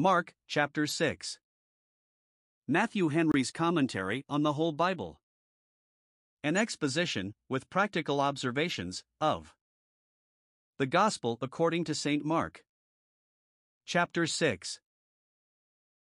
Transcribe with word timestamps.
Mark 0.00 0.32
chapter 0.46 0.86
6. 0.86 1.38
Matthew 2.66 3.08
Henry's 3.08 3.50
commentary 3.50 4.24
on 4.30 4.42
the 4.42 4.54
whole 4.54 4.72
Bible. 4.72 5.20
An 6.42 6.56
exposition, 6.56 7.34
with 7.50 7.68
practical 7.68 8.18
observations, 8.18 9.04
of 9.20 9.54
the 10.78 10.86
Gospel 10.86 11.36
according 11.42 11.84
to 11.84 11.94
St. 11.94 12.24
Mark. 12.24 12.64
Chapter 13.84 14.26
6. 14.26 14.80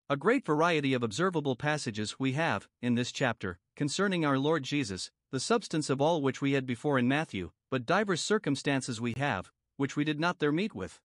A 0.09 0.17
great 0.17 0.46
variety 0.46 0.95
of 0.95 1.03
observable 1.03 1.54
passages 1.54 2.18
we 2.18 2.32
have, 2.32 2.68
in 2.81 2.95
this 2.95 3.13
chapter, 3.13 3.59
concerning 3.77 4.25
our 4.25 4.39
Lord 4.39 4.63
Jesus, 4.63 5.11
the 5.32 5.39
substance 5.39 5.90
of 5.90 6.00
all 6.00 6.22
which 6.22 6.40
we 6.40 6.53
had 6.53 6.64
before 6.64 6.99
in 6.99 7.09
Matthew, 7.09 7.50
but 7.71 7.85
divers 7.85 8.22
circumstances 8.22 9.03
we 9.03 9.13
have, 9.18 9.50
which 9.77 9.96
we 9.96 10.04
did 10.04 10.18
not 10.18 10.39
there 10.39 10.50
meet 10.50 10.75
with. 10.75 10.99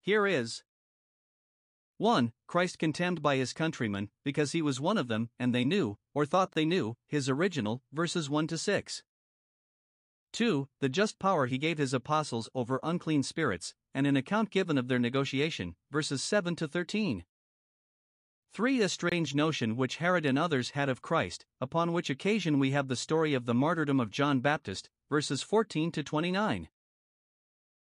Here 0.00 0.28
is 0.28 0.62
1. 1.98 2.32
Christ 2.46 2.78
contemned 2.78 3.22
by 3.22 3.36
his 3.36 3.52
countrymen, 3.52 4.08
because 4.24 4.52
he 4.52 4.62
was 4.62 4.80
one 4.80 4.96
of 4.96 5.08
them, 5.08 5.30
and 5.38 5.54
they 5.54 5.64
knew, 5.64 5.98
or 6.14 6.24
thought 6.24 6.52
they 6.52 6.64
knew, 6.64 6.96
his 7.06 7.28
original, 7.28 7.82
verses 7.92 8.30
1 8.30 8.46
to 8.46 8.56
6. 8.56 9.02
2. 10.32 10.68
The 10.80 10.88
just 10.88 11.18
power 11.18 11.46
he 11.46 11.58
gave 11.58 11.78
his 11.78 11.92
apostles 11.92 12.48
over 12.54 12.78
unclean 12.82 13.22
spirits, 13.24 13.74
and 13.92 14.06
an 14.06 14.16
account 14.16 14.50
given 14.50 14.78
of 14.78 14.86
their 14.86 14.98
negotiation, 14.98 15.74
verses 15.90 16.22
7 16.22 16.54
to 16.56 16.68
13. 16.68 17.24
3. 18.52 18.80
A 18.80 18.88
strange 18.88 19.34
notion 19.34 19.76
which 19.76 19.96
Herod 19.96 20.24
and 20.24 20.38
others 20.38 20.70
had 20.70 20.88
of 20.88 21.02
Christ, 21.02 21.46
upon 21.60 21.92
which 21.92 22.10
occasion 22.10 22.58
we 22.58 22.70
have 22.70 22.88
the 22.88 22.96
story 22.96 23.34
of 23.34 23.44
the 23.44 23.54
martyrdom 23.54 23.98
of 23.98 24.10
John 24.10 24.40
Baptist, 24.40 24.88
verses 25.10 25.42
14 25.42 25.90
to 25.92 26.02
29. 26.02 26.68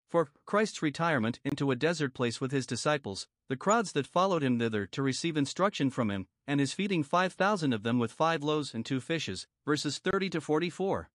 For 0.09 0.29
Christ's 0.45 0.81
retirement 0.81 1.39
into 1.43 1.69
a 1.69 1.75
desert 1.75 2.13
place 2.13 2.39
with 2.39 2.51
his 2.51 2.65
disciples, 2.65 3.27
the 3.49 3.57
crowds 3.57 3.91
that 3.91 4.07
followed 4.07 4.41
him 4.41 4.57
thither 4.57 4.85
to 4.87 5.01
receive 5.01 5.35
instruction 5.35 5.89
from 5.89 6.09
him, 6.09 6.27
and 6.47 6.61
his 6.61 6.71
feeding 6.71 7.03
5,000 7.03 7.73
of 7.73 7.83
them 7.83 7.99
with 7.99 8.13
five 8.13 8.41
loaves 8.41 8.73
and 8.73 8.85
two 8.85 9.01
fishes, 9.01 9.47
verses 9.65 9.97
30 9.97 10.29
to 10.29 10.41
44. 10.41 11.09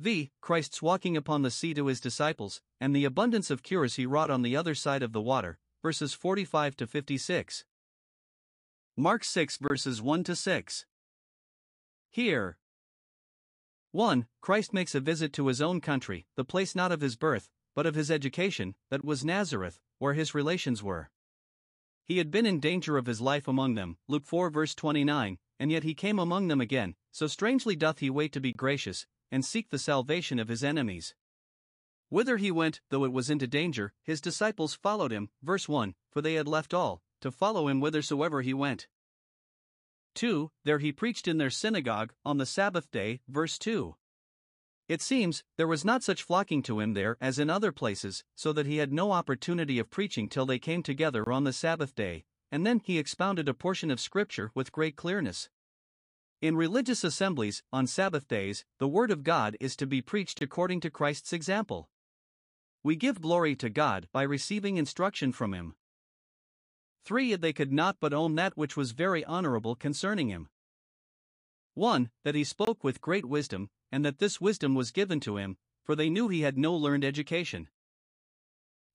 V. 0.00 0.30
Christ's 0.40 0.80
walking 0.80 1.14
upon 1.16 1.42
the 1.42 1.50
sea 1.50 1.74
to 1.74 1.86
his 1.86 2.00
disciples, 2.00 2.62
and 2.80 2.96
the 2.96 3.04
abundance 3.04 3.50
of 3.50 3.62
cures 3.62 3.96
he 3.96 4.06
wrought 4.06 4.30
on 4.30 4.42
the 4.42 4.56
other 4.56 4.74
side 4.74 5.02
of 5.02 5.12
the 5.12 5.20
water, 5.20 5.58
verses 5.82 6.14
45 6.14 6.74
to 6.76 6.86
56. 6.86 7.64
Mark 8.96 9.24
6 9.24 9.58
verses 9.58 10.00
1 10.00 10.24
to 10.24 10.34
6. 10.34 10.86
Here, 12.10 12.56
1. 13.92 14.26
Christ 14.40 14.72
makes 14.72 14.94
a 14.94 15.00
visit 15.00 15.32
to 15.34 15.48
his 15.48 15.60
own 15.60 15.80
country, 15.80 16.26
the 16.36 16.44
place 16.44 16.74
not 16.74 16.92
of 16.92 17.00
his 17.00 17.16
birth, 17.16 17.50
but 17.78 17.86
of 17.86 17.94
his 17.94 18.10
education, 18.10 18.74
that 18.90 19.04
was 19.04 19.24
Nazareth, 19.24 19.78
where 20.00 20.14
his 20.14 20.34
relations 20.34 20.82
were. 20.82 21.10
He 22.04 22.18
had 22.18 22.28
been 22.28 22.44
in 22.44 22.58
danger 22.58 22.98
of 22.98 23.06
his 23.06 23.20
life 23.20 23.46
among 23.46 23.76
them, 23.76 23.98
Luke 24.08 24.24
4 24.26 24.50
verse 24.50 24.74
29, 24.74 25.38
and 25.60 25.70
yet 25.70 25.84
he 25.84 25.94
came 25.94 26.18
among 26.18 26.48
them 26.48 26.60
again, 26.60 26.96
so 27.12 27.28
strangely 27.28 27.76
doth 27.76 28.00
he 28.00 28.10
wait 28.10 28.32
to 28.32 28.40
be 28.40 28.52
gracious, 28.52 29.06
and 29.30 29.44
seek 29.44 29.68
the 29.68 29.78
salvation 29.78 30.40
of 30.40 30.48
his 30.48 30.64
enemies. 30.64 31.14
Whither 32.08 32.36
he 32.36 32.50
went, 32.50 32.80
though 32.90 33.04
it 33.04 33.12
was 33.12 33.30
into 33.30 33.46
danger, 33.46 33.92
his 34.02 34.20
disciples 34.20 34.74
followed 34.74 35.12
him, 35.12 35.30
verse 35.40 35.68
1, 35.68 35.94
for 36.10 36.20
they 36.20 36.34
had 36.34 36.48
left 36.48 36.74
all, 36.74 37.00
to 37.20 37.30
follow 37.30 37.68
him 37.68 37.78
whithersoever 37.78 38.42
he 38.42 38.52
went. 38.52 38.88
2. 40.16 40.50
There 40.64 40.80
he 40.80 40.90
preached 40.90 41.28
in 41.28 41.38
their 41.38 41.48
synagogue, 41.48 42.12
on 42.24 42.38
the 42.38 42.44
Sabbath 42.44 42.90
day, 42.90 43.20
verse 43.28 43.56
2. 43.56 43.94
It 44.88 45.02
seems, 45.02 45.44
there 45.58 45.66
was 45.66 45.84
not 45.84 46.02
such 46.02 46.22
flocking 46.22 46.62
to 46.62 46.80
him 46.80 46.94
there 46.94 47.18
as 47.20 47.38
in 47.38 47.50
other 47.50 47.72
places, 47.72 48.24
so 48.34 48.54
that 48.54 48.64
he 48.64 48.78
had 48.78 48.90
no 48.90 49.12
opportunity 49.12 49.78
of 49.78 49.90
preaching 49.90 50.28
till 50.28 50.46
they 50.46 50.58
came 50.58 50.82
together 50.82 51.30
on 51.30 51.44
the 51.44 51.52
Sabbath 51.52 51.94
day, 51.94 52.24
and 52.50 52.66
then 52.66 52.80
he 52.82 52.98
expounded 52.98 53.48
a 53.48 53.54
portion 53.54 53.90
of 53.90 54.00
Scripture 54.00 54.50
with 54.54 54.72
great 54.72 54.96
clearness. 54.96 55.50
In 56.40 56.56
religious 56.56 57.04
assemblies, 57.04 57.62
on 57.70 57.86
Sabbath 57.86 58.28
days, 58.28 58.64
the 58.78 58.88
Word 58.88 59.10
of 59.10 59.24
God 59.24 59.56
is 59.60 59.76
to 59.76 59.86
be 59.86 60.00
preached 60.00 60.40
according 60.40 60.80
to 60.80 60.90
Christ's 60.90 61.34
example. 61.34 61.90
We 62.82 62.96
give 62.96 63.20
glory 63.20 63.56
to 63.56 63.68
God 63.68 64.08
by 64.12 64.22
receiving 64.22 64.78
instruction 64.78 65.32
from 65.32 65.52
Him. 65.52 65.74
3. 67.04 67.34
They 67.36 67.52
could 67.52 67.72
not 67.72 67.96
but 68.00 68.14
own 68.14 68.36
that 68.36 68.56
which 68.56 68.76
was 68.76 68.92
very 68.92 69.24
honorable 69.24 69.74
concerning 69.74 70.28
Him. 70.28 70.48
1. 71.78 72.10
That 72.24 72.34
He 72.34 72.42
spoke 72.42 72.82
with 72.82 73.00
great 73.00 73.24
wisdom, 73.24 73.70
and 73.92 74.04
that 74.04 74.18
this 74.18 74.40
wisdom 74.40 74.74
was 74.74 74.90
given 74.90 75.20
to 75.20 75.36
him, 75.36 75.56
for 75.84 75.94
they 75.94 76.10
knew 76.10 76.28
he 76.28 76.40
had 76.40 76.58
no 76.58 76.74
learned 76.74 77.04
education. 77.04 77.68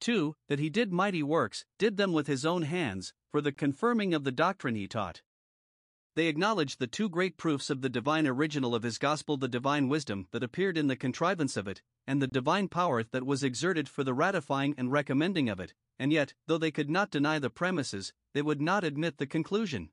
2. 0.01 0.35
That 0.49 0.59
he 0.59 0.69
did 0.69 0.91
mighty 0.91 1.23
works, 1.23 1.63
did 1.77 1.95
them 1.95 2.11
with 2.11 2.27
his 2.27 2.45
own 2.45 2.63
hands, 2.63 3.13
for 3.31 3.39
the 3.39 3.53
confirming 3.53 4.13
of 4.13 4.25
the 4.25 4.33
doctrine 4.33 4.75
he 4.75 4.88
taught. 4.88 5.21
They 6.16 6.27
acknowledged 6.27 6.77
the 6.77 6.88
two 6.88 7.09
great 7.09 7.38
proofs 7.38 7.69
of 7.69 7.81
the 7.81 7.89
divine 7.89 8.27
original 8.27 8.75
of 8.75 8.83
his 8.83 8.97
gospel 8.97 9.38
the 9.38 9.47
divine 9.47 9.88
wisdom 9.88 10.27
that 10.31 10.44
appeared 10.44 10.77
in 10.77 10.88
the 10.88 10.97
contrivance 10.97 11.55
of 11.55 11.69
it, 11.69 11.81
and 12.05 12.21
the 12.21 12.27
divine 12.27 12.67
power 12.67 13.03
that 13.03 13.25
was 13.25 13.44
exerted 13.44 13.88
for 13.88 14.03
the 14.03 14.13
ratifying 14.13 14.75
and 14.77 14.91
recommending 14.91 15.47
of 15.47 15.61
it, 15.61 15.73
and 15.97 16.11
yet, 16.11 16.33
though 16.47 16.57
they 16.57 16.69
could 16.69 16.89
not 16.89 17.09
deny 17.09 17.39
the 17.39 17.50
premises, 17.50 18.11
they 18.33 18.41
would 18.41 18.61
not 18.61 18.83
admit 18.83 19.17
the 19.17 19.25
conclusion. 19.25 19.89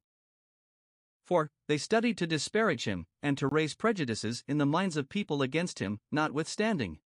For, 1.30 1.48
they 1.68 1.78
studied 1.78 2.18
to 2.18 2.26
disparage 2.26 2.86
him, 2.86 3.06
and 3.22 3.38
to 3.38 3.46
raise 3.46 3.76
prejudices 3.76 4.42
in 4.48 4.58
the 4.58 4.66
minds 4.66 4.96
of 4.96 5.08
people 5.08 5.42
against 5.42 5.78
him, 5.78 6.00
notwithstanding. 6.10 6.98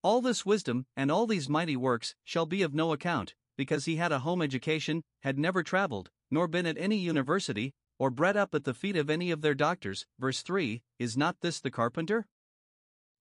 All 0.00 0.20
this 0.20 0.46
wisdom, 0.46 0.86
and 0.96 1.10
all 1.10 1.26
these 1.26 1.48
mighty 1.48 1.74
works, 1.74 2.14
shall 2.22 2.46
be 2.46 2.62
of 2.62 2.72
no 2.72 2.92
account, 2.92 3.34
because 3.56 3.84
he 3.84 3.96
had 3.96 4.12
a 4.12 4.20
home 4.20 4.42
education, 4.42 5.02
had 5.22 5.40
never 5.40 5.64
travelled, 5.64 6.08
nor 6.30 6.46
been 6.46 6.66
at 6.66 6.78
any 6.78 6.94
university, 6.98 7.74
or 7.98 8.10
bred 8.10 8.36
up 8.36 8.54
at 8.54 8.62
the 8.62 8.74
feet 8.74 8.94
of 8.94 9.10
any 9.10 9.32
of 9.32 9.40
their 9.40 9.54
doctors. 9.54 10.06
Verse 10.20 10.42
3 10.42 10.80
Is 11.00 11.16
not 11.16 11.40
this 11.40 11.58
the 11.58 11.72
carpenter? 11.72 12.28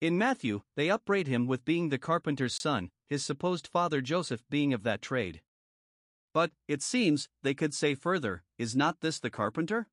In 0.01 0.19
Matthew, 0.19 0.61
they 0.75 0.91
upbraid 0.91 1.25
him 1.25 1.47
with 1.47 1.65
being 1.65 1.89
the 1.89 1.97
carpenter's 1.97 2.53
son, 2.53 2.91
his 3.09 3.25
supposed 3.25 3.65
father 3.65 4.01
Joseph 4.01 4.43
being 4.51 4.71
of 4.71 4.83
that 4.83 5.01
trade. 5.01 5.41
But, 6.31 6.51
it 6.67 6.83
seems, 6.83 7.27
they 7.41 7.55
could 7.55 7.73
say 7.73 7.95
further 7.95 8.43
Is 8.59 8.75
not 8.75 9.01
this 9.01 9.17
the 9.17 9.31
carpenter? 9.31 9.87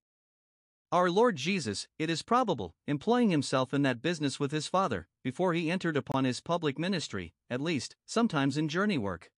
Our 0.90 1.10
Lord 1.10 1.36
Jesus, 1.36 1.86
it 1.98 2.08
is 2.08 2.22
probable, 2.22 2.74
employing 2.86 3.28
himself 3.28 3.74
in 3.74 3.82
that 3.82 4.00
business 4.00 4.40
with 4.40 4.52
his 4.52 4.68
Father, 4.68 5.06
before 5.22 5.52
he 5.52 5.70
entered 5.70 5.98
upon 5.98 6.24
his 6.24 6.40
public 6.40 6.78
ministry, 6.78 7.34
at 7.50 7.60
least, 7.60 7.94
sometimes 8.06 8.56
in 8.56 8.70
journey 8.70 8.96
work. 8.96 9.30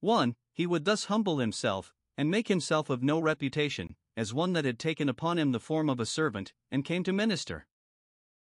1. 0.00 0.34
He 0.52 0.66
would 0.66 0.86
thus 0.86 1.04
humble 1.04 1.38
himself, 1.38 1.94
and 2.18 2.28
make 2.28 2.48
himself 2.48 2.90
of 2.90 3.04
no 3.04 3.20
reputation, 3.20 3.94
as 4.16 4.34
one 4.34 4.54
that 4.54 4.64
had 4.64 4.80
taken 4.80 5.08
upon 5.08 5.38
him 5.38 5.52
the 5.52 5.60
form 5.60 5.88
of 5.88 6.00
a 6.00 6.06
servant, 6.06 6.52
and 6.68 6.84
came 6.84 7.04
to 7.04 7.12
minister. 7.12 7.68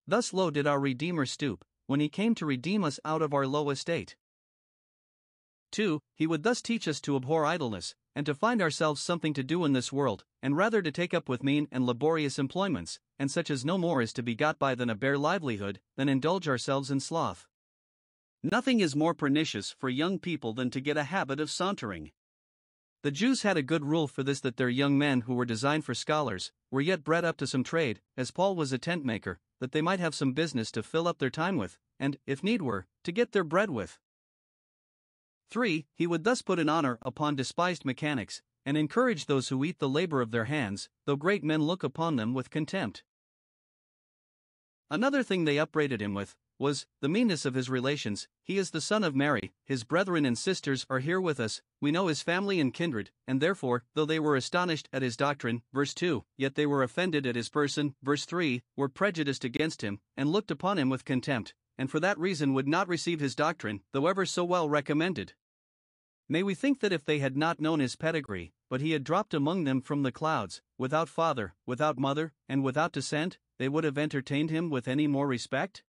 Thus 0.06 0.34
low 0.34 0.52
did 0.52 0.68
our 0.68 0.82
Redeemer 0.82 1.26
stoop, 1.26 1.64
when 1.86 2.02
he 2.02 2.10
came 2.10 2.36
to 2.36 2.46
redeem 2.46 2.84
us 2.84 3.00
out 3.06 3.22
of 3.22 3.34
our 3.34 3.48
low 3.48 3.70
estate. 3.70 4.18
2. 5.72 6.02
He 6.16 6.28
would 6.28 6.44
thus 6.44 6.62
teach 6.62 6.88
us 6.88 7.02
to 7.02 7.16
abhor 7.16 7.46
idleness, 7.46 7.96
and 8.16 8.26
to 8.26 8.34
find 8.34 8.62
ourselves 8.62 9.02
something 9.02 9.34
to 9.34 9.44
do 9.44 9.64
in 9.64 9.74
this 9.74 9.94
world, 9.94 10.26
and 10.42 10.58
rather 10.58 10.82
to 10.82 10.92
take 10.92 11.14
up 11.14 11.30
with 11.30 11.44
mean 11.44 11.68
and 11.72 11.86
laborious 11.86 12.40
employments, 12.40 13.00
and 13.20 13.30
such 13.30 13.50
as 13.50 13.64
no 13.66 13.78
more 13.78 14.02
is 14.02 14.14
to 14.14 14.24
be 14.24 14.36
got 14.36 14.58
by 14.58 14.74
than 14.74 14.90
a 14.90 14.96
bare 14.96 15.18
livelihood, 15.18 15.80
than 15.96 16.10
indulge 16.10 16.48
ourselves 16.48 16.90
in 16.90 17.00
sloth. 17.00 17.48
Nothing 18.44 18.80
is 18.80 18.96
more 18.96 19.14
pernicious 19.14 19.72
for 19.72 19.90
young 19.90 20.20
people 20.20 20.54
than 20.54 20.70
to 20.72 20.82
get 20.82 20.98
a 20.98 21.04
habit 21.04 21.40
of 21.40 21.52
sauntering. 21.52 22.12
The 23.04 23.12
Jews 23.12 23.44
had 23.44 23.58
a 23.58 23.62
good 23.62 23.86
rule 23.86 24.08
for 24.08 24.24
this 24.24 24.40
that 24.42 24.58
their 24.58 24.70
young 24.70 24.98
men 24.98 25.22
who 25.22 25.36
were 25.36 25.46
designed 25.46 25.86
for 25.86 25.94
scholars 25.94 26.52
were 26.72 26.82
yet 26.82 27.04
bred 27.04 27.24
up 27.24 27.38
to 27.38 27.48
some 27.48 27.64
trade, 27.64 28.02
as 28.16 28.32
Paul 28.32 28.56
was 28.56 28.74
a 28.74 28.78
tent 28.78 29.06
maker, 29.06 29.40
that 29.60 29.72
they 29.72 29.82
might 29.82 30.00
have 30.00 30.16
some 30.16 30.34
business 30.34 30.72
to 30.72 30.84
fill 30.84 31.08
up 31.08 31.20
their 31.20 31.30
time 31.30 31.58
with, 31.58 31.78
and, 32.00 32.18
if 32.26 32.44
need 32.44 32.62
were, 32.62 32.88
to 33.04 33.12
get 33.12 33.32
their 33.32 33.44
bread 33.44 33.70
with. 33.70 34.00
3. 35.50 35.86
He 35.96 36.08
would 36.08 36.24
thus 36.24 36.42
put 36.42 36.60
an 36.60 36.70
honor 36.70 36.98
upon 37.02 37.36
despised 37.36 37.86
mechanics, 37.86 38.42
and 38.66 38.76
encourage 38.76 39.26
those 39.26 39.50
who 39.50 39.64
eat 39.64 39.80
the 39.80 39.88
labor 39.90 40.22
of 40.22 40.32
their 40.32 40.46
hands, 40.46 40.90
though 41.06 41.16
great 41.16 41.44
men 41.44 41.64
look 41.64 41.84
upon 41.84 42.18
them 42.18 42.34
with 42.34 42.50
contempt. 42.50 43.04
Another 44.90 45.24
thing 45.24 45.46
they 45.46 45.60
upbraided 45.60 46.02
him 46.02 46.14
with 46.14 46.36
was 46.60 46.86
the 47.02 47.10
meanness 47.10 47.46
of 47.46 47.54
his 47.54 47.70
relations. 47.70 48.28
He 48.42 48.58
is 48.58 48.72
the 48.72 48.82
son 48.82 49.04
of 49.04 49.16
Mary, 49.16 49.54
his 49.64 49.84
brethren 49.84 50.26
and 50.26 50.38
sisters 50.38 50.86
are 50.90 51.00
here 51.00 51.22
with 51.22 51.40
us, 51.40 51.62
we 51.80 51.92
know 51.92 52.08
his 52.08 52.24
family 52.24 52.60
and 52.60 52.74
kindred, 52.74 53.12
and 53.28 53.40
therefore, 53.40 53.84
though 53.94 54.06
they 54.06 54.20
were 54.20 54.36
astonished 54.36 54.90
at 54.92 55.02
his 55.02 55.16
doctrine, 55.16 55.62
verse 55.72 55.94
2, 55.94 56.26
yet 56.36 56.56
they 56.56 56.66
were 56.66 56.84
offended 56.84 57.26
at 57.28 57.36
his 57.36 57.50
person, 57.50 57.96
verse 58.02 58.26
3, 58.26 58.64
were 58.76 58.90
prejudiced 58.90 59.44
against 59.44 59.84
him, 59.84 60.00
and 60.16 60.32
looked 60.32 60.50
upon 60.52 60.78
him 60.80 60.90
with 60.90 61.06
contempt, 61.06 61.54
and 61.78 61.92
for 61.92 62.00
that 62.00 62.18
reason 62.18 62.54
would 62.54 62.68
not 62.68 62.88
receive 62.88 63.20
his 63.20 63.36
doctrine, 63.36 63.82
though 63.92 64.08
ever 64.08 64.26
so 64.26 64.44
well 64.44 64.70
recommended. 64.70 65.34
May 66.30 66.44
we 66.44 66.56
think 66.56 66.80
that 66.80 66.92
if 66.92 67.06
they 67.06 67.20
had 67.20 67.38
not 67.38 67.62
known 67.62 67.80
his 67.80 67.96
pedigree, 67.96 68.54
but 68.70 68.82
he 68.82 68.92
had 68.92 69.04
dropped 69.04 69.34
among 69.34 69.64
them 69.64 69.82
from 69.82 70.04
the 70.04 70.12
clouds, 70.12 70.62
without 70.78 71.08
father, 71.08 71.56
without 71.66 71.98
mother, 71.98 72.34
and 72.50 72.64
without 72.64 72.92
descent, 72.92 73.38
they 73.60 73.70
would 73.70 73.84
have 73.84 73.98
entertained 73.98 74.50
him 74.50 74.70
with 74.70 74.88
any 74.88 75.08
more 75.08 75.28
respect? 75.28 75.84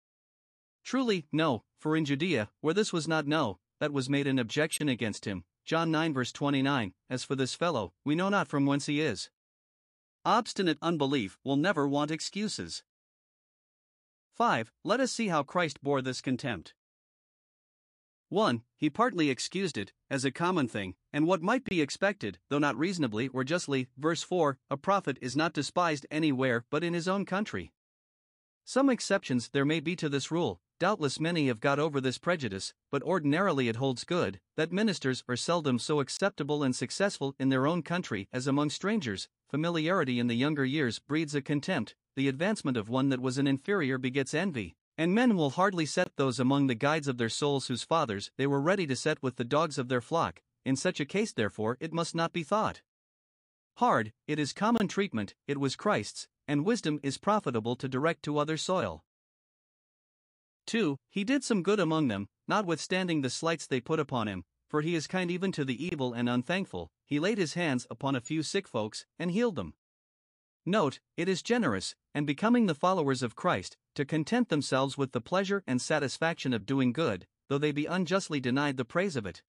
Truly, 0.83 1.27
no, 1.31 1.63
for 1.79 1.95
in 1.97 2.05
Judea, 2.05 2.49
where 2.61 2.73
this 2.73 2.93
was 2.93 3.07
not 3.07 3.27
no, 3.27 3.59
that 3.79 3.91
was 3.91 4.09
made 4.09 4.27
an 4.27 4.39
objection 4.39 4.87
against 4.87 5.25
him, 5.25 5.43
John 5.65 5.91
9 5.91 6.13
verse 6.13 6.31
29, 6.31 6.93
As 7.09 7.23
for 7.23 7.35
this 7.35 7.53
fellow, 7.53 7.93
we 8.05 8.15
know 8.15 8.29
not 8.29 8.47
from 8.47 8.65
whence 8.65 8.85
he 8.85 9.01
is. 9.01 9.29
Obstinate 10.23 10.77
unbelief 10.81 11.37
will 11.43 11.57
never 11.57 11.87
want 11.87 12.11
excuses. 12.11 12.83
5. 14.37 14.71
Let 14.83 14.99
us 14.99 15.11
see 15.11 15.29
how 15.29 15.41
Christ 15.41 15.81
bore 15.81 15.99
this 15.99 16.21
contempt. 16.21 16.75
1. 18.29 18.61
He 18.75 18.87
partly 18.87 19.31
excused 19.31 19.79
it, 19.79 19.93
as 20.11 20.23
a 20.23 20.29
common 20.29 20.67
thing, 20.67 20.93
and 21.11 21.25
what 21.25 21.41
might 21.41 21.63
be 21.63 21.81
expected, 21.81 22.37
though 22.49 22.59
not 22.59 22.77
reasonably 22.77 23.29
or 23.29 23.43
justly. 23.43 23.87
Verse 23.97 24.21
4 24.21 24.59
A 24.69 24.77
prophet 24.77 25.17
is 25.21 25.35
not 25.35 25.53
despised 25.53 26.05
anywhere 26.11 26.65
but 26.69 26.83
in 26.83 26.93
his 26.93 27.07
own 27.07 27.25
country. 27.25 27.73
Some 28.63 28.91
exceptions 28.91 29.49
there 29.49 29.65
may 29.65 29.79
be 29.79 29.95
to 29.95 30.07
this 30.07 30.29
rule, 30.29 30.61
doubtless 30.79 31.19
many 31.19 31.47
have 31.47 31.59
got 31.59 31.79
over 31.79 31.99
this 31.99 32.19
prejudice, 32.19 32.75
but 32.91 33.01
ordinarily 33.01 33.69
it 33.69 33.77
holds 33.77 34.03
good 34.03 34.39
that 34.55 34.71
ministers 34.71 35.23
are 35.27 35.35
seldom 35.35 35.79
so 35.79 35.99
acceptable 35.99 36.61
and 36.61 36.75
successful 36.75 37.33
in 37.39 37.49
their 37.49 37.65
own 37.65 37.81
country 37.81 38.27
as 38.31 38.45
among 38.45 38.69
strangers. 38.69 39.29
Familiarity 39.49 40.19
in 40.19 40.27
the 40.27 40.35
younger 40.35 40.65
years 40.65 40.99
breeds 40.99 41.33
a 41.33 41.41
contempt, 41.41 41.95
the 42.17 42.27
advancement 42.27 42.75
of 42.75 42.89
one 42.89 43.09
that 43.09 43.21
was 43.21 43.37
an 43.37 43.45
inferior 43.45 43.99
begets 43.99 44.33
envy, 44.33 44.75
and 44.97 45.13
men 45.13 45.37
will 45.37 45.51
hardly 45.51 45.85
set 45.85 46.15
those 46.15 46.39
among 46.39 46.65
the 46.65 46.73
guides 46.73 47.07
of 47.07 47.19
their 47.19 47.29
souls 47.29 47.67
whose 47.67 47.83
fathers 47.83 48.31
they 48.37 48.47
were 48.47 48.59
ready 48.59 48.87
to 48.87 48.95
set 48.95 49.21
with 49.21 49.35
the 49.35 49.43
dogs 49.45 49.77
of 49.77 49.87
their 49.87 50.01
flock. 50.01 50.41
In 50.65 50.75
such 50.75 50.99
a 50.99 51.05
case, 51.05 51.31
therefore, 51.31 51.77
it 51.79 51.93
must 51.93 52.15
not 52.15 52.33
be 52.33 52.41
thought 52.41 52.81
hard, 53.75 54.11
it 54.27 54.39
is 54.39 54.51
common 54.51 54.87
treatment, 54.87 55.35
it 55.47 55.59
was 55.59 55.75
Christ's, 55.75 56.27
and 56.47 56.65
wisdom 56.65 56.99
is 57.03 57.19
profitable 57.19 57.75
to 57.75 57.87
direct 57.87 58.23
to 58.23 58.39
other 58.39 58.57
soil. 58.57 59.03
2. 60.65 60.97
He 61.11 61.23
did 61.23 61.43
some 61.43 61.61
good 61.61 61.79
among 61.79 62.07
them, 62.07 62.29
notwithstanding 62.47 63.21
the 63.21 63.29
slights 63.29 63.67
they 63.67 63.79
put 63.79 63.99
upon 63.99 64.27
him, 64.27 64.43
for 64.67 64.81
he 64.81 64.95
is 64.95 65.05
kind 65.05 65.29
even 65.29 65.51
to 65.51 65.63
the 65.63 65.85
evil 65.85 66.13
and 66.13 66.27
unthankful. 66.27 66.89
He 67.05 67.19
laid 67.19 67.37
his 67.37 67.53
hands 67.53 67.85
upon 67.91 68.15
a 68.15 68.21
few 68.21 68.41
sick 68.41 68.67
folks 68.67 69.05
and 69.19 69.29
healed 69.29 69.55
them. 69.55 69.75
Note, 70.69 70.99
it 71.15 71.29
is 71.29 71.41
generous, 71.41 71.95
and 72.13 72.27
becoming 72.27 72.65
the 72.65 72.75
followers 72.75 73.23
of 73.23 73.37
Christ, 73.37 73.77
to 73.95 74.03
content 74.03 74.49
themselves 74.49 74.97
with 74.97 75.13
the 75.13 75.21
pleasure 75.21 75.63
and 75.65 75.81
satisfaction 75.81 76.51
of 76.51 76.65
doing 76.65 76.91
good, 76.91 77.25
though 77.47 77.57
they 77.57 77.71
be 77.71 77.85
unjustly 77.85 78.41
denied 78.41 78.75
the 78.75 78.83
praise 78.83 79.15
of 79.15 79.25
it. 79.25 79.43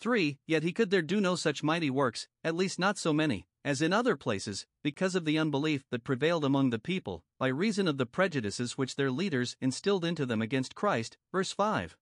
3. 0.00 0.38
Yet 0.46 0.62
he 0.62 0.72
could 0.72 0.88
there 0.88 1.02
do 1.02 1.20
no 1.20 1.36
such 1.36 1.62
mighty 1.62 1.90
works, 1.90 2.26
at 2.42 2.56
least 2.56 2.78
not 2.78 2.96
so 2.96 3.12
many, 3.12 3.46
as 3.62 3.82
in 3.82 3.92
other 3.92 4.16
places, 4.16 4.66
because 4.82 5.14
of 5.14 5.26
the 5.26 5.36
unbelief 5.38 5.84
that 5.90 6.04
prevailed 6.04 6.46
among 6.46 6.70
the 6.70 6.78
people, 6.78 7.22
by 7.38 7.48
reason 7.48 7.86
of 7.86 7.98
the 7.98 8.06
prejudices 8.06 8.78
which 8.78 8.96
their 8.96 9.10
leaders 9.10 9.58
instilled 9.60 10.06
into 10.06 10.24
them 10.24 10.40
against 10.40 10.74
Christ. 10.74 11.18
Verse 11.32 11.52
5. 11.52 11.98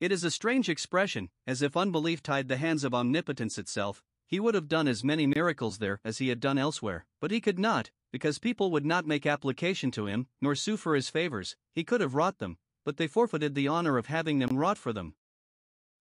It 0.00 0.10
is 0.10 0.24
a 0.24 0.30
strange 0.30 0.70
expression, 0.70 1.28
as 1.46 1.60
if 1.60 1.76
unbelief 1.76 2.22
tied 2.22 2.48
the 2.48 2.56
hands 2.56 2.82
of 2.82 2.94
omnipotence 2.94 3.58
itself, 3.58 4.02
he 4.32 4.40
would 4.40 4.54
have 4.54 4.66
done 4.66 4.88
as 4.88 5.04
many 5.04 5.26
miracles 5.26 5.76
there 5.76 6.00
as 6.06 6.16
he 6.16 6.28
had 6.28 6.40
done 6.40 6.56
elsewhere, 6.56 7.04
but 7.20 7.30
he 7.30 7.38
could 7.38 7.58
not, 7.58 7.90
because 8.10 8.38
people 8.38 8.70
would 8.70 8.86
not 8.86 9.06
make 9.06 9.26
application 9.26 9.90
to 9.90 10.06
him, 10.06 10.26
nor 10.40 10.54
sue 10.54 10.78
for 10.78 10.94
his 10.94 11.10
favors. 11.10 11.54
He 11.74 11.84
could 11.84 12.00
have 12.00 12.14
wrought 12.14 12.38
them, 12.38 12.56
but 12.82 12.96
they 12.96 13.06
forfeited 13.06 13.54
the 13.54 13.68
honor 13.68 13.98
of 13.98 14.06
having 14.06 14.38
them 14.38 14.56
wrought 14.56 14.78
for 14.78 14.90
them. 14.90 15.16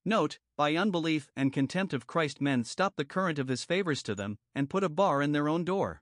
Note, 0.05 0.39
by 0.55 0.77
unbelief 0.77 1.29
and 1.35 1.51
contempt 1.51 1.93
of 1.93 2.07
Christ, 2.07 2.39
men 2.39 2.63
stop 2.63 2.95
the 2.95 3.03
current 3.03 3.37
of 3.37 3.49
his 3.49 3.65
favors 3.65 4.01
to 4.03 4.15
them, 4.15 4.37
and 4.55 4.69
put 4.69 4.85
a 4.85 4.87
bar 4.87 5.21
in 5.21 5.33
their 5.33 5.49
own 5.49 5.65
door. 5.65 6.01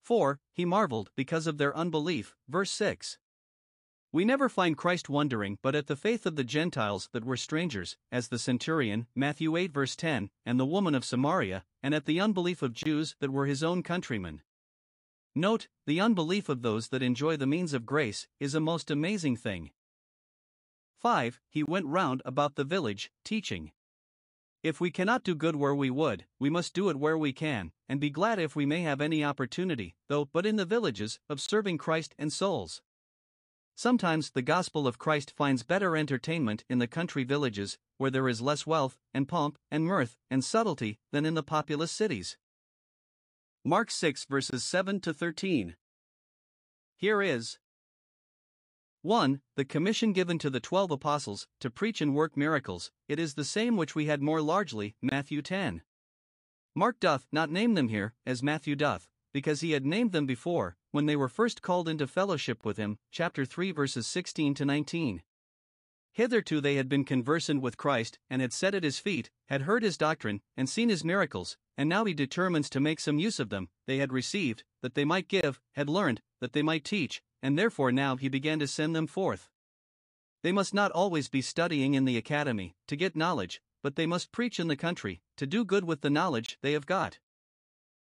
4. 0.00 0.40
He 0.52 0.64
marveled 0.64 1.12
because 1.14 1.46
of 1.46 1.58
their 1.58 1.76
unbelief. 1.76 2.34
Verse 2.48 2.72
6. 2.72 3.18
We 4.14 4.26
never 4.26 4.50
find 4.50 4.76
Christ 4.76 5.08
wondering 5.08 5.58
but 5.62 5.74
at 5.74 5.86
the 5.86 5.96
faith 5.96 6.26
of 6.26 6.36
the 6.36 6.44
Gentiles 6.44 7.08
that 7.12 7.24
were 7.24 7.38
strangers, 7.38 7.96
as 8.10 8.28
the 8.28 8.38
centurion, 8.38 9.06
Matthew 9.14 9.56
8 9.56 9.72
verse 9.72 9.96
10, 9.96 10.28
and 10.44 10.60
the 10.60 10.66
woman 10.66 10.94
of 10.94 11.02
Samaria, 11.02 11.64
and 11.82 11.94
at 11.94 12.04
the 12.04 12.20
unbelief 12.20 12.60
of 12.60 12.74
Jews 12.74 13.16
that 13.20 13.30
were 13.30 13.46
his 13.46 13.62
own 13.62 13.82
countrymen. 13.82 14.42
Note, 15.34 15.68
the 15.86 15.98
unbelief 15.98 16.50
of 16.50 16.60
those 16.60 16.88
that 16.88 17.02
enjoy 17.02 17.38
the 17.38 17.46
means 17.46 17.72
of 17.72 17.86
grace 17.86 18.28
is 18.38 18.54
a 18.54 18.60
most 18.60 18.90
amazing 18.90 19.34
thing. 19.34 19.70
5. 20.98 21.40
He 21.48 21.62
went 21.62 21.86
round 21.86 22.20
about 22.26 22.56
the 22.56 22.64
village, 22.64 23.10
teaching. 23.24 23.72
If 24.62 24.78
we 24.78 24.90
cannot 24.90 25.24
do 25.24 25.34
good 25.34 25.56
where 25.56 25.74
we 25.74 25.88
would, 25.88 26.26
we 26.38 26.50
must 26.50 26.74
do 26.74 26.90
it 26.90 26.98
where 26.98 27.16
we 27.16 27.32
can, 27.32 27.72
and 27.88 27.98
be 27.98 28.10
glad 28.10 28.38
if 28.38 28.54
we 28.54 28.66
may 28.66 28.82
have 28.82 29.00
any 29.00 29.24
opportunity, 29.24 29.96
though 30.08 30.26
but 30.26 30.44
in 30.44 30.56
the 30.56 30.66
villages, 30.66 31.18
of 31.30 31.40
serving 31.40 31.78
Christ 31.78 32.14
and 32.18 32.30
souls. 32.30 32.82
Sometimes 33.74 34.30
the 34.30 34.42
gospel 34.42 34.86
of 34.86 34.98
Christ 34.98 35.32
finds 35.36 35.62
better 35.62 35.96
entertainment 35.96 36.64
in 36.68 36.78
the 36.78 36.86
country 36.86 37.24
villages, 37.24 37.78
where 37.98 38.10
there 38.10 38.28
is 38.28 38.40
less 38.40 38.66
wealth, 38.66 38.98
and 39.14 39.28
pomp, 39.28 39.58
and 39.70 39.84
mirth, 39.84 40.16
and 40.30 40.44
subtlety, 40.44 40.98
than 41.10 41.24
in 41.24 41.34
the 41.34 41.42
populous 41.42 41.90
cities. 41.90 42.36
Mark 43.64 43.90
6 43.90 44.24
verses 44.26 44.64
7 44.64 45.00
to 45.00 45.14
13. 45.14 45.76
Here 46.96 47.22
is 47.22 47.58
1. 49.02 49.40
The 49.56 49.64
commission 49.64 50.12
given 50.12 50.38
to 50.38 50.48
the 50.48 50.60
twelve 50.60 50.92
apostles 50.92 51.48
to 51.58 51.70
preach 51.70 52.00
and 52.00 52.14
work 52.14 52.36
miracles, 52.36 52.92
it 53.08 53.18
is 53.18 53.34
the 53.34 53.44
same 53.44 53.76
which 53.76 53.96
we 53.96 54.06
had 54.06 54.22
more 54.22 54.40
largely, 54.40 54.94
Matthew 55.02 55.42
10. 55.42 55.82
Mark 56.74 57.00
doth 57.00 57.26
not 57.32 57.50
name 57.50 57.74
them 57.74 57.88
here, 57.88 58.14
as 58.24 58.44
Matthew 58.44 58.76
doth, 58.76 59.08
because 59.32 59.60
he 59.60 59.72
had 59.72 59.84
named 59.84 60.12
them 60.12 60.24
before, 60.24 60.76
when 60.92 61.06
they 61.06 61.16
were 61.16 61.28
first 61.28 61.62
called 61.62 61.88
into 61.88 62.06
fellowship 62.06 62.64
with 62.64 62.76
him, 62.76 62.98
chapter 63.10 63.44
3 63.44 63.72
verses 63.72 64.06
16 64.06 64.54
to 64.54 64.64
19. 64.64 65.22
Hitherto 66.12 66.60
they 66.60 66.76
had 66.76 66.88
been 66.88 67.04
conversant 67.04 67.62
with 67.62 67.78
Christ, 67.78 68.18
and 68.28 68.42
had 68.42 68.52
sat 68.52 68.74
at 68.74 68.84
his 68.84 68.98
feet, 68.98 69.30
had 69.46 69.62
heard 69.62 69.82
his 69.82 69.96
doctrine, 69.96 70.42
and 70.56 70.68
seen 70.68 70.90
his 70.90 71.02
miracles, 71.02 71.56
and 71.76 71.88
now 71.88 72.04
he 72.04 72.12
determines 72.12 72.68
to 72.70 72.80
make 72.80 73.00
some 73.00 73.18
use 73.18 73.40
of 73.40 73.48
them, 73.48 73.70
they 73.86 73.96
had 73.96 74.12
received, 74.12 74.62
that 74.82 74.94
they 74.94 75.06
might 75.06 75.28
give, 75.28 75.58
had 75.72 75.88
learned, 75.88 76.20
that 76.40 76.52
they 76.52 76.62
might 76.62 76.84
teach, 76.84 77.22
and 77.42 77.58
therefore 77.58 77.90
now 77.90 78.16
he 78.16 78.28
began 78.28 78.58
to 78.58 78.66
send 78.66 78.94
them 78.94 79.06
forth. 79.06 79.48
They 80.42 80.52
must 80.52 80.74
not 80.74 80.92
always 80.92 81.28
be 81.28 81.40
studying 81.40 81.94
in 81.94 82.04
the 82.04 82.18
academy, 82.18 82.74
to 82.88 82.96
get 82.96 83.16
knowledge, 83.16 83.62
but 83.82 83.96
they 83.96 84.06
must 84.06 84.32
preach 84.32 84.60
in 84.60 84.68
the 84.68 84.76
country, 84.76 85.22
to 85.38 85.46
do 85.46 85.64
good 85.64 85.84
with 85.84 86.02
the 86.02 86.10
knowledge 86.10 86.58
they 86.60 86.72
have 86.72 86.84
got. 86.84 87.18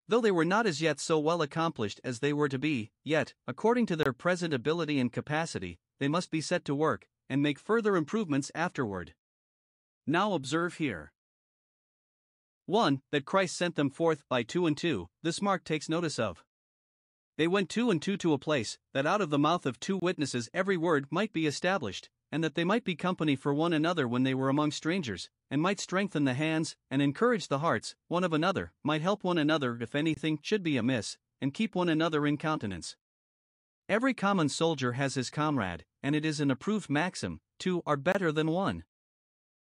Though 0.09 0.21
they 0.21 0.31
were 0.31 0.45
not 0.45 0.67
as 0.67 0.81
yet 0.81 1.01
so 1.01 1.19
well 1.19 1.43
accomplished 1.43 2.01
as 2.05 2.21
they 2.21 2.33
were 2.33 2.49
to 2.49 2.59
be, 2.59 2.93
yet, 3.03 3.35
according 3.47 3.87
to 3.87 3.97
their 3.97 4.13
present 4.13 4.55
ability 4.55 5.01
and 5.01 5.13
capacity, 5.13 5.79
they 5.99 6.09
must 6.09 6.31
be 6.31 6.41
set 6.41 6.65
to 6.67 6.75
work, 6.75 7.09
and 7.29 7.43
make 7.43 7.59
further 7.59 7.97
improvements 7.97 8.53
afterward. 8.55 9.15
Now 10.07 10.35
observe 10.35 10.75
here. 10.75 11.13
1. 12.67 13.03
That 13.11 13.25
Christ 13.25 13.57
sent 13.57 13.75
them 13.75 13.91
forth 13.91 14.23
by 14.29 14.43
two 14.43 14.67
and 14.67 14.77
two, 14.77 15.09
this 15.23 15.43
Mark 15.43 15.65
takes 15.65 15.89
notice 15.89 16.19
of. 16.19 16.45
They 17.37 17.49
went 17.49 17.69
two 17.69 17.91
and 17.91 18.01
two 18.01 18.17
to 18.19 18.33
a 18.33 18.39
place, 18.39 18.79
that 18.95 19.07
out 19.07 19.21
of 19.21 19.31
the 19.31 19.39
mouth 19.39 19.67
of 19.67 19.79
two 19.79 19.99
witnesses 19.99 20.49
every 20.55 20.77
word 20.77 21.07
might 21.11 21.33
be 21.33 21.47
established, 21.47 22.09
and 22.31 22.43
that 22.43 22.55
they 22.55 22.65
might 22.65 22.85
be 22.85 22.95
company 22.95 23.37
for 23.37 23.55
one 23.55 23.73
another 23.73 24.07
when 24.09 24.23
they 24.23 24.35
were 24.35 24.49
among 24.49 24.71
strangers, 24.71 25.31
and 25.51 25.63
might 25.63 25.81
strengthen 25.81 26.25
the 26.25 26.35
hands, 26.35 26.77
and 26.91 27.01
encourage 27.01 27.49
the 27.49 27.61
hearts, 27.61 27.95
one 28.09 28.25
of 28.25 28.33
another, 28.33 28.73
might 28.83 29.03
help 29.03 29.25
one 29.25 29.39
another 29.39 29.79
if 29.81 29.95
anything 29.95 30.39
should 30.43 30.63
be 30.63 30.77
amiss, 30.77 31.19
and 31.41 31.55
keep 31.55 31.75
one 31.75 31.89
another 31.89 32.27
in 32.27 32.37
countenance. 32.37 32.97
Every 33.89 34.15
common 34.15 34.49
soldier 34.49 34.93
has 34.93 35.15
his 35.15 35.31
comrade, 35.31 35.85
and 36.03 36.17
it 36.17 36.25
is 36.25 36.41
an 36.41 36.51
approved 36.51 36.91
maxim 36.91 37.41
two 37.59 37.83
are 37.87 37.97
better 37.97 38.33
than 38.33 38.51
one. 38.51 38.85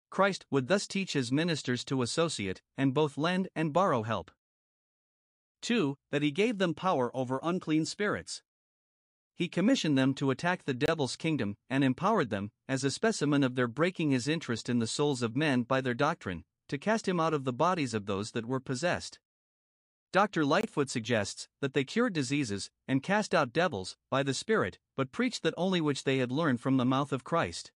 Christ 0.09 0.45
would 0.49 0.67
thus 0.67 0.87
teach 0.87 1.13
his 1.13 1.31
ministers 1.31 1.83
to 1.85 2.01
associate, 2.01 2.61
and 2.77 2.93
both 2.93 3.17
lend 3.17 3.49
and 3.55 3.73
borrow 3.73 4.03
help. 4.03 4.31
2. 5.61 5.97
That 6.11 6.21
he 6.21 6.31
gave 6.31 6.57
them 6.57 6.73
power 6.73 7.15
over 7.15 7.39
unclean 7.43 7.85
spirits. 7.85 8.41
He 9.41 9.47
commissioned 9.47 9.97
them 9.97 10.13
to 10.13 10.29
attack 10.29 10.65
the 10.65 10.73
devil's 10.75 11.15
kingdom 11.15 11.57
and 11.67 11.83
empowered 11.83 12.29
them, 12.29 12.51
as 12.69 12.83
a 12.83 12.91
specimen 12.91 13.43
of 13.43 13.55
their 13.55 13.67
breaking 13.67 14.11
his 14.11 14.27
interest 14.27 14.69
in 14.69 14.77
the 14.77 14.85
souls 14.85 15.23
of 15.23 15.35
men 15.35 15.63
by 15.63 15.81
their 15.81 15.95
doctrine, 15.95 16.43
to 16.67 16.77
cast 16.77 17.07
him 17.07 17.19
out 17.19 17.33
of 17.33 17.43
the 17.43 17.51
bodies 17.51 17.95
of 17.95 18.05
those 18.05 18.33
that 18.33 18.45
were 18.45 18.59
possessed. 18.59 19.17
Dr. 20.13 20.45
Lightfoot 20.45 20.91
suggests 20.91 21.47
that 21.59 21.73
they 21.73 21.83
cured 21.83 22.13
diseases 22.13 22.69
and 22.87 23.01
cast 23.01 23.33
out 23.33 23.51
devils 23.51 23.97
by 24.11 24.21
the 24.21 24.35
Spirit, 24.35 24.77
but 24.95 25.11
preached 25.11 25.41
that 25.41 25.55
only 25.57 25.81
which 25.81 26.03
they 26.03 26.19
had 26.19 26.31
learned 26.31 26.61
from 26.61 26.77
the 26.77 26.85
mouth 26.85 27.11
of 27.11 27.23
Christ. 27.23 27.71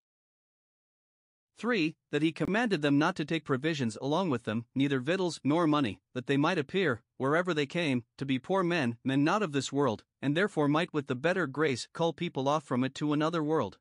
3. 1.58 1.96
That 2.12 2.22
he 2.22 2.32
commanded 2.32 2.82
them 2.82 2.98
not 2.98 3.16
to 3.16 3.26
take 3.26 3.46
provisions 3.46 3.98
along 4.02 4.30
with 4.30 4.44
them, 4.44 4.66
neither 4.76 5.00
victuals 5.00 5.40
nor 5.44 5.68
money, 5.68 6.00
that 6.14 6.28
they 6.28 6.38
might 6.38 6.58
appear, 6.58 7.02
wherever 7.18 7.54
they 7.54 7.66
came, 7.66 8.04
to 8.18 8.26
be 8.26 8.40
poor 8.40 8.64
men, 8.64 8.98
men 9.04 9.24
not 9.24 9.42
of 9.42 9.52
this 9.52 9.72
world, 9.72 10.04
and 10.22 10.36
therefore 10.36 10.68
might 10.68 10.94
with 10.94 11.08
the 11.08 11.16
better 11.16 11.48
grace 11.48 11.88
call 11.94 12.14
people 12.14 12.48
off 12.48 12.64
from 12.64 12.84
it 12.84 12.94
to 12.96 13.14
another 13.14 13.44
world. 13.44 13.78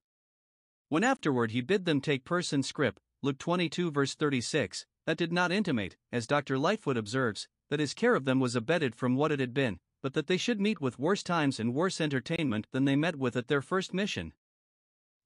When 0.89 1.05
afterward 1.05 1.51
he 1.51 1.61
bid 1.61 1.85
them 1.85 2.01
take 2.01 2.25
purse 2.25 2.53
and 2.53 2.65
scrip, 2.65 3.01
Luke 3.23 3.39
22 3.39 3.91
verse 3.91 4.15
36, 4.15 4.87
that 5.07 5.17
did 5.17 5.33
not 5.33 5.51
intimate, 5.51 5.97
as 6.13 6.27
Dr. 6.27 6.59
Lightfoot 6.59 6.97
observes, 6.97 7.49
that 7.71 7.81
his 7.81 7.95
care 7.95 8.15
of 8.15 8.25
them 8.25 8.39
was 8.39 8.55
abated 8.55 8.95
from 8.95 9.17
what 9.17 9.33
it 9.33 9.41
had 9.41 9.55
been, 9.55 9.81
but 10.03 10.13
that 10.13 10.27
they 10.27 10.37
should 10.37 10.61
meet 10.61 10.81
with 10.81 10.99
worse 10.99 11.23
times 11.23 11.59
and 11.59 11.75
worse 11.75 12.01
entertainment 12.01 12.67
than 12.73 12.85
they 12.85 12.97
met 12.97 13.17
with 13.17 13.37
at 13.37 13.49
their 13.49 13.63
first 13.63 13.95
mission. 13.95 14.33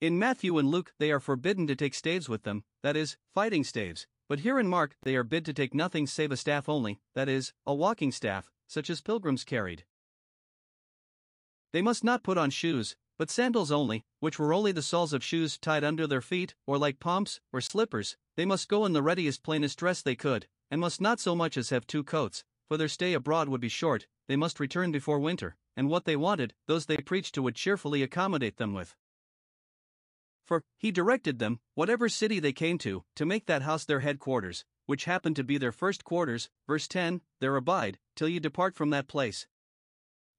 In 0.00 0.16
Matthew 0.16 0.56
and 0.58 0.70
Luke, 0.70 0.92
they 0.98 1.10
are 1.10 1.18
forbidden 1.18 1.66
to 1.66 1.74
take 1.74 1.92
staves 1.92 2.28
with 2.28 2.44
them, 2.44 2.62
that 2.84 2.96
is, 2.96 3.16
fighting 3.34 3.64
staves, 3.64 4.06
but 4.28 4.40
here 4.40 4.60
in 4.60 4.68
Mark, 4.68 4.96
they 5.02 5.16
are 5.16 5.24
bid 5.24 5.44
to 5.46 5.52
take 5.52 5.74
nothing 5.74 6.06
save 6.06 6.30
a 6.30 6.36
staff 6.36 6.68
only, 6.68 7.00
that 7.16 7.28
is, 7.28 7.52
a 7.66 7.74
walking 7.74 8.12
staff, 8.12 8.52
such 8.68 8.88
as 8.90 9.00
pilgrims 9.00 9.42
carried. 9.42 9.84
They 11.72 11.82
must 11.82 12.04
not 12.04 12.22
put 12.22 12.38
on 12.38 12.50
shoes, 12.50 12.94
but 13.18 13.28
sandals 13.28 13.72
only, 13.72 14.04
which 14.20 14.38
were 14.38 14.54
only 14.54 14.70
the 14.70 14.82
soles 14.82 15.12
of 15.12 15.24
shoes 15.24 15.58
tied 15.58 15.82
under 15.82 16.06
their 16.06 16.20
feet, 16.20 16.54
or 16.64 16.78
like 16.78 17.00
pumps, 17.00 17.40
or 17.52 17.60
slippers. 17.60 18.16
They 18.36 18.44
must 18.44 18.68
go 18.68 18.86
in 18.86 18.92
the 18.92 19.02
readiest 19.02 19.42
plainest 19.42 19.80
dress 19.80 20.00
they 20.00 20.14
could, 20.14 20.46
and 20.70 20.80
must 20.80 21.00
not 21.00 21.18
so 21.18 21.34
much 21.34 21.56
as 21.56 21.70
have 21.70 21.88
two 21.88 22.04
coats, 22.04 22.44
for 22.68 22.76
their 22.76 22.86
stay 22.86 23.14
abroad 23.14 23.48
would 23.48 23.60
be 23.60 23.68
short, 23.68 24.06
they 24.28 24.36
must 24.36 24.60
return 24.60 24.92
before 24.92 25.18
winter, 25.18 25.56
and 25.76 25.88
what 25.88 26.04
they 26.04 26.14
wanted, 26.14 26.54
those 26.68 26.86
they 26.86 26.98
preached 26.98 27.34
to 27.34 27.42
would 27.42 27.56
cheerfully 27.56 28.04
accommodate 28.04 28.58
them 28.58 28.74
with. 28.74 28.94
For, 30.48 30.64
he 30.78 30.90
directed 30.90 31.38
them, 31.38 31.60
whatever 31.74 32.08
city 32.08 32.40
they 32.40 32.54
came 32.54 32.78
to, 32.78 33.04
to 33.16 33.26
make 33.26 33.44
that 33.46 33.60
house 33.60 33.84
their 33.84 34.00
headquarters, 34.00 34.64
which 34.86 35.04
happened 35.04 35.36
to 35.36 35.44
be 35.44 35.58
their 35.58 35.72
first 35.72 36.04
quarters, 36.04 36.48
verse 36.66 36.88
10, 36.88 37.20
there 37.38 37.54
abide, 37.54 37.98
till 38.16 38.30
ye 38.30 38.38
depart 38.38 38.74
from 38.74 38.88
that 38.88 39.08
place. 39.08 39.46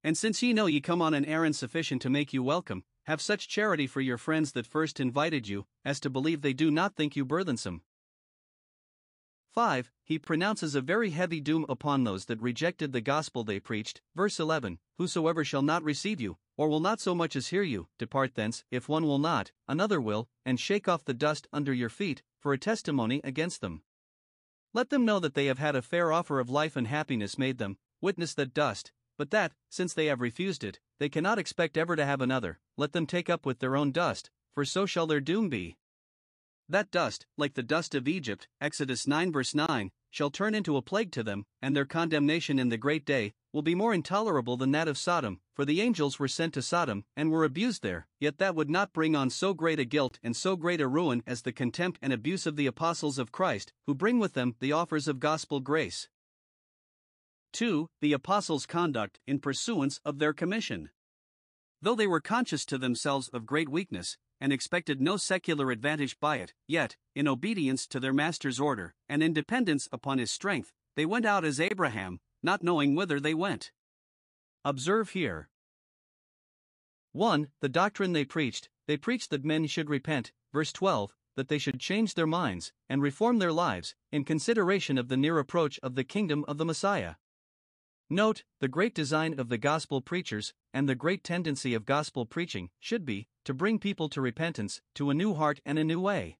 And 0.02 0.18
since 0.18 0.42
ye 0.42 0.52
know 0.52 0.66
ye 0.66 0.80
come 0.80 1.00
on 1.00 1.14
an 1.14 1.24
errand 1.26 1.54
sufficient 1.54 2.02
to 2.02 2.10
make 2.10 2.32
you 2.32 2.42
welcome, 2.42 2.82
have 3.04 3.20
such 3.20 3.46
charity 3.46 3.86
for 3.86 4.00
your 4.00 4.18
friends 4.18 4.50
that 4.52 4.66
first 4.66 4.98
invited 4.98 5.46
you, 5.46 5.66
as 5.84 6.00
to 6.00 6.10
believe 6.10 6.40
they 6.40 6.54
do 6.54 6.72
not 6.72 6.96
think 6.96 7.14
you 7.14 7.24
burthensome. 7.24 7.82
5. 9.50 9.90
He 10.04 10.18
pronounces 10.18 10.74
a 10.74 10.80
very 10.80 11.10
heavy 11.10 11.40
doom 11.40 11.66
upon 11.68 12.04
those 12.04 12.26
that 12.26 12.40
rejected 12.40 12.92
the 12.92 13.00
gospel 13.00 13.42
they 13.42 13.58
preached. 13.58 14.00
Verse 14.14 14.38
11 14.38 14.78
Whosoever 14.98 15.44
shall 15.44 15.62
not 15.62 15.82
receive 15.82 16.20
you, 16.20 16.38
or 16.56 16.68
will 16.68 16.80
not 16.80 17.00
so 17.00 17.14
much 17.14 17.34
as 17.34 17.48
hear 17.48 17.62
you, 17.62 17.88
depart 17.98 18.34
thence, 18.34 18.64
if 18.70 18.88
one 18.88 19.04
will 19.04 19.18
not, 19.18 19.50
another 19.66 20.00
will, 20.00 20.28
and 20.44 20.60
shake 20.60 20.86
off 20.86 21.04
the 21.04 21.14
dust 21.14 21.48
under 21.52 21.72
your 21.72 21.88
feet, 21.88 22.22
for 22.38 22.52
a 22.52 22.58
testimony 22.58 23.20
against 23.24 23.60
them. 23.60 23.82
Let 24.72 24.90
them 24.90 25.04
know 25.04 25.18
that 25.18 25.34
they 25.34 25.46
have 25.46 25.58
had 25.58 25.74
a 25.74 25.82
fair 25.82 26.12
offer 26.12 26.38
of 26.38 26.48
life 26.48 26.76
and 26.76 26.86
happiness 26.86 27.36
made 27.36 27.58
them, 27.58 27.76
witness 28.00 28.34
that 28.34 28.54
dust, 28.54 28.92
but 29.18 29.30
that, 29.30 29.52
since 29.68 29.92
they 29.92 30.06
have 30.06 30.20
refused 30.20 30.62
it, 30.62 30.78
they 30.98 31.08
cannot 31.08 31.38
expect 31.38 31.76
ever 31.76 31.96
to 31.96 32.04
have 32.04 32.20
another, 32.20 32.60
let 32.76 32.92
them 32.92 33.06
take 33.06 33.28
up 33.28 33.44
with 33.44 33.58
their 33.58 33.76
own 33.76 33.90
dust, 33.90 34.30
for 34.54 34.64
so 34.64 34.86
shall 34.86 35.06
their 35.06 35.20
doom 35.20 35.48
be. 35.48 35.76
That 36.70 36.92
dust, 36.92 37.26
like 37.36 37.54
the 37.54 37.64
dust 37.64 37.96
of 37.96 38.06
Egypt, 38.06 38.46
Exodus 38.60 39.04
9 39.04 39.32
verse 39.32 39.56
9, 39.56 39.90
shall 40.08 40.30
turn 40.30 40.54
into 40.54 40.76
a 40.76 40.82
plague 40.82 41.10
to 41.10 41.24
them, 41.24 41.44
and 41.60 41.74
their 41.74 41.84
condemnation 41.84 42.60
in 42.60 42.68
the 42.68 42.78
great 42.78 43.04
day 43.04 43.32
will 43.52 43.62
be 43.62 43.74
more 43.74 43.92
intolerable 43.92 44.56
than 44.56 44.70
that 44.70 44.86
of 44.86 44.96
Sodom, 44.96 45.40
for 45.52 45.64
the 45.64 45.80
angels 45.80 46.20
were 46.20 46.28
sent 46.28 46.54
to 46.54 46.62
Sodom 46.62 47.04
and 47.16 47.32
were 47.32 47.42
abused 47.42 47.82
there, 47.82 48.06
yet 48.20 48.38
that 48.38 48.54
would 48.54 48.70
not 48.70 48.92
bring 48.92 49.16
on 49.16 49.30
so 49.30 49.52
great 49.52 49.80
a 49.80 49.84
guilt 49.84 50.20
and 50.22 50.36
so 50.36 50.54
great 50.54 50.80
a 50.80 50.86
ruin 50.86 51.24
as 51.26 51.42
the 51.42 51.50
contempt 51.50 51.98
and 52.00 52.12
abuse 52.12 52.46
of 52.46 52.54
the 52.54 52.68
apostles 52.68 53.18
of 53.18 53.32
Christ, 53.32 53.72
who 53.88 53.94
bring 53.94 54.20
with 54.20 54.34
them 54.34 54.54
the 54.60 54.70
offers 54.70 55.08
of 55.08 55.18
gospel 55.18 55.58
grace. 55.58 56.08
2. 57.52 57.88
The 58.00 58.12
apostles' 58.12 58.66
conduct 58.66 59.18
in 59.26 59.40
pursuance 59.40 59.98
of 60.04 60.20
their 60.20 60.32
commission. 60.32 60.90
Though 61.82 61.96
they 61.96 62.06
were 62.06 62.20
conscious 62.20 62.64
to 62.66 62.78
themselves 62.78 63.28
of 63.30 63.44
great 63.44 63.68
weakness, 63.68 64.16
and 64.40 64.52
expected 64.52 65.00
no 65.00 65.16
secular 65.16 65.70
advantage 65.70 66.18
by 66.18 66.36
it, 66.36 66.54
yet, 66.66 66.96
in 67.14 67.28
obedience 67.28 67.86
to 67.86 68.00
their 68.00 68.12
master's 68.12 68.58
order, 68.58 68.94
and 69.08 69.22
in 69.22 69.32
dependence 69.32 69.88
upon 69.92 70.18
his 70.18 70.30
strength, 70.30 70.72
they 70.96 71.04
went 71.04 71.26
out 71.26 71.44
as 71.44 71.60
Abraham, 71.60 72.20
not 72.42 72.62
knowing 72.62 72.94
whither 72.94 73.20
they 73.20 73.34
went. 73.34 73.72
Observe 74.64 75.10
here. 75.10 75.48
1. 77.12 77.48
The 77.60 77.68
doctrine 77.68 78.12
they 78.12 78.24
preached, 78.24 78.68
they 78.86 78.96
preached 78.96 79.30
that 79.30 79.44
men 79.44 79.66
should 79.66 79.90
repent, 79.90 80.32
verse 80.52 80.72
12, 80.72 81.14
that 81.36 81.48
they 81.48 81.58
should 81.58 81.80
change 81.80 82.14
their 82.14 82.26
minds, 82.26 82.72
and 82.88 83.02
reform 83.02 83.38
their 83.38 83.52
lives, 83.52 83.94
in 84.12 84.24
consideration 84.24 84.98
of 84.98 85.08
the 85.08 85.16
near 85.16 85.38
approach 85.38 85.78
of 85.82 85.94
the 85.94 86.04
kingdom 86.04 86.44
of 86.46 86.58
the 86.58 86.64
Messiah. 86.64 87.14
Note, 88.12 88.42
the 88.58 88.66
great 88.66 88.92
design 88.92 89.38
of 89.38 89.48
the 89.48 89.56
gospel 89.56 90.00
preachers, 90.00 90.52
and 90.74 90.88
the 90.88 90.96
great 90.96 91.22
tendency 91.22 91.74
of 91.74 91.86
gospel 91.86 92.26
preaching, 92.26 92.68
should 92.80 93.06
be 93.06 93.28
to 93.44 93.54
bring 93.54 93.78
people 93.78 94.08
to 94.08 94.20
repentance, 94.20 94.82
to 94.96 95.10
a 95.10 95.14
new 95.14 95.34
heart 95.34 95.60
and 95.64 95.78
a 95.78 95.84
new 95.84 96.00
way. 96.00 96.36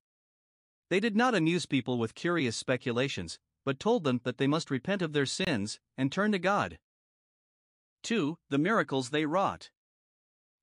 They 0.88 0.98
did 0.98 1.14
not 1.14 1.36
amuse 1.36 1.66
people 1.66 1.96
with 1.96 2.16
curious 2.16 2.56
speculations, 2.56 3.38
but 3.64 3.78
told 3.78 4.02
them 4.02 4.20
that 4.24 4.38
they 4.38 4.48
must 4.48 4.68
repent 4.68 5.00
of 5.00 5.12
their 5.12 5.26
sins 5.26 5.78
and 5.96 6.10
turn 6.10 6.32
to 6.32 6.40
God. 6.40 6.80
2. 8.02 8.36
The 8.48 8.58
miracles 8.58 9.10
they 9.10 9.24
wrought. 9.24 9.70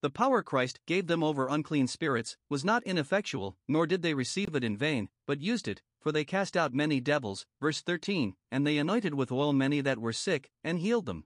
The 0.02 0.10
power 0.10 0.44
Christ 0.44 0.82
gave 0.86 1.08
them 1.08 1.24
over 1.24 1.48
unclean 1.48 1.88
spirits 1.88 2.36
was 2.50 2.66
not 2.66 2.84
ineffectual, 2.84 3.56
nor 3.66 3.88
did 3.88 4.02
they 4.02 4.14
receive 4.14 4.54
it 4.56 4.64
in 4.64 4.76
vain, 4.76 5.08
but 5.26 5.40
used 5.40 5.70
it, 5.70 5.82
for 6.08 6.14
they 6.14 6.24
cast 6.24 6.56
out 6.56 6.74
many 6.74 7.02
devils, 7.02 7.46
verse 7.60 7.82
13, 7.82 8.34
and 8.50 8.66
they 8.66 8.78
anointed 8.78 9.14
with 9.14 9.30
oil 9.30 9.52
many 9.52 9.82
that 9.82 9.98
were 9.98 10.14
sick, 10.14 10.50
and 10.64 10.80
healed 10.80 11.06
them. 11.06 11.26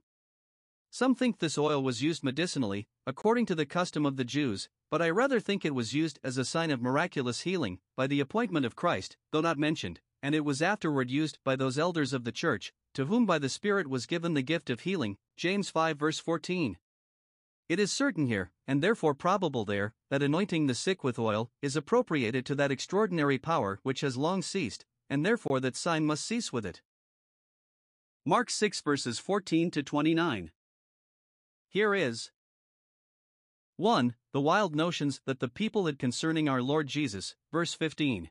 Some 0.90 1.14
think 1.14 1.38
this 1.38 1.56
oil 1.56 1.80
was 1.80 2.02
used 2.02 2.24
medicinally, 2.24 2.88
according 3.06 3.46
to 3.46 3.54
the 3.54 3.64
custom 3.64 4.04
of 4.04 4.16
the 4.16 4.24
Jews, 4.24 4.68
but 4.90 5.00
I 5.00 5.08
rather 5.10 5.38
think 5.38 5.64
it 5.64 5.76
was 5.76 5.94
used 5.94 6.18
as 6.24 6.36
a 6.36 6.44
sign 6.44 6.72
of 6.72 6.82
miraculous 6.82 7.42
healing, 7.42 7.78
by 7.96 8.08
the 8.08 8.18
appointment 8.18 8.66
of 8.66 8.74
Christ, 8.74 9.16
though 9.30 9.40
not 9.40 9.56
mentioned, 9.56 10.00
and 10.20 10.34
it 10.34 10.44
was 10.44 10.60
afterward 10.60 11.12
used 11.12 11.38
by 11.44 11.54
those 11.54 11.78
elders 11.78 12.12
of 12.12 12.24
the 12.24 12.32
church, 12.32 12.72
to 12.94 13.04
whom 13.04 13.24
by 13.24 13.38
the 13.38 13.48
Spirit 13.48 13.86
was 13.86 14.04
given 14.04 14.34
the 14.34 14.42
gift 14.42 14.68
of 14.68 14.80
healing. 14.80 15.16
James 15.36 15.70
5 15.70 15.96
verse 15.96 16.18
14. 16.18 16.76
It 17.72 17.80
is 17.80 17.90
certain 17.90 18.26
here, 18.26 18.50
and 18.66 18.82
therefore 18.82 19.14
probable 19.14 19.64
there, 19.64 19.94
that 20.10 20.22
anointing 20.22 20.66
the 20.66 20.74
sick 20.74 21.02
with 21.02 21.18
oil 21.18 21.50
is 21.62 21.74
appropriated 21.74 22.44
to 22.44 22.54
that 22.56 22.70
extraordinary 22.70 23.38
power 23.38 23.80
which 23.82 24.02
has 24.02 24.14
long 24.14 24.42
ceased, 24.42 24.84
and 25.08 25.24
therefore 25.24 25.58
that 25.60 25.74
sign 25.74 26.04
must 26.04 26.26
cease 26.26 26.52
with 26.52 26.66
it. 26.66 26.82
Mark 28.26 28.50
6 28.50 28.82
verses 28.82 29.18
14 29.18 29.70
to 29.70 29.82
29. 29.82 30.50
Here 31.70 31.94
is 31.94 32.30
1. 33.76 34.16
The 34.34 34.40
wild 34.42 34.76
notions 34.76 35.22
that 35.24 35.40
the 35.40 35.48
people 35.48 35.86
had 35.86 35.98
concerning 35.98 36.50
our 36.50 36.60
Lord 36.60 36.88
Jesus, 36.88 37.36
verse 37.50 37.72
15. 37.72 38.28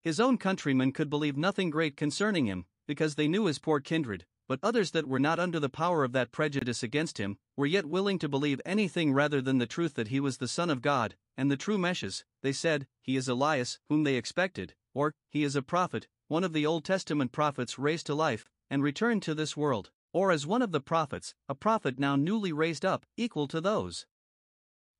His 0.00 0.20
own 0.20 0.38
countrymen 0.38 0.92
could 0.92 1.10
believe 1.10 1.36
nothing 1.36 1.70
great 1.70 1.96
concerning 1.96 2.46
him, 2.46 2.66
because 2.86 3.16
they 3.16 3.26
knew 3.26 3.46
his 3.46 3.58
poor 3.58 3.80
kindred, 3.80 4.26
but 4.46 4.60
others 4.62 4.90
that 4.90 5.08
were 5.08 5.18
not 5.18 5.38
under 5.38 5.58
the 5.58 5.68
power 5.68 6.04
of 6.04 6.12
that 6.12 6.32
prejudice 6.32 6.82
against 6.82 7.18
him 7.18 7.38
were 7.56 7.66
yet 7.66 7.86
willing 7.86 8.18
to 8.18 8.28
believe 8.28 8.60
anything 8.64 9.12
rather 9.12 9.40
than 9.40 9.58
the 9.58 9.66
truth 9.66 9.94
that 9.94 10.08
he 10.08 10.20
was 10.20 10.38
the 10.38 10.48
Son 10.48 10.70
of 10.70 10.82
God, 10.82 11.16
and 11.36 11.50
the 11.50 11.56
true 11.56 11.78
Messiah. 11.78 12.24
They 12.42 12.52
said, 12.52 12.86
He 13.02 13.16
is 13.16 13.28
Elias, 13.28 13.78
whom 13.88 14.04
they 14.04 14.16
expected, 14.16 14.74
or, 14.92 15.14
He 15.30 15.44
is 15.44 15.56
a 15.56 15.62
prophet, 15.62 16.08
one 16.28 16.44
of 16.44 16.52
the 16.52 16.66
Old 16.66 16.84
Testament 16.84 17.32
prophets 17.32 17.78
raised 17.78 18.06
to 18.06 18.14
life, 18.14 18.48
and 18.70 18.82
returned 18.82 19.22
to 19.22 19.34
this 19.34 19.56
world, 19.56 19.90
or 20.12 20.30
as 20.30 20.46
one 20.46 20.62
of 20.62 20.72
the 20.72 20.80
prophets, 20.80 21.34
a 21.48 21.54
prophet 21.54 21.98
now 21.98 22.16
newly 22.16 22.52
raised 22.52 22.84
up, 22.84 23.06
equal 23.16 23.48
to 23.48 23.60
those 23.60 24.06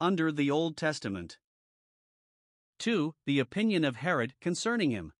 under 0.00 0.32
the 0.32 0.50
Old 0.50 0.76
Testament. 0.76 1.38
2. 2.78 3.14
The 3.26 3.38
opinion 3.38 3.84
of 3.84 3.96
Herod 3.96 4.34
concerning 4.40 4.90
him. 4.90 5.12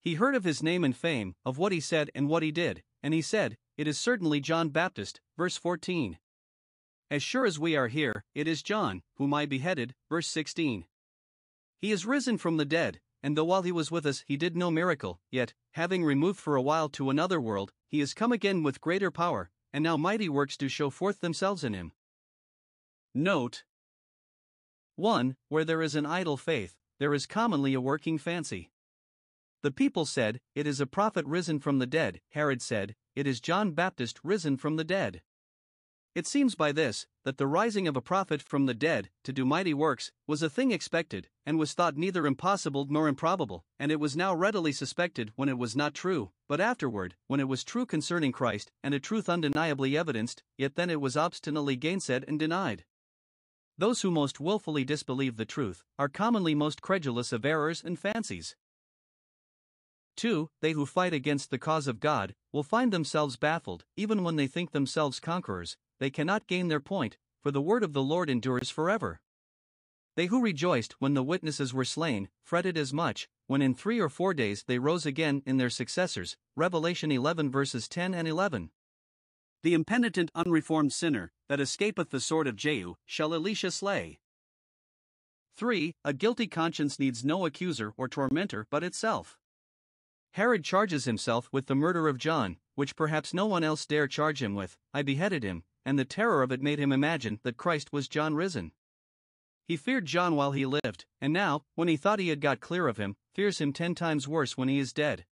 He 0.00 0.14
heard 0.14 0.34
of 0.34 0.44
his 0.44 0.62
name 0.62 0.82
and 0.82 0.96
fame, 0.96 1.34
of 1.44 1.58
what 1.58 1.72
he 1.72 1.80
said 1.80 2.10
and 2.14 2.28
what 2.28 2.42
he 2.42 2.50
did, 2.50 2.82
and 3.02 3.12
he 3.12 3.22
said, 3.22 3.56
It 3.76 3.88
is 3.88 3.98
certainly 3.98 4.40
John 4.40 4.68
Baptist, 4.68 5.20
verse 5.36 5.56
14. 5.56 6.18
As 7.10 7.22
sure 7.22 7.44
as 7.44 7.58
we 7.58 7.76
are 7.76 7.88
here, 7.88 8.24
it 8.34 8.48
is 8.48 8.62
John, 8.62 9.02
whom 9.16 9.34
I 9.34 9.44
beheaded, 9.46 9.94
verse 10.08 10.26
16. 10.28 10.86
He 11.78 11.92
is 11.92 12.06
risen 12.06 12.38
from 12.38 12.56
the 12.56 12.64
dead, 12.64 13.00
and 13.22 13.36
though 13.36 13.44
while 13.44 13.62
he 13.62 13.72
was 13.72 13.90
with 13.90 14.06
us 14.06 14.24
he 14.26 14.36
did 14.36 14.56
no 14.56 14.70
miracle, 14.70 15.20
yet, 15.30 15.52
having 15.72 16.04
removed 16.04 16.40
for 16.40 16.56
a 16.56 16.62
while 16.62 16.88
to 16.90 17.10
another 17.10 17.40
world, 17.40 17.72
he 17.88 18.00
is 18.00 18.14
come 18.14 18.32
again 18.32 18.62
with 18.62 18.80
greater 18.80 19.10
power, 19.10 19.50
and 19.72 19.84
now 19.84 19.96
mighty 19.96 20.28
works 20.28 20.56
do 20.56 20.68
show 20.68 20.90
forth 20.90 21.20
themselves 21.20 21.62
in 21.62 21.74
him. 21.74 21.92
Note 23.14 23.64
1. 24.96 25.36
Where 25.48 25.64
there 25.64 25.82
is 25.82 25.94
an 25.94 26.06
idle 26.06 26.36
faith, 26.36 26.76
there 26.98 27.12
is 27.12 27.26
commonly 27.26 27.74
a 27.74 27.80
working 27.80 28.18
fancy. 28.18 28.71
The 29.62 29.70
people 29.70 30.06
said, 30.06 30.40
It 30.56 30.66
is 30.66 30.80
a 30.80 30.86
prophet 30.86 31.24
risen 31.24 31.60
from 31.60 31.78
the 31.78 31.86
dead. 31.86 32.20
Herod 32.30 32.60
said, 32.60 32.96
It 33.14 33.28
is 33.28 33.40
John 33.40 33.70
Baptist 33.70 34.18
risen 34.24 34.56
from 34.56 34.74
the 34.74 34.84
dead. 34.84 35.22
It 36.16 36.26
seems 36.26 36.56
by 36.56 36.72
this, 36.72 37.06
that 37.24 37.38
the 37.38 37.46
rising 37.46 37.86
of 37.86 37.96
a 37.96 38.02
prophet 38.02 38.42
from 38.42 38.66
the 38.66 38.74
dead, 38.74 39.08
to 39.22 39.32
do 39.32 39.46
mighty 39.46 39.72
works, 39.72 40.10
was 40.26 40.42
a 40.42 40.50
thing 40.50 40.72
expected, 40.72 41.28
and 41.46 41.60
was 41.60 41.72
thought 41.72 41.96
neither 41.96 42.26
impossible 42.26 42.86
nor 42.90 43.06
improbable, 43.06 43.64
and 43.78 43.92
it 43.92 44.00
was 44.00 44.16
now 44.16 44.34
readily 44.34 44.72
suspected 44.72 45.32
when 45.36 45.48
it 45.48 45.56
was 45.56 45.76
not 45.76 45.94
true, 45.94 46.32
but 46.48 46.60
afterward, 46.60 47.14
when 47.28 47.40
it 47.40 47.48
was 47.48 47.64
true 47.64 47.86
concerning 47.86 48.32
Christ, 48.32 48.72
and 48.82 48.92
a 48.92 49.00
truth 49.00 49.28
undeniably 49.28 49.96
evidenced, 49.96 50.42
yet 50.58 50.74
then 50.74 50.90
it 50.90 51.00
was 51.00 51.16
obstinately 51.16 51.76
gainsaid 51.78 52.24
and 52.26 52.38
denied. 52.38 52.84
Those 53.78 54.02
who 54.02 54.10
most 54.10 54.38
wilfully 54.38 54.84
disbelieve 54.84 55.36
the 55.36 55.46
truth 55.46 55.82
are 55.98 56.08
commonly 56.08 56.54
most 56.54 56.82
credulous 56.82 57.32
of 57.32 57.46
errors 57.46 57.82
and 57.82 57.98
fancies. 57.98 58.54
2. 60.16 60.48
They 60.60 60.72
who 60.72 60.86
fight 60.86 61.12
against 61.12 61.50
the 61.50 61.58
cause 61.58 61.86
of 61.86 62.00
God 62.00 62.34
will 62.52 62.62
find 62.62 62.92
themselves 62.92 63.36
baffled, 63.36 63.84
even 63.96 64.22
when 64.22 64.36
they 64.36 64.46
think 64.46 64.72
themselves 64.72 65.20
conquerors, 65.20 65.76
they 65.98 66.10
cannot 66.10 66.46
gain 66.46 66.68
their 66.68 66.80
point, 66.80 67.16
for 67.42 67.50
the 67.50 67.60
word 67.60 67.82
of 67.82 67.92
the 67.92 68.02
Lord 68.02 68.28
endures 68.28 68.70
forever. 68.70 69.20
They 70.14 70.26
who 70.26 70.42
rejoiced 70.42 70.94
when 70.98 71.14
the 71.14 71.22
witnesses 71.22 71.72
were 71.72 71.84
slain, 71.84 72.28
fretted 72.42 72.76
as 72.76 72.92
much, 72.92 73.28
when 73.46 73.62
in 73.62 73.74
three 73.74 73.98
or 73.98 74.08
four 74.08 74.34
days 74.34 74.64
they 74.66 74.78
rose 74.78 75.06
again 75.06 75.42
in 75.46 75.56
their 75.56 75.70
successors. 75.70 76.36
Revelation 76.54 77.10
11 77.10 77.50
verses 77.50 77.88
10 77.88 78.12
and 78.12 78.28
11. 78.28 78.70
The 79.62 79.74
impenitent 79.74 80.30
unreformed 80.34 80.92
sinner, 80.92 81.32
that 81.48 81.60
escapeth 81.60 82.10
the 82.10 82.20
sword 82.20 82.46
of 82.46 82.56
Jehu, 82.56 82.94
shall 83.06 83.32
Elisha 83.32 83.70
slay. 83.70 84.18
3. 85.54 85.94
A 86.04 86.12
guilty 86.12 86.46
conscience 86.46 86.98
needs 86.98 87.24
no 87.24 87.46
accuser 87.46 87.92
or 87.96 88.08
tormentor 88.08 88.66
but 88.70 88.82
itself. 88.82 89.38
Herod 90.32 90.64
charges 90.64 91.04
himself 91.04 91.48
with 91.52 91.66
the 91.66 91.74
murder 91.74 92.08
of 92.08 92.16
John, 92.16 92.56
which 92.74 92.96
perhaps 92.96 93.34
no 93.34 93.44
one 93.44 93.62
else 93.62 93.84
dare 93.84 94.08
charge 94.08 94.42
him 94.42 94.54
with. 94.54 94.78
I 94.94 95.02
beheaded 95.02 95.42
him, 95.42 95.64
and 95.84 95.98
the 95.98 96.06
terror 96.06 96.42
of 96.42 96.50
it 96.50 96.62
made 96.62 96.78
him 96.78 96.90
imagine 96.90 97.38
that 97.42 97.58
Christ 97.58 97.92
was 97.92 98.08
John 98.08 98.34
risen. 98.34 98.72
He 99.68 99.76
feared 99.76 100.06
John 100.06 100.34
while 100.34 100.52
he 100.52 100.64
lived, 100.64 101.04
and 101.20 101.34
now, 101.34 101.64
when 101.74 101.88
he 101.88 101.98
thought 101.98 102.18
he 102.18 102.28
had 102.28 102.40
got 102.40 102.60
clear 102.60 102.88
of 102.88 102.96
him, 102.96 103.16
fears 103.34 103.60
him 103.60 103.74
ten 103.74 103.94
times 103.94 104.26
worse 104.26 104.56
when 104.56 104.68
he 104.68 104.78
is 104.78 104.94
dead. 104.94 105.26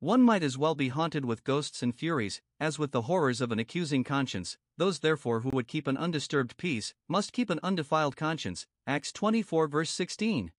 One 0.00 0.22
might 0.22 0.42
as 0.42 0.58
well 0.58 0.74
be 0.74 0.88
haunted 0.88 1.24
with 1.24 1.44
ghosts 1.44 1.82
and 1.82 1.94
furies, 1.94 2.40
as 2.58 2.78
with 2.78 2.92
the 2.92 3.02
horrors 3.02 3.40
of 3.40 3.52
an 3.52 3.58
accusing 3.58 4.02
conscience. 4.02 4.56
Those 4.78 4.98
therefore 5.00 5.40
who 5.40 5.50
would 5.50 5.68
keep 5.68 5.86
an 5.86 5.96
undisturbed 5.96 6.56
peace, 6.56 6.94
must 7.08 7.32
keep 7.32 7.50
an 7.50 7.60
undefiled 7.62 8.16
conscience. 8.16 8.66
Acts 8.86 9.12
24 9.12 9.68
verse 9.68 9.90
16. 9.90 10.52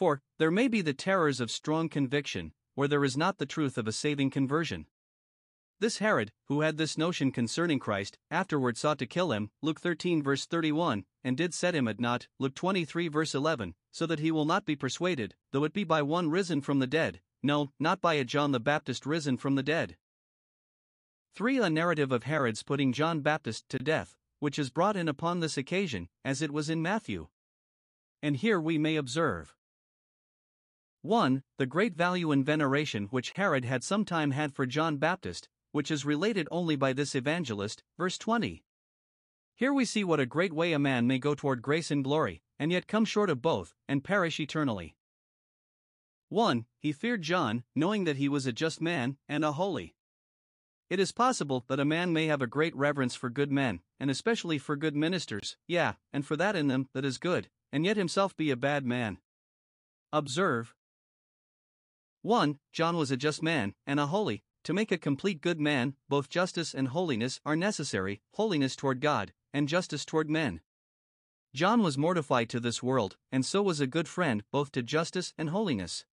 For, 0.00 0.22
there 0.38 0.50
may 0.50 0.66
be 0.66 0.80
the 0.80 0.94
terrors 0.94 1.40
of 1.40 1.50
strong 1.50 1.90
conviction, 1.90 2.54
where 2.74 2.88
there 2.88 3.04
is 3.04 3.18
not 3.18 3.36
the 3.36 3.44
truth 3.44 3.76
of 3.76 3.86
a 3.86 3.92
saving 3.92 4.30
conversion. 4.30 4.86
This 5.78 5.98
Herod, 5.98 6.32
who 6.46 6.62
had 6.62 6.78
this 6.78 6.96
notion 6.96 7.30
concerning 7.30 7.78
Christ, 7.78 8.16
afterward 8.30 8.78
sought 8.78 8.98
to 9.00 9.06
kill 9.06 9.30
him, 9.30 9.50
Luke 9.60 9.78
13 9.78 10.22
verse 10.22 10.46
31, 10.46 11.04
and 11.22 11.36
did 11.36 11.52
set 11.52 11.74
him 11.74 11.86
at 11.86 12.00
naught, 12.00 12.28
Luke 12.38 12.54
23 12.54 13.08
verse 13.08 13.34
11, 13.34 13.74
so 13.92 14.06
that 14.06 14.20
he 14.20 14.30
will 14.30 14.46
not 14.46 14.64
be 14.64 14.74
persuaded, 14.74 15.34
though 15.52 15.64
it 15.64 15.74
be 15.74 15.84
by 15.84 16.00
one 16.00 16.30
risen 16.30 16.62
from 16.62 16.78
the 16.78 16.86
dead, 16.86 17.20
no, 17.42 17.70
not 17.78 18.00
by 18.00 18.14
a 18.14 18.24
John 18.24 18.52
the 18.52 18.58
Baptist 18.58 19.04
risen 19.04 19.36
from 19.36 19.54
the 19.54 19.62
dead. 19.62 19.98
3. 21.34 21.58
A 21.58 21.68
narrative 21.68 22.10
of 22.10 22.22
Herod's 22.22 22.62
putting 22.62 22.94
John 22.94 23.20
Baptist 23.20 23.68
to 23.68 23.78
death, 23.78 24.16
which 24.38 24.58
is 24.58 24.70
brought 24.70 24.96
in 24.96 25.08
upon 25.08 25.40
this 25.40 25.58
occasion, 25.58 26.08
as 26.24 26.40
it 26.40 26.52
was 26.52 26.70
in 26.70 26.80
Matthew. 26.80 27.28
And 28.22 28.36
here 28.36 28.58
we 28.58 28.78
may 28.78 28.96
observe 28.96 29.54
1. 31.02 31.42
The 31.56 31.64
great 31.64 31.94
value 31.94 32.30
and 32.30 32.44
veneration 32.44 33.04
which 33.04 33.32
Herod 33.36 33.64
had 33.64 33.82
sometime 33.82 34.32
had 34.32 34.54
for 34.54 34.66
John 34.66 34.98
Baptist, 34.98 35.48
which 35.72 35.90
is 35.90 36.04
related 36.04 36.46
only 36.50 36.76
by 36.76 36.92
this 36.92 37.14
evangelist, 37.14 37.82
verse 37.96 38.18
20. 38.18 38.62
Here 39.54 39.72
we 39.72 39.86
see 39.86 40.04
what 40.04 40.20
a 40.20 40.26
great 40.26 40.52
way 40.52 40.74
a 40.74 40.78
man 40.78 41.06
may 41.06 41.18
go 41.18 41.34
toward 41.34 41.62
grace 41.62 41.90
and 41.90 42.04
glory, 42.04 42.42
and 42.58 42.70
yet 42.70 42.86
come 42.86 43.06
short 43.06 43.30
of 43.30 43.40
both, 43.40 43.74
and 43.88 44.04
perish 44.04 44.38
eternally. 44.40 44.94
1. 46.28 46.66
He 46.78 46.92
feared 46.92 47.22
John, 47.22 47.64
knowing 47.74 48.04
that 48.04 48.16
he 48.16 48.28
was 48.28 48.46
a 48.46 48.52
just 48.52 48.82
man, 48.82 49.16
and 49.26 49.42
a 49.42 49.52
holy. 49.52 49.94
It 50.90 51.00
is 51.00 51.12
possible 51.12 51.64
that 51.68 51.80
a 51.80 51.84
man 51.86 52.12
may 52.12 52.26
have 52.26 52.42
a 52.42 52.46
great 52.46 52.76
reverence 52.76 53.14
for 53.14 53.30
good 53.30 53.50
men, 53.50 53.80
and 53.98 54.10
especially 54.10 54.58
for 54.58 54.76
good 54.76 54.94
ministers, 54.94 55.56
yeah, 55.66 55.94
and 56.12 56.26
for 56.26 56.36
that 56.36 56.56
in 56.56 56.66
them 56.66 56.90
that 56.92 57.06
is 57.06 57.16
good, 57.16 57.48
and 57.72 57.86
yet 57.86 57.96
himself 57.96 58.36
be 58.36 58.50
a 58.50 58.56
bad 58.56 58.84
man. 58.84 59.16
Observe 60.12 60.74
1. 62.22 62.58
John 62.72 62.96
was 62.96 63.10
a 63.10 63.16
just 63.16 63.42
man, 63.42 63.74
and 63.86 63.98
a 63.98 64.06
holy, 64.06 64.42
to 64.64 64.74
make 64.74 64.92
a 64.92 64.98
complete 64.98 65.40
good 65.40 65.58
man, 65.58 65.94
both 66.08 66.28
justice 66.28 66.74
and 66.74 66.88
holiness 66.88 67.40
are 67.46 67.56
necessary 67.56 68.20
holiness 68.34 68.76
toward 68.76 69.00
God, 69.00 69.32
and 69.52 69.68
justice 69.68 70.04
toward 70.04 70.28
men. 70.28 70.60
John 71.54 71.82
was 71.82 71.98
mortified 71.98 72.48
to 72.50 72.60
this 72.60 72.82
world, 72.82 73.16
and 73.32 73.44
so 73.44 73.62
was 73.62 73.80
a 73.80 73.86
good 73.86 74.06
friend 74.06 74.44
both 74.52 74.70
to 74.72 74.82
justice 74.82 75.32
and 75.38 75.50
holiness. 75.50 76.04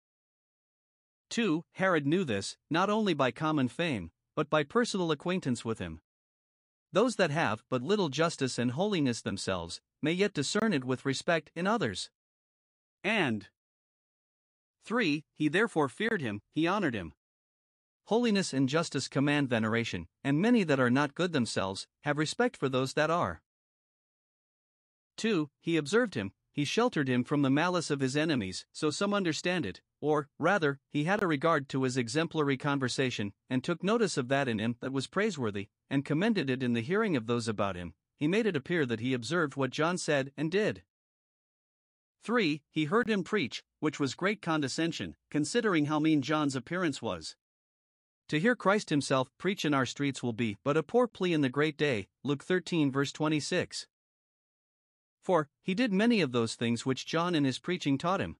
2. 1.29 1.63
Herod 1.73 2.07
knew 2.07 2.23
this, 2.23 2.57
not 2.69 2.89
only 2.89 3.13
by 3.13 3.31
common 3.31 3.67
fame, 3.67 4.11
but 4.35 4.49
by 4.49 4.63
personal 4.63 5.11
acquaintance 5.11 5.65
with 5.65 5.79
him. 5.79 5.99
Those 6.93 7.17
that 7.17 7.31
have 7.31 7.63
but 7.69 7.83
little 7.83 8.07
justice 8.09 8.57
and 8.57 8.71
holiness 8.71 9.21
themselves 9.21 9.81
may 10.01 10.13
yet 10.13 10.33
discern 10.33 10.71
it 10.73 10.85
with 10.85 11.05
respect 11.05 11.51
in 11.53 11.67
others. 11.67 12.09
And 13.03 13.49
3. 14.87 15.25
He 15.35 15.49
therefore 15.49 15.89
feared 15.89 16.21
him, 16.21 16.41
he 16.49 16.65
honored 16.65 16.93
him. 16.93 17.13
Holiness 18.05 18.53
and 18.53 18.69
justice 18.69 19.09
command 19.09 19.49
veneration, 19.49 20.07
and 20.23 20.41
many 20.41 20.63
that 20.63 20.79
are 20.79 20.89
not 20.89 21.13
good 21.13 21.33
themselves 21.33 21.87
have 22.03 22.17
respect 22.17 22.55
for 22.55 22.69
those 22.69 22.93
that 22.93 23.09
are. 23.09 23.41
2. 25.17 25.49
He 25.59 25.75
observed 25.75 26.15
him, 26.15 26.31
he 26.53 26.63
sheltered 26.63 27.09
him 27.09 27.25
from 27.25 27.41
the 27.41 27.49
malice 27.49 27.91
of 27.91 27.99
his 27.99 28.15
enemies, 28.15 28.65
so 28.71 28.89
some 28.89 29.13
understand 29.13 29.65
it, 29.65 29.81
or, 29.99 30.29
rather, 30.39 30.79
he 30.89 31.03
had 31.03 31.21
a 31.21 31.27
regard 31.27 31.67
to 31.69 31.83
his 31.83 31.97
exemplary 31.97 32.55
conversation, 32.55 33.33
and 33.49 33.63
took 33.63 33.83
notice 33.83 34.15
of 34.15 34.29
that 34.29 34.47
in 34.47 34.57
him 34.57 34.77
that 34.79 34.93
was 34.93 35.05
praiseworthy, 35.05 35.67
and 35.89 36.05
commended 36.05 36.49
it 36.49 36.63
in 36.63 36.71
the 36.71 36.81
hearing 36.81 37.17
of 37.17 37.27
those 37.27 37.49
about 37.49 37.75
him. 37.75 37.93
He 38.15 38.27
made 38.27 38.45
it 38.45 38.55
appear 38.55 38.85
that 38.85 39.01
he 39.01 39.13
observed 39.13 39.57
what 39.57 39.69
John 39.69 39.97
said 39.97 40.31
and 40.37 40.49
did. 40.49 40.81
3. 42.27 42.61
He 42.69 42.83
heard 42.83 43.09
him 43.09 43.23
preach, 43.23 43.63
which 43.79 44.01
was 44.01 44.13
great 44.13 44.41
condescension, 44.41 45.15
considering 45.31 45.85
how 45.85 45.97
mean 45.97 46.21
John's 46.21 46.57
appearance 46.57 47.01
was. 47.01 47.37
To 48.27 48.37
hear 48.37 48.53
Christ 48.53 48.89
himself 48.89 49.29
preach 49.37 49.63
in 49.63 49.73
our 49.73 49.85
streets 49.85 50.21
will 50.21 50.33
be 50.33 50.57
but 50.61 50.75
a 50.75 50.83
poor 50.83 51.07
plea 51.07 51.31
in 51.31 51.39
the 51.39 51.47
great 51.47 51.77
day. 51.77 52.09
Luke 52.25 52.43
13, 52.43 52.91
verse 52.91 53.13
26. 53.13 53.87
For, 55.21 55.47
he 55.63 55.73
did 55.73 55.93
many 55.93 56.19
of 56.19 56.33
those 56.33 56.55
things 56.55 56.85
which 56.85 57.05
John 57.05 57.33
in 57.33 57.45
his 57.45 57.59
preaching 57.59 57.97
taught 57.97 58.19
him. 58.19 58.35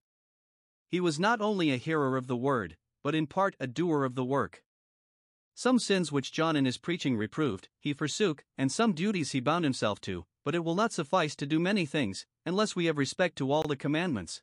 He 0.90 1.00
was 1.00 1.18
not 1.18 1.40
only 1.40 1.70
a 1.70 1.78
hearer 1.78 2.18
of 2.18 2.26
the 2.26 2.36
word, 2.36 2.76
but 3.02 3.14
in 3.14 3.26
part 3.26 3.56
a 3.58 3.66
doer 3.66 4.04
of 4.04 4.16
the 4.16 4.24
work. 4.24 4.62
Some 5.54 5.78
sins 5.78 6.12
which 6.12 6.30
John 6.30 6.56
in 6.56 6.66
his 6.66 6.76
preaching 6.76 7.16
reproved, 7.16 7.70
he 7.80 7.94
forsook, 7.94 8.44
and 8.58 8.70
some 8.70 8.92
duties 8.92 9.32
he 9.32 9.40
bound 9.40 9.64
himself 9.64 9.98
to, 10.02 10.26
but 10.44 10.54
it 10.54 10.64
will 10.64 10.74
not 10.74 10.92
suffice 10.92 11.34
to 11.36 11.46
do 11.46 11.58
many 11.58 11.86
things, 11.86 12.26
unless 12.44 12.74
we 12.74 12.86
have 12.86 12.98
respect 12.98 13.36
to 13.36 13.52
all 13.52 13.62
the 13.62 13.76
commandments. 13.76 14.42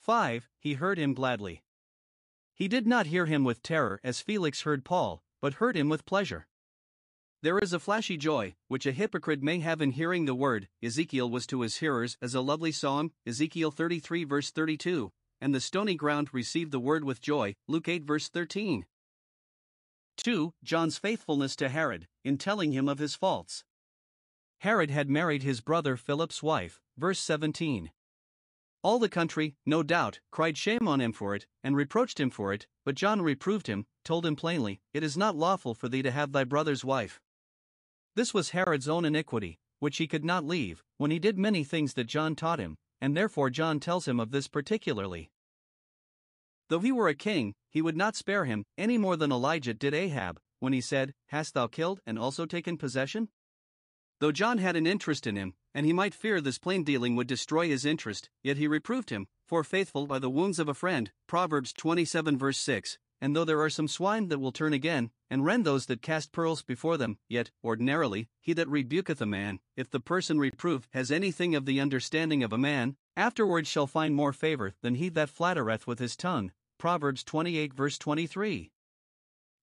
5. 0.00 0.48
He 0.58 0.74
heard 0.74 0.98
him 0.98 1.14
gladly. 1.14 1.62
He 2.54 2.68
did 2.68 2.86
not 2.86 3.06
hear 3.06 3.26
him 3.26 3.42
with 3.42 3.62
terror 3.62 4.00
as 4.04 4.20
Felix 4.20 4.62
heard 4.62 4.84
Paul, 4.84 5.22
but 5.40 5.54
heard 5.54 5.76
him 5.76 5.88
with 5.88 6.06
pleasure. 6.06 6.46
There 7.42 7.58
is 7.58 7.72
a 7.72 7.78
flashy 7.78 8.16
joy, 8.16 8.54
which 8.68 8.86
a 8.86 8.92
hypocrite 8.92 9.42
may 9.42 9.58
have 9.60 9.82
in 9.82 9.90
hearing 9.90 10.24
the 10.24 10.34
word, 10.34 10.68
Ezekiel 10.82 11.28
was 11.28 11.46
to 11.48 11.60
his 11.60 11.76
hearers 11.76 12.16
as 12.22 12.34
a 12.34 12.40
lovely 12.40 12.72
psalm, 12.72 13.12
Ezekiel 13.26 13.70
33 13.70 14.24
verse 14.24 14.50
32, 14.50 15.12
and 15.40 15.54
the 15.54 15.60
stony 15.60 15.94
ground 15.94 16.32
received 16.32 16.72
the 16.72 16.80
word 16.80 17.04
with 17.04 17.20
joy, 17.20 17.54
Luke 17.68 17.86
8 17.88 18.04
verse 18.04 18.28
13. 18.28 18.86
2. 20.16 20.54
John's 20.62 20.96
faithfulness 20.96 21.54
to 21.56 21.68
Herod, 21.68 22.08
in 22.24 22.38
telling 22.38 22.72
him 22.72 22.88
of 22.88 22.98
his 22.98 23.14
faults. 23.14 23.64
Herod 24.64 24.90
had 24.90 25.10
married 25.10 25.42
his 25.42 25.60
brother 25.60 25.94
Philip's 25.94 26.42
wife, 26.42 26.80
verse 26.96 27.20
17. 27.20 27.90
All 28.82 28.98
the 28.98 29.10
country, 29.10 29.56
no 29.66 29.82
doubt, 29.82 30.20
cried 30.30 30.56
shame 30.56 30.88
on 30.88 31.02
him 31.02 31.12
for 31.12 31.34
it, 31.34 31.46
and 31.62 31.76
reproached 31.76 32.18
him 32.18 32.30
for 32.30 32.50
it, 32.50 32.66
but 32.82 32.94
John 32.94 33.20
reproved 33.20 33.66
him, 33.66 33.84
told 34.06 34.24
him 34.24 34.36
plainly, 34.36 34.80
It 34.94 35.02
is 35.02 35.18
not 35.18 35.36
lawful 35.36 35.74
for 35.74 35.90
thee 35.90 36.00
to 36.00 36.10
have 36.10 36.32
thy 36.32 36.44
brother's 36.44 36.82
wife. 36.82 37.20
This 38.14 38.32
was 38.32 38.52
Herod's 38.52 38.88
own 38.88 39.04
iniquity, 39.04 39.58
which 39.80 39.98
he 39.98 40.06
could 40.06 40.24
not 40.24 40.46
leave, 40.46 40.82
when 40.96 41.10
he 41.10 41.18
did 41.18 41.36
many 41.36 41.62
things 41.62 41.92
that 41.92 42.04
John 42.04 42.34
taught 42.34 42.58
him, 42.58 42.78
and 43.02 43.14
therefore 43.14 43.50
John 43.50 43.80
tells 43.80 44.08
him 44.08 44.18
of 44.18 44.30
this 44.30 44.48
particularly. 44.48 45.30
Though 46.70 46.80
he 46.80 46.90
were 46.90 47.08
a 47.08 47.14
king, 47.14 47.52
he 47.68 47.82
would 47.82 47.98
not 47.98 48.16
spare 48.16 48.46
him, 48.46 48.64
any 48.78 48.96
more 48.96 49.18
than 49.18 49.30
Elijah 49.30 49.74
did 49.74 49.92
Ahab, 49.92 50.40
when 50.60 50.72
he 50.72 50.80
said, 50.80 51.12
Hast 51.26 51.52
thou 51.52 51.66
killed 51.66 52.00
and 52.06 52.18
also 52.18 52.46
taken 52.46 52.78
possession? 52.78 53.28
Though 54.20 54.32
John 54.32 54.58
had 54.58 54.76
an 54.76 54.86
interest 54.86 55.26
in 55.26 55.36
him, 55.36 55.54
and 55.74 55.84
he 55.84 55.92
might 55.92 56.14
fear 56.14 56.40
this 56.40 56.58
plain 56.58 56.84
dealing 56.84 57.16
would 57.16 57.26
destroy 57.26 57.68
his 57.68 57.84
interest, 57.84 58.30
yet 58.42 58.56
he 58.56 58.68
reproved 58.68 59.10
him, 59.10 59.26
for 59.46 59.64
faithful 59.64 60.06
by 60.06 60.18
the 60.18 60.30
wounds 60.30 60.58
of 60.58 60.68
a 60.68 60.74
friend. 60.74 61.10
Proverbs 61.26 61.72
27 61.72 62.38
verse 62.38 62.58
6. 62.58 62.98
And 63.20 63.34
though 63.34 63.44
there 63.44 63.60
are 63.60 63.70
some 63.70 63.88
swine 63.88 64.28
that 64.28 64.38
will 64.38 64.52
turn 64.52 64.72
again, 64.72 65.10
and 65.30 65.44
rend 65.44 65.64
those 65.64 65.86
that 65.86 66.02
cast 66.02 66.30
pearls 66.30 66.62
before 66.62 66.96
them, 66.96 67.18
yet, 67.28 67.50
ordinarily, 67.64 68.28
he 68.40 68.52
that 68.52 68.68
rebuketh 68.68 69.20
a 69.20 69.26
man, 69.26 69.60
if 69.76 69.88
the 69.90 70.00
person 70.00 70.38
reproved 70.38 70.88
has 70.92 71.10
anything 71.10 71.54
of 71.54 71.64
the 71.64 71.80
understanding 71.80 72.42
of 72.42 72.52
a 72.52 72.58
man, 72.58 72.96
afterwards 73.16 73.68
shall 73.68 73.86
find 73.86 74.14
more 74.14 74.32
favor 74.32 74.74
than 74.82 74.96
he 74.96 75.08
that 75.08 75.30
flattereth 75.30 75.86
with 75.86 75.98
his 75.98 76.16
tongue. 76.16 76.52
Proverbs 76.78 77.24
28 77.24 77.72
verse 77.72 77.98
23. 77.98 78.70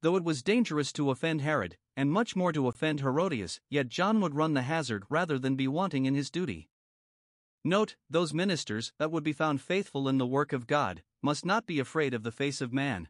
Though 0.01 0.15
it 0.15 0.23
was 0.23 0.41
dangerous 0.41 0.91
to 0.93 1.11
offend 1.11 1.41
Herod, 1.41 1.77
and 1.95 2.11
much 2.11 2.35
more 2.35 2.51
to 2.51 2.67
offend 2.67 3.01
Herodias, 3.01 3.59
yet 3.69 3.89
John 3.89 4.19
would 4.21 4.35
run 4.35 4.53
the 4.53 4.63
hazard 4.63 5.05
rather 5.09 5.37
than 5.37 5.55
be 5.55 5.67
wanting 5.67 6.05
in 6.05 6.15
his 6.15 6.31
duty. 6.31 6.69
Note, 7.63 7.95
those 8.09 8.33
ministers 8.33 8.93
that 8.97 9.11
would 9.11 9.23
be 9.23 9.33
found 9.33 9.61
faithful 9.61 10.09
in 10.09 10.17
the 10.17 10.25
work 10.25 10.51
of 10.53 10.65
God 10.65 11.03
must 11.21 11.45
not 11.45 11.67
be 11.67 11.79
afraid 11.79 12.15
of 12.15 12.23
the 12.23 12.31
face 12.31 12.61
of 12.61 12.73
man. 12.73 13.09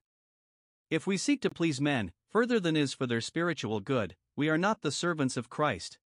If 0.89 1.08
we 1.08 1.15
seek 1.15 1.41
to 1.41 1.49
please 1.49 1.80
men, 1.80 2.12
further 2.30 2.60
than 2.60 2.75
is 2.75 2.93
for 2.93 3.08
their 3.08 3.21
spiritual 3.21 3.80
good, 3.80 4.17
we 4.36 4.49
are 4.49 4.58
not 4.58 4.82
the 4.82 4.91
servants 4.91 5.38
of 5.38 5.49
Christ. 5.49 5.97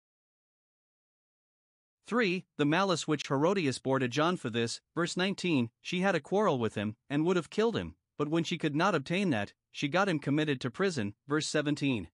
3. 2.06 2.45
The 2.58 2.65
malice 2.65 3.08
which 3.08 3.28
Herodias 3.28 3.80
bore 3.80 3.98
to 3.98 4.08
John 4.08 4.38
for 4.38 4.52
this, 4.52 4.80
verse 4.93 5.17
19, 5.17 5.71
she 5.82 6.02
had 6.02 6.13
a 6.13 6.19
quarrel 6.19 6.60
with 6.60 6.76
him, 6.76 6.95
and 7.10 7.26
would 7.26 7.36
have 7.36 7.50
killed 7.50 7.76
him, 7.76 7.95
but 8.19 8.28
when 8.28 8.43
she 8.43 8.60
could 8.60 8.76
not 8.76 8.93
obtain 8.93 9.32
that, 9.32 9.54
she 9.76 9.90
got 9.90 10.08
him 10.08 10.20
committed 10.20 10.62
to 10.62 10.72
prison, 10.72 11.14
verse 11.28 11.46
17. 11.48 12.08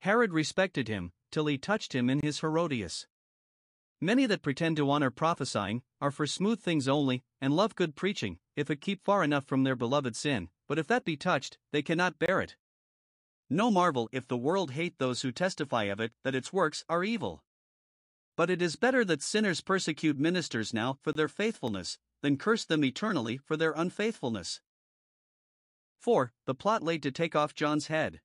Herod 0.00 0.32
respected 0.32 0.88
him, 0.88 1.12
till 1.30 1.46
he 1.46 1.56
touched 1.56 1.94
him 1.94 2.10
in 2.10 2.18
his 2.18 2.40
Herodias. 2.40 3.06
Many 4.00 4.26
that 4.26 4.42
pretend 4.42 4.76
to 4.78 4.90
honor 4.90 5.12
prophesying 5.12 5.82
are 6.00 6.10
for 6.10 6.26
smooth 6.26 6.58
things 6.58 6.88
only, 6.88 7.22
and 7.40 7.54
love 7.54 7.76
good 7.76 7.94
preaching, 7.94 8.40
if 8.56 8.70
it 8.70 8.80
keep 8.80 9.04
far 9.04 9.22
enough 9.22 9.44
from 9.44 9.62
their 9.62 9.76
beloved 9.76 10.16
sin, 10.16 10.48
but 10.66 10.80
if 10.80 10.88
that 10.88 11.04
be 11.04 11.16
touched, 11.16 11.58
they 11.70 11.80
cannot 11.80 12.18
bear 12.18 12.40
it. 12.40 12.56
No 13.48 13.70
marvel 13.70 14.08
if 14.10 14.26
the 14.26 14.36
world 14.36 14.72
hate 14.72 14.98
those 14.98 15.22
who 15.22 15.30
testify 15.30 15.84
of 15.84 16.00
it 16.00 16.10
that 16.24 16.34
its 16.34 16.52
works 16.52 16.84
are 16.88 17.04
evil. 17.04 17.44
But 18.36 18.50
it 18.50 18.60
is 18.60 18.74
better 18.74 19.04
that 19.04 19.22
sinners 19.22 19.60
persecute 19.60 20.18
ministers 20.18 20.74
now 20.74 20.98
for 21.02 21.12
their 21.12 21.28
faithfulness, 21.28 21.98
than 22.20 22.36
curse 22.36 22.64
them 22.64 22.84
eternally 22.84 23.36
for 23.36 23.56
their 23.56 23.74
unfaithfulness. 23.76 24.60
4. 26.04 26.34
The 26.44 26.54
plot 26.54 26.82
laid 26.82 27.02
to 27.04 27.10
take 27.10 27.34
off 27.34 27.54
John's 27.54 27.86
head. 27.86 28.20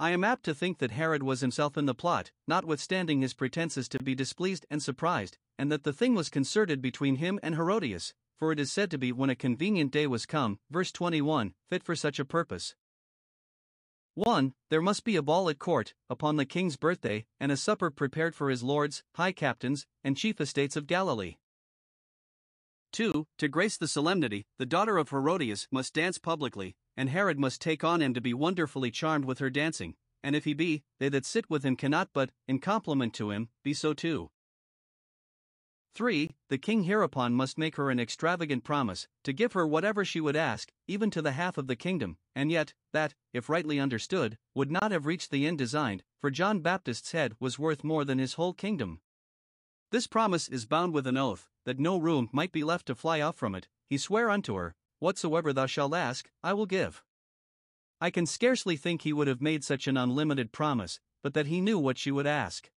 I 0.00 0.08
am 0.08 0.24
apt 0.24 0.44
to 0.44 0.54
think 0.54 0.78
that 0.78 0.92
Herod 0.92 1.22
was 1.22 1.42
himself 1.42 1.76
in 1.76 1.84
the 1.84 1.94
plot, 1.94 2.32
notwithstanding 2.46 3.20
his 3.20 3.34
pretenses 3.34 3.90
to 3.90 4.02
be 4.02 4.14
displeased 4.14 4.64
and 4.70 4.82
surprised, 4.82 5.36
and 5.58 5.70
that 5.70 5.84
the 5.84 5.92
thing 5.92 6.14
was 6.14 6.30
concerted 6.30 6.80
between 6.80 7.16
him 7.16 7.38
and 7.42 7.56
Herodias, 7.56 8.14
for 8.38 8.52
it 8.52 8.58
is 8.58 8.72
said 8.72 8.90
to 8.92 8.96
be 8.96 9.12
when 9.12 9.28
a 9.28 9.36
convenient 9.36 9.90
day 9.90 10.06
was 10.06 10.24
come, 10.24 10.60
verse 10.70 10.90
21, 10.90 11.52
fit 11.68 11.82
for 11.82 11.94
such 11.94 12.18
a 12.18 12.24
purpose. 12.24 12.74
1. 14.14 14.54
There 14.70 14.80
must 14.80 15.04
be 15.04 15.16
a 15.16 15.22
ball 15.22 15.50
at 15.50 15.58
court, 15.58 15.92
upon 16.08 16.36
the 16.36 16.46
king's 16.46 16.78
birthday, 16.78 17.26
and 17.38 17.52
a 17.52 17.58
supper 17.58 17.90
prepared 17.90 18.34
for 18.34 18.48
his 18.48 18.62
lords, 18.62 19.02
high 19.16 19.32
captains, 19.32 19.86
and 20.02 20.16
chief 20.16 20.40
estates 20.40 20.74
of 20.74 20.86
Galilee. 20.86 21.36
2. 22.92 23.26
To 23.38 23.48
grace 23.48 23.76
the 23.76 23.88
solemnity, 23.88 24.46
the 24.58 24.66
daughter 24.66 24.98
of 24.98 25.10
Herodias 25.10 25.68
must 25.70 25.94
dance 25.94 26.18
publicly, 26.18 26.76
and 26.96 27.10
Herod 27.10 27.38
must 27.38 27.60
take 27.60 27.84
on 27.84 28.02
him 28.02 28.14
to 28.14 28.20
be 28.20 28.34
wonderfully 28.34 28.90
charmed 28.90 29.24
with 29.24 29.38
her 29.38 29.50
dancing, 29.50 29.94
and 30.22 30.34
if 30.34 30.44
he 30.44 30.54
be, 30.54 30.82
they 30.98 31.08
that 31.08 31.24
sit 31.24 31.48
with 31.48 31.64
him 31.64 31.76
cannot 31.76 32.10
but, 32.12 32.30
in 32.46 32.58
compliment 32.58 33.14
to 33.14 33.30
him, 33.30 33.48
be 33.62 33.72
so 33.72 33.92
too. 33.94 34.30
3. 35.94 36.30
The 36.48 36.58
king 36.58 36.84
hereupon 36.84 37.34
must 37.34 37.58
make 37.58 37.76
her 37.76 37.90
an 37.90 37.98
extravagant 37.98 38.62
promise, 38.62 39.08
to 39.24 39.32
give 39.32 39.54
her 39.54 39.66
whatever 39.66 40.04
she 40.04 40.20
would 40.20 40.36
ask, 40.36 40.70
even 40.86 41.10
to 41.10 41.22
the 41.22 41.32
half 41.32 41.58
of 41.58 41.66
the 41.66 41.76
kingdom, 41.76 42.18
and 42.36 42.52
yet, 42.52 42.74
that, 42.92 43.14
if 43.32 43.48
rightly 43.48 43.80
understood, 43.80 44.38
would 44.54 44.70
not 44.70 44.92
have 44.92 45.06
reached 45.06 45.30
the 45.30 45.46
end 45.46 45.58
designed, 45.58 46.04
for 46.20 46.30
John 46.30 46.60
Baptist's 46.60 47.12
head 47.12 47.34
was 47.40 47.58
worth 47.58 47.82
more 47.82 48.04
than 48.04 48.18
his 48.18 48.34
whole 48.34 48.52
kingdom. 48.52 49.00
This 49.90 50.06
promise 50.06 50.48
is 50.48 50.66
bound 50.66 50.92
with 50.92 51.06
an 51.06 51.16
oath, 51.16 51.48
that 51.68 51.78
no 51.78 51.98
room 51.98 52.30
might 52.32 52.50
be 52.50 52.64
left 52.64 52.86
to 52.86 52.94
fly 52.94 53.20
off 53.20 53.36
from 53.36 53.54
it. 53.54 53.68
He 53.90 53.98
sware 53.98 54.30
unto 54.30 54.54
her, 54.54 54.74
Whatsoever 55.00 55.52
thou 55.52 55.66
shalt 55.66 55.92
ask, 55.92 56.30
I 56.42 56.54
will 56.54 56.64
give. 56.64 57.04
I 58.00 58.08
can 58.08 58.24
scarcely 58.24 58.74
think 58.74 59.02
he 59.02 59.12
would 59.12 59.28
have 59.28 59.42
made 59.42 59.62
such 59.62 59.86
an 59.86 59.98
unlimited 59.98 60.50
promise, 60.50 60.98
but 61.22 61.34
that 61.34 61.44
he 61.46 61.60
knew 61.60 61.78
what 61.78 61.98
she 61.98 62.10
would 62.10 62.26
ask. 62.26 62.70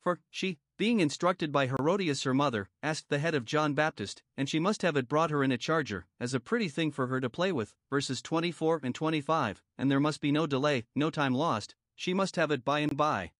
For, 0.00 0.20
she, 0.30 0.56
being 0.78 1.00
instructed 1.00 1.52
by 1.52 1.66
Herodias 1.66 2.22
her 2.22 2.32
mother, 2.32 2.70
asked 2.82 3.10
the 3.10 3.18
head 3.18 3.34
of 3.34 3.44
John 3.44 3.74
Baptist, 3.74 4.22
and 4.38 4.48
she 4.48 4.58
must 4.58 4.80
have 4.80 4.96
it 4.96 5.06
brought 5.06 5.30
her 5.30 5.44
in 5.44 5.52
a 5.52 5.58
charger, 5.58 6.06
as 6.18 6.32
a 6.32 6.40
pretty 6.40 6.70
thing 6.70 6.90
for 6.90 7.08
her 7.08 7.20
to 7.20 7.28
play 7.28 7.52
with, 7.52 7.74
verses 7.90 8.22
24 8.22 8.80
and 8.82 8.94
25, 8.94 9.62
and 9.76 9.90
there 9.90 10.00
must 10.00 10.22
be 10.22 10.32
no 10.32 10.46
delay, 10.46 10.86
no 10.94 11.10
time 11.10 11.34
lost, 11.34 11.74
she 11.94 12.14
must 12.14 12.36
have 12.36 12.50
it 12.50 12.64
by 12.64 12.78
and 12.78 12.96
by. 12.96 13.32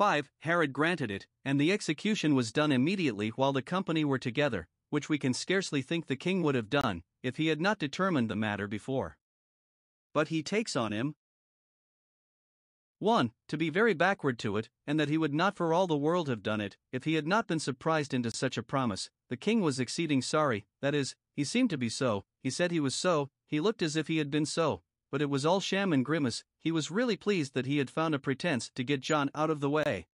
5. 0.00 0.30
Herod 0.38 0.72
granted 0.72 1.10
it, 1.10 1.26
and 1.44 1.60
the 1.60 1.70
execution 1.70 2.34
was 2.34 2.52
done 2.52 2.72
immediately 2.72 3.28
while 3.36 3.52
the 3.52 3.60
company 3.60 4.02
were 4.02 4.18
together, 4.18 4.66
which 4.88 5.10
we 5.10 5.18
can 5.18 5.34
scarcely 5.34 5.82
think 5.82 6.06
the 6.06 6.16
king 6.16 6.42
would 6.42 6.54
have 6.54 6.70
done, 6.70 7.02
if 7.22 7.36
he 7.36 7.48
had 7.48 7.60
not 7.60 7.78
determined 7.78 8.30
the 8.30 8.34
matter 8.34 8.66
before. 8.66 9.18
But 10.14 10.28
he 10.28 10.42
takes 10.42 10.74
on 10.74 10.94
him 10.94 11.16
1. 12.98 13.32
To 13.48 13.58
be 13.58 13.68
very 13.68 13.92
backward 13.92 14.38
to 14.38 14.56
it, 14.56 14.70
and 14.86 14.98
that 14.98 15.10
he 15.10 15.18
would 15.18 15.34
not 15.34 15.54
for 15.54 15.74
all 15.74 15.86
the 15.86 15.98
world 15.98 16.30
have 16.30 16.42
done 16.42 16.62
it, 16.62 16.78
if 16.92 17.04
he 17.04 17.12
had 17.12 17.26
not 17.26 17.46
been 17.46 17.60
surprised 17.60 18.14
into 18.14 18.30
such 18.30 18.56
a 18.56 18.62
promise. 18.62 19.10
The 19.28 19.36
king 19.36 19.60
was 19.60 19.78
exceeding 19.78 20.22
sorry, 20.22 20.64
that 20.80 20.94
is, 20.94 21.14
he 21.34 21.44
seemed 21.44 21.68
to 21.68 21.76
be 21.76 21.90
so, 21.90 22.24
he 22.42 22.48
said 22.48 22.70
he 22.70 22.80
was 22.80 22.94
so, 22.94 23.28
he 23.46 23.60
looked 23.60 23.82
as 23.82 23.96
if 23.96 24.08
he 24.08 24.16
had 24.16 24.30
been 24.30 24.46
so, 24.46 24.80
but 25.10 25.22
it 25.22 25.30
was 25.30 25.44
all 25.44 25.60
sham 25.60 25.92
and 25.92 26.04
grimace, 26.04 26.44
he 26.60 26.70
was 26.70 26.90
really 26.90 27.16
pleased 27.16 27.54
that 27.54 27.66
he 27.66 27.78
had 27.78 27.90
found 27.90 28.14
a 28.14 28.18
pretence 28.18 28.70
to 28.74 28.84
get 28.84 29.00
John 29.00 29.30
out 29.34 29.50
of 29.50 29.60
the 29.60 29.70
way. 29.70 30.06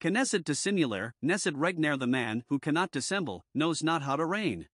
Canescit 0.00 0.44
dissimulare, 0.44 1.12
nescit 1.22 1.54
regnare 1.54 1.98
the 1.98 2.06
man 2.06 2.44
who 2.48 2.58
cannot 2.58 2.90
dissemble, 2.90 3.44
knows 3.54 3.82
not 3.82 4.02
how 4.02 4.16
to 4.16 4.24
reign. 4.24 4.68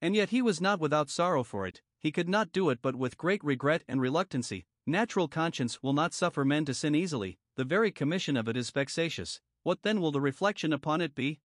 And 0.00 0.14
yet 0.14 0.30
he 0.30 0.42
was 0.42 0.60
not 0.60 0.80
without 0.80 1.10
sorrow 1.10 1.42
for 1.42 1.66
it, 1.66 1.82
he 1.98 2.12
could 2.12 2.28
not 2.28 2.52
do 2.52 2.70
it 2.70 2.80
but 2.82 2.96
with 2.96 3.16
great 3.16 3.42
regret 3.42 3.82
and 3.88 4.00
reluctancy. 4.00 4.66
Natural 4.86 5.26
conscience 5.26 5.82
will 5.82 5.92
not 5.92 6.14
suffer 6.14 6.44
men 6.44 6.64
to 6.66 6.74
sin 6.74 6.94
easily, 6.94 7.38
the 7.56 7.64
very 7.64 7.90
commission 7.90 8.36
of 8.36 8.46
it 8.46 8.56
is 8.56 8.70
vexatious. 8.70 9.40
What 9.64 9.82
then 9.82 10.00
will 10.00 10.12
the 10.12 10.20
reflection 10.20 10.72
upon 10.72 11.00
it 11.00 11.14
be? 11.14 11.40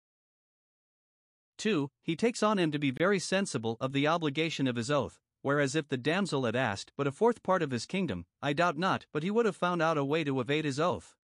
2. 1.58 1.90
He 2.04 2.16
takes 2.16 2.44
on 2.44 2.60
him 2.60 2.72
to 2.72 2.78
be 2.78 2.92
very 2.92 3.18
sensible 3.18 3.78
of 3.80 3.94
the 3.94 4.08
obligation 4.08 4.68
of 4.68 4.76
his 4.76 4.92
oath, 4.92 5.20
whereas 5.42 5.76
if 5.76 5.88
the 5.88 5.98
damsel 5.98 6.46
had 6.46 6.56
asked 6.56 6.92
but 6.96 7.08
a 7.08 7.12
fourth 7.12 7.44
part 7.44 7.62
of 7.62 7.72
his 7.72 7.86
kingdom, 7.86 8.26
I 8.42 8.54
doubt 8.54 8.78
not 8.78 9.06
but 9.12 9.24
he 9.24 9.32
would 9.32 9.46
have 9.46 9.56
found 9.56 9.82
out 9.82 9.98
a 9.98 10.06
way 10.06 10.24
to 10.24 10.40
evade 10.40 10.66
his 10.66 10.80
oath. 10.80 11.16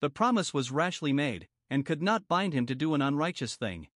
The 0.00 0.10
promise 0.10 0.54
was 0.54 0.70
rashly 0.70 1.12
made, 1.12 1.48
and 1.68 1.86
could 1.86 2.02
not 2.02 2.28
bind 2.28 2.52
him 2.52 2.66
to 2.66 2.74
do 2.74 2.94
an 2.94 3.02
unrighteous 3.02 3.56
thing. 3.56 3.88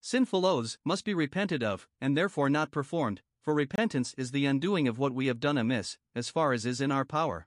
Sinful 0.00 0.44
oaths 0.44 0.78
must 0.84 1.04
be 1.04 1.14
repented 1.14 1.62
of, 1.62 1.88
and 2.00 2.16
therefore 2.16 2.50
not 2.50 2.72
performed, 2.72 3.22
for 3.40 3.54
repentance 3.54 4.14
is 4.18 4.30
the 4.30 4.46
undoing 4.46 4.88
of 4.88 4.98
what 4.98 5.14
we 5.14 5.26
have 5.26 5.40
done 5.40 5.56
amiss, 5.56 5.98
as 6.14 6.28
far 6.28 6.52
as 6.52 6.66
is 6.66 6.80
in 6.80 6.90
our 6.90 7.04
power. 7.04 7.46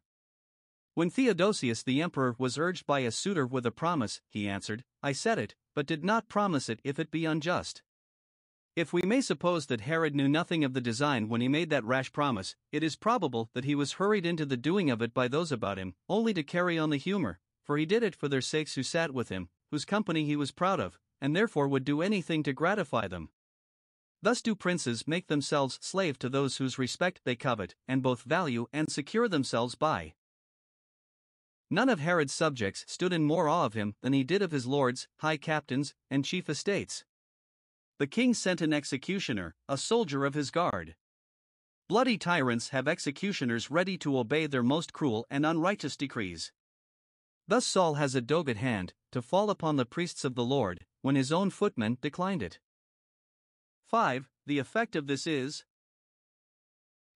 When 0.93 1.09
Theodosius 1.09 1.83
the 1.83 2.01
emperor 2.01 2.35
was 2.37 2.57
urged 2.57 2.85
by 2.85 2.99
a 2.99 3.11
suitor 3.11 3.45
with 3.45 3.65
a 3.65 3.71
promise, 3.71 4.21
he 4.29 4.47
answered, 4.47 4.85
I 5.03 5.11
said 5.11 5.37
it, 5.37 5.53
but 5.73 5.85
did 5.85 6.05
not 6.05 6.29
promise 6.29 6.69
it 6.69 6.79
if 6.85 6.97
it 6.97 7.11
be 7.11 7.25
unjust. 7.25 7.83
If 8.75 8.91
we 8.91 9.03
may 9.03 9.21
suppose 9.21 9.67
that 9.67 9.81
Herod 9.81 10.13
knew 10.13 10.27
nothing 10.27 10.65
of 10.65 10.73
the 10.73 10.81
design 10.81 11.29
when 11.29 11.39
he 11.39 11.47
made 11.47 11.69
that 11.69 11.85
rash 11.85 12.11
promise, 12.11 12.57
it 12.73 12.83
is 12.83 12.97
probable 12.97 13.49
that 13.53 13.63
he 13.63 13.73
was 13.73 13.93
hurried 13.93 14.25
into 14.25 14.45
the 14.45 14.57
doing 14.57 14.89
of 14.89 15.01
it 15.01 15.13
by 15.13 15.29
those 15.29 15.49
about 15.49 15.77
him, 15.77 15.95
only 16.09 16.33
to 16.33 16.43
carry 16.43 16.77
on 16.77 16.89
the 16.89 16.97
humor, 16.97 17.39
for 17.63 17.77
he 17.77 17.85
did 17.85 18.03
it 18.03 18.13
for 18.13 18.27
their 18.27 18.41
sakes 18.41 18.75
who 18.75 18.83
sat 18.83 19.13
with 19.13 19.29
him, 19.29 19.47
whose 19.71 19.85
company 19.85 20.25
he 20.25 20.35
was 20.35 20.51
proud 20.51 20.81
of, 20.81 20.99
and 21.21 21.33
therefore 21.33 21.69
would 21.69 21.85
do 21.85 22.01
anything 22.01 22.43
to 22.43 22.51
gratify 22.51 23.07
them. 23.07 23.29
Thus 24.21 24.41
do 24.41 24.55
princes 24.55 25.07
make 25.07 25.27
themselves 25.27 25.79
slave 25.81 26.19
to 26.19 26.27
those 26.27 26.57
whose 26.57 26.77
respect 26.77 27.21
they 27.23 27.37
covet, 27.37 27.75
and 27.87 28.03
both 28.03 28.23
value 28.23 28.67
and 28.73 28.91
secure 28.91 29.29
themselves 29.29 29.75
by. 29.75 30.15
None 31.69 31.87
of 31.87 32.01
Herod's 32.01 32.33
subjects 32.33 32.83
stood 32.89 33.13
in 33.13 33.23
more 33.23 33.47
awe 33.47 33.65
of 33.65 33.73
him 33.73 33.95
than 34.01 34.11
he 34.11 34.25
did 34.25 34.41
of 34.41 34.51
his 34.51 34.67
lords, 34.67 35.07
high 35.19 35.37
captains, 35.37 35.93
and 36.11 36.25
chief 36.25 36.49
estates. 36.49 37.05
The 37.97 38.07
king 38.07 38.33
sent 38.33 38.61
an 38.61 38.73
executioner, 38.73 39.55
a 39.69 39.77
soldier 39.77 40.25
of 40.25 40.33
his 40.33 40.51
guard. 40.51 40.95
Bloody 41.87 42.17
tyrants 42.17 42.69
have 42.69 42.87
executioners 42.87 43.71
ready 43.71 43.97
to 43.99 44.17
obey 44.17 44.47
their 44.47 44.63
most 44.63 44.91
cruel 44.91 45.25
and 45.29 45.45
unrighteous 45.45 45.95
decrees. 45.95 46.51
Thus 47.47 47.65
Saul 47.65 47.93
has 47.93 48.15
a 48.15 48.21
Doeg 48.21 48.49
at 48.49 48.57
hand, 48.57 48.93
to 49.11 49.21
fall 49.21 49.49
upon 49.49 49.77
the 49.77 49.85
priests 49.85 50.25
of 50.25 50.35
the 50.35 50.43
Lord, 50.43 50.85
when 51.03 51.15
his 51.15 51.31
own 51.31 51.51
footmen 51.51 51.97
declined 52.01 52.43
it. 52.43 52.59
5. 53.85 54.27
The 54.45 54.59
effect 54.59 54.95
of 54.95 55.07
this 55.07 55.25
is 55.25 55.63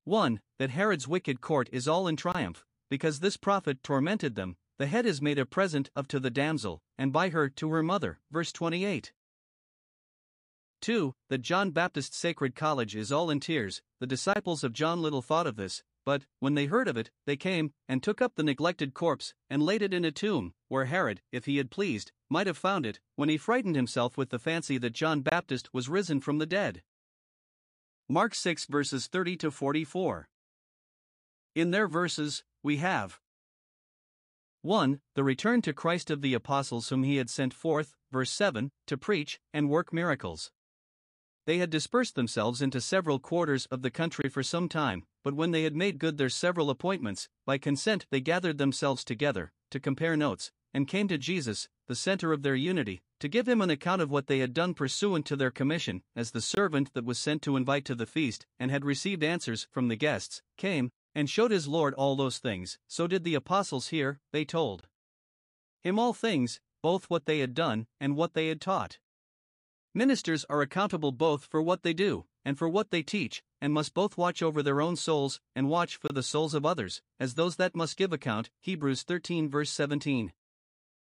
1. 0.06 0.40
That 0.60 0.70
Herod's 0.70 1.08
wicked 1.08 1.42
court 1.42 1.68
is 1.74 1.88
all 1.88 2.08
in 2.08 2.16
triumph, 2.16 2.64
because 2.90 3.20
this 3.20 3.38
prophet 3.38 3.84
tormented 3.84 4.36
them, 4.36 4.56
the 4.78 4.88
head 4.88 5.06
is 5.06 5.22
made 5.22 5.40
a 5.40 5.46
present 5.46 5.90
of 5.96 6.08
to 6.08 6.22
the 6.22 6.30
damsel, 6.30 6.82
and 6.98 7.12
by 7.12 7.30
her 7.30 7.50
to 7.50 7.70
her 7.72 7.84
mother. 7.84 8.20
Verse 8.32 8.54
28. 8.54 9.12
2. 10.82 11.14
That 11.30 11.42
John 11.42 11.72
Baptist's 11.72 12.18
sacred 12.18 12.56
college 12.56 12.96
is 12.96 13.12
all 13.12 13.30
in 13.30 13.40
tears, 13.40 13.82
the 14.00 14.08
disciples 14.08 14.64
of 14.64 14.74
John 14.74 15.02
little 15.02 15.22
thought 15.22 15.48
of 15.48 15.56
this, 15.56 15.84
but, 16.06 16.26
when 16.40 16.56
they 16.56 16.66
heard 16.66 16.88
of 16.88 16.98
it, 16.98 17.12
they 17.26 17.36
came, 17.36 17.74
and 17.88 18.02
took 18.02 18.22
up 18.22 18.36
the 18.36 18.44
neglected 18.44 18.94
corpse, 18.94 19.34
and 19.50 19.62
laid 19.62 19.82
it 19.82 19.94
in 19.94 20.06
a 20.06 20.12
tomb, 20.12 20.54
where 20.68 20.86
Herod, 20.86 21.22
if 21.32 21.46
he 21.46 21.58
had 21.58 21.70
pleased, 21.70 22.12
might 22.30 22.48
have 22.48 22.58
found 22.58 22.86
it, 22.86 23.00
when 23.16 23.30
he 23.30 23.38
frightened 23.38 23.76
himself 23.76 24.18
with 24.18 24.30
the 24.30 24.40
fancy 24.40 24.78
that 24.80 24.94
John 24.94 25.22
Baptist 25.22 25.74
was 25.74 25.90
risen 25.90 26.20
from 26.20 26.38
the 26.38 26.46
dead. 26.46 26.82
Mark 28.08 28.34
6 28.34 28.66
verses 28.66 29.06
30 29.08 29.38
to 29.38 29.52
44. 29.52 30.30
In 31.54 31.72
their 31.72 31.88
verses, 31.88 32.44
we 32.64 32.78
have 32.78 33.20
1. 34.62 35.00
The 35.16 35.24
return 35.24 35.62
to 35.62 35.74
Christ 35.74 36.10
of 36.10 36.22
the 36.22 36.34
apostles 36.34 36.90
whom 36.90 37.04
he 37.04 37.18
had 37.18 37.30
sent 37.30 37.54
forth, 37.54 37.94
verse 38.12 38.32
7, 38.32 38.72
to 38.88 38.98
preach 38.98 39.40
and 39.54 39.70
work 39.70 39.94
miracles. 39.94 40.52
They 41.50 41.58
had 41.58 41.72
dispersed 41.72 42.14
themselves 42.14 42.62
into 42.62 42.80
several 42.80 43.18
quarters 43.18 43.66
of 43.72 43.82
the 43.82 43.90
country 43.90 44.30
for 44.30 44.44
some 44.44 44.70
time, 44.70 45.08
but 45.24 45.34
when 45.34 45.50
they 45.50 45.64
had 45.64 45.76
made 45.76 45.98
good 45.98 46.20
their 46.20 46.30
several 46.30 46.70
appointments, 46.70 47.28
by 47.44 47.58
consent 47.58 48.06
they 48.12 48.22
gathered 48.22 48.60
themselves 48.60 49.04
together, 49.04 49.52
to 49.72 49.80
compare 49.80 50.16
notes, 50.16 50.52
and 50.76 50.88
came 50.88 51.08
to 51.08 51.18
Jesus, 51.18 51.68
the 51.88 51.96
center 51.96 52.32
of 52.34 52.44
their 52.44 52.54
unity, 52.54 53.02
to 53.20 53.28
give 53.28 53.50
him 53.50 53.62
an 53.62 53.72
account 53.72 54.00
of 54.00 54.12
what 54.12 54.28
they 54.28 54.38
had 54.38 54.54
done 54.54 54.76
pursuant 54.76 55.26
to 55.26 55.36
their 55.36 55.50
commission, 55.50 56.04
as 56.16 56.30
the 56.30 56.40
servant 56.40 56.94
that 56.94 57.04
was 57.04 57.18
sent 57.18 57.42
to 57.42 57.58
invite 57.58 57.86
to 57.86 57.96
the 57.96 58.06
feast, 58.06 58.46
and 58.60 58.70
had 58.70 58.86
received 58.86 59.24
answers 59.24 59.68
from 59.72 59.88
the 59.88 59.96
guests, 59.96 60.44
came, 60.56 60.92
and 61.16 61.32
showed 61.32 61.50
his 61.50 61.68
Lord 61.68 61.96
all 61.96 62.16
those 62.16 62.38
things, 62.38 62.78
so 62.88 63.08
did 63.08 63.24
the 63.24 63.34
apostles 63.34 63.88
here, 63.88 64.20
they 64.32 64.46
told 64.46 64.88
him 65.82 65.98
all 65.98 66.14
things, 66.14 66.60
both 66.84 67.10
what 67.10 67.26
they 67.26 67.40
had 67.40 67.56
done 67.56 67.88
and 68.00 68.16
what 68.16 68.36
they 68.36 68.50
had 68.50 68.62
taught. 68.62 69.00
Ministers 69.94 70.46
are 70.50 70.62
accountable 70.62 71.12
both 71.12 71.46
for 71.46 71.62
what 71.62 71.82
they 71.82 71.94
do 71.94 72.26
and 72.46 72.58
for 72.58 72.70
what 72.70 72.92
they 72.92 73.02
teach, 73.02 73.42
and 73.60 73.74
must 73.74 73.94
both 73.94 74.18
watch 74.18 74.42
over 74.42 74.62
their 74.62 74.82
own 74.82 74.96
souls 74.96 75.42
and 75.56 75.68
watch 75.68 75.98
for 75.98 76.10
the 76.14 76.24
souls 76.24 76.54
of 76.54 76.66
others, 76.66 77.02
as 77.20 77.34
those 77.34 77.56
that 77.56 77.76
must 77.76 77.98
give 77.98 78.14
account. 78.14 78.50
Hebrews 78.62 79.04
13, 79.04 79.50
verse 79.50 79.72
17. 79.72 80.32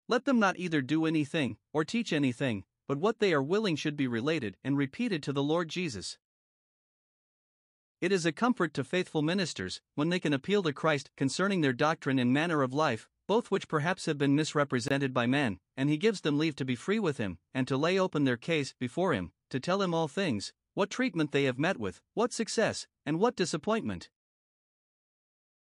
Let 0.07 0.25
them 0.25 0.39
not 0.39 0.57
either 0.57 0.81
do 0.81 1.05
anything 1.05 1.57
or 1.71 1.85
teach 1.85 2.11
anything, 2.11 2.65
but 2.87 2.97
what 2.97 3.19
they 3.19 3.31
are 3.31 3.43
willing 3.43 3.75
should 3.75 3.95
be 3.95 4.07
related 4.07 4.57
and 4.63 4.77
repeated 4.77 5.23
to 5.23 5.33
the 5.33 5.43
Lord 5.43 5.69
Jesus. 5.69 6.17
It 8.01 8.11
is 8.11 8.25
a 8.25 8.33
comfort 8.33 8.73
to 8.73 8.83
faithful 8.83 9.21
ministers 9.21 9.81
when 9.95 10.09
they 10.09 10.19
can 10.19 10.33
appeal 10.33 10.61
to 10.63 10.73
Christ 10.73 11.09
concerning 11.15 11.61
their 11.61 11.73
doctrine 11.73 12.19
and 12.19 12.33
manner 12.33 12.61
of 12.61 12.73
life, 12.73 13.07
both 13.33 13.49
which 13.49 13.67
perhaps 13.67 14.05
have 14.05 14.19
been 14.19 14.35
misrepresented 14.35 15.11
by 15.11 15.25
men, 15.25 15.57
and 15.75 15.89
he 15.89 15.97
gives 15.97 16.21
them 16.21 16.37
leave 16.37 16.55
to 16.55 16.63
be 16.63 16.75
free 16.75 16.99
with 16.99 17.17
him, 17.17 17.39
and 17.51 17.67
to 17.67 17.75
lay 17.75 17.97
open 17.97 18.25
their 18.25 18.37
case 18.37 18.75
before 18.77 19.11
him, 19.11 19.31
to 19.49 19.59
tell 19.59 19.81
him 19.81 19.91
all 19.91 20.07
things, 20.07 20.53
what 20.75 20.91
treatment 20.91 21.31
they 21.31 21.45
have 21.45 21.57
met 21.57 21.79
with, 21.79 21.99
what 22.13 22.31
success, 22.31 22.85
and 23.07 23.19
what 23.19 23.35
disappointment. 23.35 24.11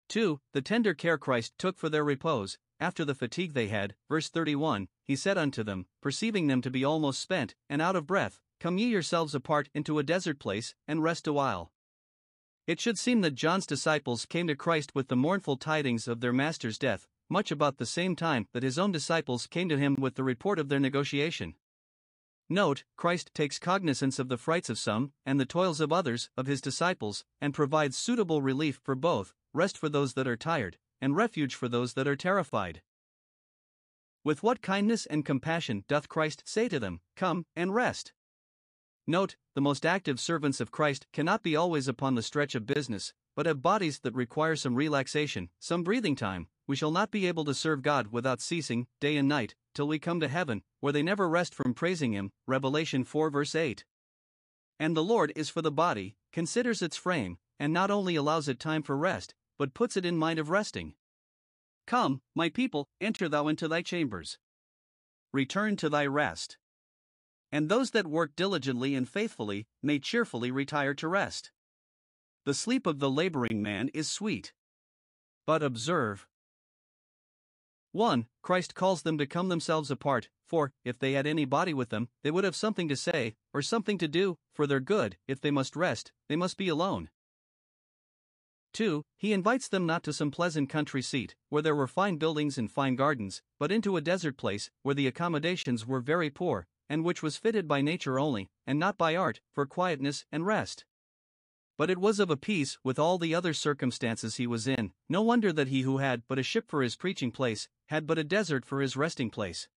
2. 0.10 0.41
The 0.54 0.63
tender 0.63 0.95
care 0.95 1.19
Christ 1.19 1.54
took 1.60 1.78
for 1.78 1.88
their 1.88 2.04
repose, 2.04 2.58
after 2.80 3.06
the 3.06 3.13
fatigue 3.13 3.54
they 3.54 3.67
had. 3.67 3.93
Verse 4.10 4.28
31 4.28 4.88
He 5.04 5.15
said 5.15 5.38
unto 5.38 5.63
them, 5.63 5.86
perceiving 6.02 6.47
them 6.47 6.63
to 6.63 6.71
be 6.71 6.84
almost 6.84 7.19
spent, 7.19 7.54
and 7.69 7.80
out 7.80 7.95
of 7.95 8.08
breath, 8.08 8.41
Come 8.60 8.80
ye 8.80 8.88
yourselves 8.88 9.36
apart 9.36 9.69
into 9.76 10.00
a 10.00 10.04
desert 10.04 10.39
place, 10.39 10.74
and 10.88 11.04
rest 11.04 11.28
a 11.28 11.34
while. 11.34 11.71
It 12.65 12.82
should 12.82 12.97
seem 12.97 13.21
that 13.21 13.36
John's 13.36 13.67
disciples 13.67 14.26
came 14.26 14.47
to 14.47 14.56
Christ 14.56 14.95
with 14.95 15.10
the 15.10 15.15
mournful 15.15 15.58
tidings 15.58 16.08
of 16.08 16.21
their 16.21 16.34
master's 16.34 16.80
death, 16.80 17.08
much 17.32 17.50
about 17.50 17.78
the 17.78 17.86
same 17.86 18.15
time 18.15 18.48
that 18.54 18.62
his 18.62 18.78
own 18.78 18.91
disciples 18.91 19.48
came 19.48 19.70
to 19.70 19.78
him 19.78 19.96
with 19.96 20.15
the 20.15 20.24
report 20.24 20.60
of 20.60 20.70
their 20.70 20.80
negotiation. 20.80 21.56
Note, 22.50 22.84
Christ 22.98 23.32
takes 23.34 23.58
cognizance 23.58 24.20
of 24.20 24.28
the 24.28 24.38
frights 24.38 24.70
of 24.70 24.78
some, 24.78 25.13
and 25.26 25.39
the 25.39 25.46
toils 25.46 25.80
of 25.80 25.94
others, 25.94 26.30
of 26.36 26.48
his 26.48 26.60
disciples, 26.60 27.24
and 27.39 27.54
provides 27.54 27.96
suitable 27.96 28.41
relief 28.41 28.82
for 28.84 28.94
both 28.94 29.34
rest 29.54 29.78
for 29.78 29.89
those 29.89 30.13
that 30.13 30.28
are 30.28 30.38
tired, 30.38 30.78
and 31.00 31.15
refuge 31.15 31.56
for 31.56 31.67
those 31.67 31.94
that 31.94 32.08
are 32.08 32.15
terrified. 32.15 32.82
With 34.24 34.44
what 34.44 34.62
kindness 34.62 35.06
and 35.06 35.26
compassion 35.26 35.84
doth 35.88 36.10
Christ 36.10 36.44
say 36.46 36.70
to 36.70 36.80
them, 36.80 37.02
Come 37.15 37.46
and 37.56 37.74
rest? 37.74 38.13
Note, 39.08 39.36
the 39.56 39.62
most 39.62 39.86
active 39.86 40.20
servants 40.20 40.62
of 40.62 40.72
Christ 40.72 41.08
cannot 41.12 41.41
be 41.41 41.56
always 41.56 41.88
upon 41.88 42.15
the 42.15 42.22
stretch 42.22 42.54
of 42.54 42.67
business, 42.67 43.13
but 43.36 43.46
have 43.46 43.62
bodies 43.62 44.00
that 44.00 44.13
require 44.13 44.56
some 44.56 44.76
relaxation, 44.76 45.50
some 45.60 45.84
breathing 45.84 46.15
time. 46.15 46.48
We 46.72 46.78
shall 46.78 46.92
not 46.92 47.12
be 47.12 47.28
able 47.28 47.44
to 47.44 47.54
serve 47.54 47.82
God 47.82 48.14
without 48.14 48.40
ceasing, 48.40 48.88
day 49.02 49.18
and 49.18 49.28
night, 49.28 49.56
till 49.76 49.90
we 49.90 50.00
come 50.00 50.22
to 50.22 50.30
heaven, 50.30 50.64
where 50.80 50.94
they 50.94 51.04
never 51.04 51.28
rest 51.28 51.54
from 51.54 51.74
praising 51.74 52.14
Him. 52.14 52.32
Revelation 52.48 53.04
4 53.04 53.30
verse 53.30 53.56
8. 53.56 53.84
And 54.80 54.96
the 54.96 55.04
Lord 55.04 55.34
is 55.36 55.50
for 55.50 55.62
the 55.62 55.70
body, 55.70 56.16
considers 56.32 56.82
its 56.82 56.96
frame, 56.96 57.40
and 57.60 57.74
not 57.74 57.92
only 57.92 58.16
allows 58.16 58.48
it 58.48 58.58
time 58.58 58.84
for 58.84 58.96
rest, 58.96 59.36
but 59.60 59.74
puts 59.74 59.98
it 59.98 60.06
in 60.06 60.16
mind 60.16 60.40
of 60.40 60.50
resting. 60.50 60.94
Come, 61.88 62.22
my 62.36 62.48
people, 62.48 62.88
enter 63.02 63.28
thou 63.28 63.50
into 63.50 63.68
thy 63.68 63.82
chambers. 63.82 64.38
Return 65.34 65.76
to 65.76 65.90
thy 65.90 66.06
rest. 66.06 66.58
And 67.52 67.68
those 67.68 67.92
that 67.92 68.08
work 68.08 68.38
diligently 68.38 68.96
and 68.96 69.10
faithfully 69.10 69.68
may 69.84 70.00
cheerfully 70.00 70.52
retire 70.52 70.94
to 70.94 71.10
rest. 71.10 71.52
The 72.46 72.54
sleep 72.54 72.88
of 72.88 73.00
the 73.00 73.12
laboring 73.12 73.62
man 73.62 73.90
is 73.94 74.10
sweet. 74.10 74.54
But 75.46 75.64
observe, 75.64 76.28
1. 77.94 78.26
Christ 78.42 78.74
calls 78.74 79.02
them 79.02 79.18
to 79.18 79.26
come 79.26 79.50
themselves 79.50 79.92
apart, 79.92 80.30
for, 80.46 80.72
if 80.86 80.98
they 80.98 81.14
had 81.14 81.28
any 81.28 81.46
body 81.46 81.74
with 81.74 81.90
them, 81.90 82.08
they 82.24 82.32
would 82.32 82.44
have 82.44 82.56
something 82.56 82.88
to 82.88 82.96
say, 82.96 83.36
or 83.54 83.62
something 83.62 83.98
to 83.98 84.08
do, 84.08 84.38
for 84.54 84.66
their 84.66 84.80
good, 84.80 85.18
if 85.28 85.42
they 85.42 85.52
must 85.52 85.76
rest, 85.76 86.12
they 86.30 86.36
must 86.36 86.58
be 86.58 86.70
alone. 86.70 87.10
2. 88.74 89.04
He 89.18 89.34
invites 89.34 89.68
them 89.68 89.86
not 89.86 90.04
to 90.04 90.14
some 90.14 90.32
pleasant 90.32 90.70
country 90.70 91.02
seat, 91.02 91.36
where 91.50 91.62
there 91.62 91.76
were 91.76 91.88
fine 91.88 92.16
buildings 92.16 92.58
and 92.58 92.72
fine 92.72 92.96
gardens, 92.96 93.42
but 93.60 93.72
into 93.72 93.98
a 93.98 94.02
desert 94.02 94.38
place, 94.38 94.72
where 94.84 94.96
the 94.96 95.08
accommodations 95.08 95.86
were 95.86 96.00
very 96.00 96.30
poor, 96.30 96.68
and 96.88 97.04
which 97.04 97.22
was 97.22 97.36
fitted 97.36 97.68
by 97.68 97.82
nature 97.82 98.18
only, 98.18 98.50
and 98.66 98.80
not 98.80 98.98
by 98.98 99.16
art, 99.16 99.42
for 99.52 99.66
quietness 99.66 100.26
and 100.32 100.46
rest 100.46 100.86
but 101.82 101.90
it 101.90 101.98
was 101.98 102.20
of 102.20 102.30
a 102.30 102.38
piece 102.38 102.78
with 102.84 103.00
all 103.00 103.18
the 103.18 103.34
other 103.34 103.56
circumstances 103.56 104.36
he 104.36 104.46
was 104.46 104.68
in. 104.68 104.92
No 105.10 105.24
wonder 105.24 105.52
that 105.52 105.70
he 105.70 105.82
who 105.82 105.98
had 105.98 106.22
but 106.28 106.38
a 106.38 106.44
ship 106.44 106.66
for 106.68 106.84
his 106.84 106.96
preaching 106.96 107.32
place 107.32 107.68
had 107.92 108.08
but 108.08 108.18
a 108.18 108.24
desert 108.24 108.66
for 108.66 108.80
his 108.80 108.96
resting 108.96 109.30
place. 109.30 109.68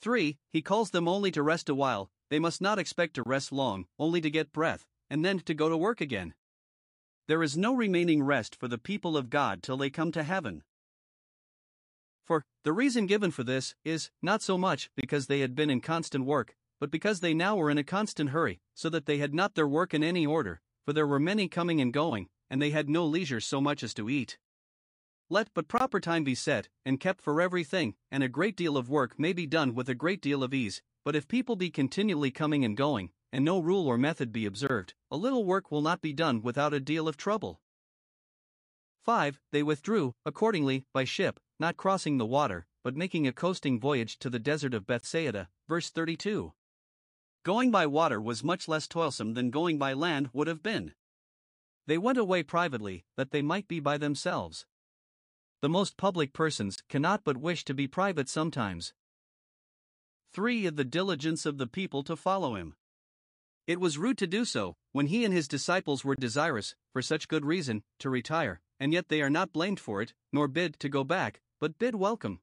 3. 0.00 0.38
He 0.50 0.62
calls 0.62 0.90
them 0.90 1.06
only 1.06 1.30
to 1.30 1.42
rest 1.42 1.68
a 1.68 1.74
while, 1.74 2.10
they 2.30 2.38
must 2.38 2.62
not 2.62 2.78
expect 2.78 3.12
to 3.14 3.22
rest 3.26 3.52
long, 3.52 3.84
only 3.98 4.22
to 4.22 4.30
get 4.30 4.50
breath, 4.50 4.86
and 5.10 5.22
then 5.22 5.40
to 5.40 5.52
go 5.52 5.68
to 5.68 5.76
work 5.76 6.00
again. 6.00 6.32
There 7.28 7.42
is 7.42 7.54
no 7.54 7.74
remaining 7.74 8.22
rest 8.22 8.56
for 8.56 8.66
the 8.66 8.78
people 8.78 9.18
of 9.18 9.28
God 9.28 9.62
till 9.62 9.76
they 9.76 9.90
come 9.90 10.10
to 10.12 10.22
heaven. 10.22 10.62
For, 12.24 12.44
the 12.64 12.72
reason 12.72 13.04
given 13.04 13.30
for 13.30 13.44
this 13.44 13.74
is, 13.84 14.10
not 14.22 14.40
so 14.40 14.56
much 14.56 14.90
because 14.96 15.26
they 15.26 15.40
had 15.40 15.54
been 15.54 15.68
in 15.68 15.82
constant 15.82 16.24
work, 16.24 16.56
but 16.80 16.90
because 16.90 17.20
they 17.20 17.34
now 17.34 17.56
were 17.56 17.70
in 17.70 17.76
a 17.76 17.84
constant 17.84 18.30
hurry, 18.30 18.58
so 18.74 18.88
that 18.88 19.04
they 19.04 19.18
had 19.18 19.34
not 19.34 19.54
their 19.54 19.68
work 19.68 19.92
in 19.92 20.02
any 20.02 20.24
order, 20.24 20.62
for 20.86 20.94
there 20.94 21.06
were 21.06 21.20
many 21.20 21.46
coming 21.46 21.78
and 21.78 21.92
going, 21.92 22.30
and 22.48 22.62
they 22.62 22.70
had 22.70 22.88
no 22.88 23.04
leisure 23.04 23.40
so 23.40 23.60
much 23.60 23.82
as 23.82 23.92
to 23.92 24.08
eat. 24.08 24.38
Let 25.32 25.54
but 25.54 25.68
proper 25.68 26.00
time 26.00 26.24
be 26.24 26.34
set, 26.34 26.68
and 26.84 26.98
kept 26.98 27.20
for 27.22 27.40
everything, 27.40 27.94
and 28.10 28.24
a 28.24 28.28
great 28.28 28.56
deal 28.56 28.76
of 28.76 28.90
work 28.90 29.16
may 29.16 29.32
be 29.32 29.46
done 29.46 29.76
with 29.76 29.88
a 29.88 29.94
great 29.94 30.20
deal 30.20 30.42
of 30.42 30.52
ease, 30.52 30.82
but 31.04 31.14
if 31.14 31.28
people 31.28 31.54
be 31.54 31.70
continually 31.70 32.32
coming 32.32 32.64
and 32.64 32.76
going, 32.76 33.10
and 33.32 33.44
no 33.44 33.60
rule 33.60 33.86
or 33.86 33.96
method 33.96 34.32
be 34.32 34.44
observed, 34.44 34.94
a 35.08 35.16
little 35.16 35.44
work 35.44 35.70
will 35.70 35.82
not 35.82 36.00
be 36.00 36.12
done 36.12 36.42
without 36.42 36.74
a 36.74 36.80
deal 36.80 37.06
of 37.06 37.16
trouble. 37.16 37.60
5. 39.04 39.38
They 39.52 39.62
withdrew, 39.62 40.14
accordingly, 40.26 40.84
by 40.92 41.04
ship, 41.04 41.38
not 41.60 41.76
crossing 41.76 42.18
the 42.18 42.26
water, 42.26 42.66
but 42.82 42.96
making 42.96 43.28
a 43.28 43.32
coasting 43.32 43.78
voyage 43.78 44.18
to 44.18 44.30
the 44.30 44.40
desert 44.40 44.74
of 44.74 44.84
Bethsaida. 44.84 45.48
Verse 45.68 45.90
32. 45.90 46.54
Going 47.44 47.70
by 47.70 47.86
water 47.86 48.20
was 48.20 48.42
much 48.42 48.66
less 48.66 48.88
toilsome 48.88 49.34
than 49.34 49.50
going 49.50 49.78
by 49.78 49.92
land 49.92 50.30
would 50.32 50.48
have 50.48 50.62
been. 50.62 50.92
They 51.86 51.98
went 51.98 52.18
away 52.18 52.42
privately, 52.42 53.04
that 53.16 53.30
they 53.30 53.42
might 53.42 53.68
be 53.68 53.78
by 53.78 53.96
themselves. 53.96 54.66
The 55.62 55.68
most 55.68 55.98
public 55.98 56.32
persons 56.32 56.82
cannot 56.88 57.22
but 57.22 57.36
wish 57.36 57.66
to 57.66 57.74
be 57.74 57.86
private 57.86 58.30
sometimes. 58.30 58.94
3. 60.32 60.64
Of 60.64 60.76
The 60.76 60.84
diligence 60.84 61.44
of 61.44 61.58
the 61.58 61.66
people 61.66 62.02
to 62.04 62.16
follow 62.16 62.54
him. 62.54 62.76
It 63.66 63.78
was 63.78 63.98
rude 63.98 64.16
to 64.18 64.26
do 64.26 64.46
so, 64.46 64.76
when 64.92 65.08
he 65.08 65.22
and 65.22 65.34
his 65.34 65.46
disciples 65.46 66.02
were 66.02 66.14
desirous, 66.14 66.76
for 66.94 67.02
such 67.02 67.28
good 67.28 67.44
reason, 67.44 67.82
to 67.98 68.08
retire, 68.08 68.62
and 68.78 68.94
yet 68.94 69.08
they 69.08 69.20
are 69.20 69.28
not 69.28 69.52
blamed 69.52 69.78
for 69.78 70.00
it, 70.00 70.14
nor 70.32 70.48
bid 70.48 70.80
to 70.80 70.88
go 70.88 71.04
back, 71.04 71.42
but 71.60 71.78
bid 71.78 71.94
welcome. 71.94 72.40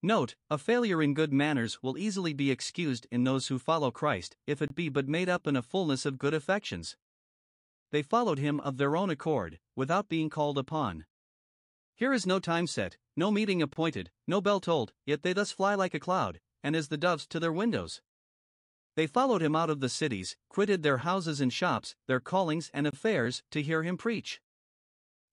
Note, 0.00 0.36
a 0.48 0.56
failure 0.56 1.02
in 1.02 1.14
good 1.14 1.32
manners 1.32 1.82
will 1.82 1.98
easily 1.98 2.32
be 2.32 2.52
excused 2.52 3.08
in 3.10 3.24
those 3.24 3.48
who 3.48 3.58
follow 3.58 3.90
Christ, 3.90 4.36
if 4.46 4.62
it 4.62 4.76
be 4.76 4.88
but 4.88 5.08
made 5.08 5.28
up 5.28 5.48
in 5.48 5.56
a 5.56 5.62
fullness 5.62 6.06
of 6.06 6.16
good 6.16 6.32
affections. 6.32 6.96
They 7.90 8.02
followed 8.02 8.38
him 8.38 8.60
of 8.60 8.76
their 8.76 8.96
own 8.96 9.10
accord, 9.10 9.58
without 9.74 10.08
being 10.08 10.30
called 10.30 10.58
upon. 10.58 11.06
Here 12.00 12.14
is 12.14 12.26
no 12.26 12.38
time 12.38 12.66
set, 12.66 12.96
no 13.14 13.30
meeting 13.30 13.60
appointed, 13.60 14.10
no 14.26 14.40
bell 14.40 14.58
tolled, 14.58 14.94
yet 15.04 15.22
they 15.22 15.34
thus 15.34 15.52
fly 15.52 15.74
like 15.74 15.92
a 15.92 16.00
cloud, 16.00 16.40
and 16.62 16.74
as 16.74 16.88
the 16.88 16.96
doves 16.96 17.26
to 17.26 17.38
their 17.38 17.52
windows. 17.52 18.00
They 18.96 19.06
followed 19.06 19.42
him 19.42 19.54
out 19.54 19.68
of 19.68 19.80
the 19.80 19.90
cities, 19.90 20.34
quitted 20.48 20.82
their 20.82 21.04
houses 21.04 21.42
and 21.42 21.52
shops, 21.52 21.96
their 22.06 22.18
callings 22.18 22.70
and 22.72 22.86
affairs, 22.86 23.42
to 23.50 23.60
hear 23.60 23.82
him 23.82 23.98
preach. 23.98 24.40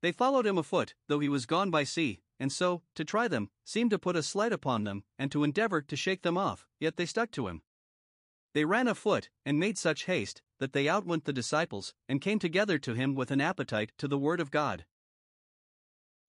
They 0.01 0.11
followed 0.11 0.45
him 0.45 0.57
afoot, 0.57 0.93
though 1.07 1.19
he 1.19 1.29
was 1.29 1.45
gone 1.45 1.71
by 1.71 1.85
sea, 1.85 2.19
and 2.37 2.51
so, 2.51 2.81
to 2.95 3.05
try 3.05 3.29
them, 3.29 3.49
seemed 3.63 3.91
to 3.91 3.97
put 3.97 4.17
a 4.17 4.21
slight 4.21 4.51
upon 4.51 4.83
them, 4.83 5.05
and 5.17 5.31
to 5.31 5.45
endeavor 5.45 5.81
to 5.81 5.95
shake 5.95 6.23
them 6.23 6.37
off, 6.37 6.67
yet 6.81 6.97
they 6.97 7.05
stuck 7.05 7.31
to 7.31 7.47
him. 7.47 7.61
They 8.53 8.65
ran 8.65 8.89
afoot, 8.89 9.29
and 9.45 9.57
made 9.57 9.77
such 9.77 10.03
haste, 10.03 10.41
that 10.59 10.73
they 10.73 10.89
outwent 10.89 11.23
the 11.23 11.31
disciples, 11.31 11.93
and 12.09 12.19
came 12.19 12.39
together 12.39 12.77
to 12.79 12.93
him 12.93 13.15
with 13.15 13.31
an 13.31 13.39
appetite 13.39 13.93
to 13.99 14.09
the 14.09 14.17
word 14.17 14.41
of 14.41 14.51
God. 14.51 14.83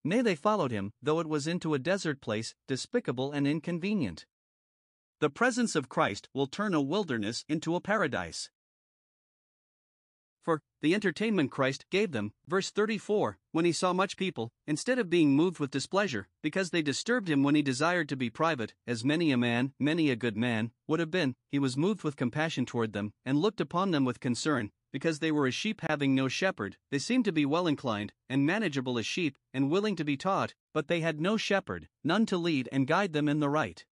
Nay, 0.05 0.23
they 0.23 0.35
followed 0.35 0.71
him, 0.71 0.93
though 1.03 1.21
it 1.21 1.29
was 1.29 1.47
into 1.47 1.75
a 1.75 1.79
desert 1.79 2.21
place, 2.21 2.55
despicable 2.67 3.33
and 3.33 3.47
inconvenient. 3.47 4.27
The 5.21 5.31
presence 5.31 5.75
of 5.75 5.89
Christ 5.89 6.29
will 6.33 6.47
turn 6.47 6.75
a 6.75 6.81
wilderness 6.81 7.45
into 7.49 7.75
a 7.75 7.81
paradise. 7.81 8.51
for 10.49 10.63
the 10.81 10.95
entertainment 10.95 11.51
Christ 11.51 11.85
gave 11.91 12.13
them. 12.13 12.33
Verse 12.47 12.71
34 12.71 13.37
When 13.53 13.67
he 13.67 13.73
saw 13.73 13.93
much 13.93 14.17
people, 14.17 14.51
instead 14.67 14.99
of 14.99 15.11
being 15.11 15.37
moved 15.37 15.59
with 15.59 15.71
displeasure, 15.71 16.29
because 16.43 16.71
they 16.71 16.81
disturbed 16.81 17.29
him 17.29 17.43
when 17.43 17.55
he 17.55 17.61
desired 17.61 18.09
to 18.09 18.17
be 18.17 18.31
private, 18.31 18.73
as 18.87 19.05
many 19.05 19.31
a 19.31 19.37
man, 19.37 19.75
many 19.79 20.09
a 20.09 20.17
good 20.17 20.39
man, 20.39 20.71
would 20.87 21.01
have 21.01 21.11
been, 21.11 21.35
he 21.51 21.59
was 21.59 21.77
moved 21.77 22.03
with 22.03 22.17
compassion 22.17 22.65
toward 22.65 22.95
them, 22.95 23.13
and 23.27 23.37
looked 23.37 23.61
upon 23.61 23.91
them 23.91 24.07
with 24.07 24.21
concern, 24.21 24.71
because 24.93 25.19
they 25.19 25.33
were 25.33 25.47
as 25.47 25.55
sheep 25.55 25.81
having 25.89 26.15
no 26.15 26.29
shepherd, 26.29 26.77
they 26.91 26.99
seemed 26.99 27.25
to 27.25 27.33
be 27.33 27.45
well 27.45 27.67
inclined, 27.67 28.13
and 28.29 28.47
manageable 28.47 28.99
as 28.99 29.07
sheep, 29.07 29.37
and 29.53 29.71
willing 29.71 29.97
to 29.97 30.05
be 30.05 30.17
taught, 30.17 30.55
but 30.73 30.89
they 30.89 31.01
had 31.01 31.21
no 31.21 31.37
shepherd, 31.37 31.89
none 32.03 32.27
to 32.27 32.37
lead 32.37 32.69
and 32.73 32.87
guide 32.87 33.13
them 33.13 33.29
in 33.29 33.41
the 33.41 33.49
right 33.49 33.85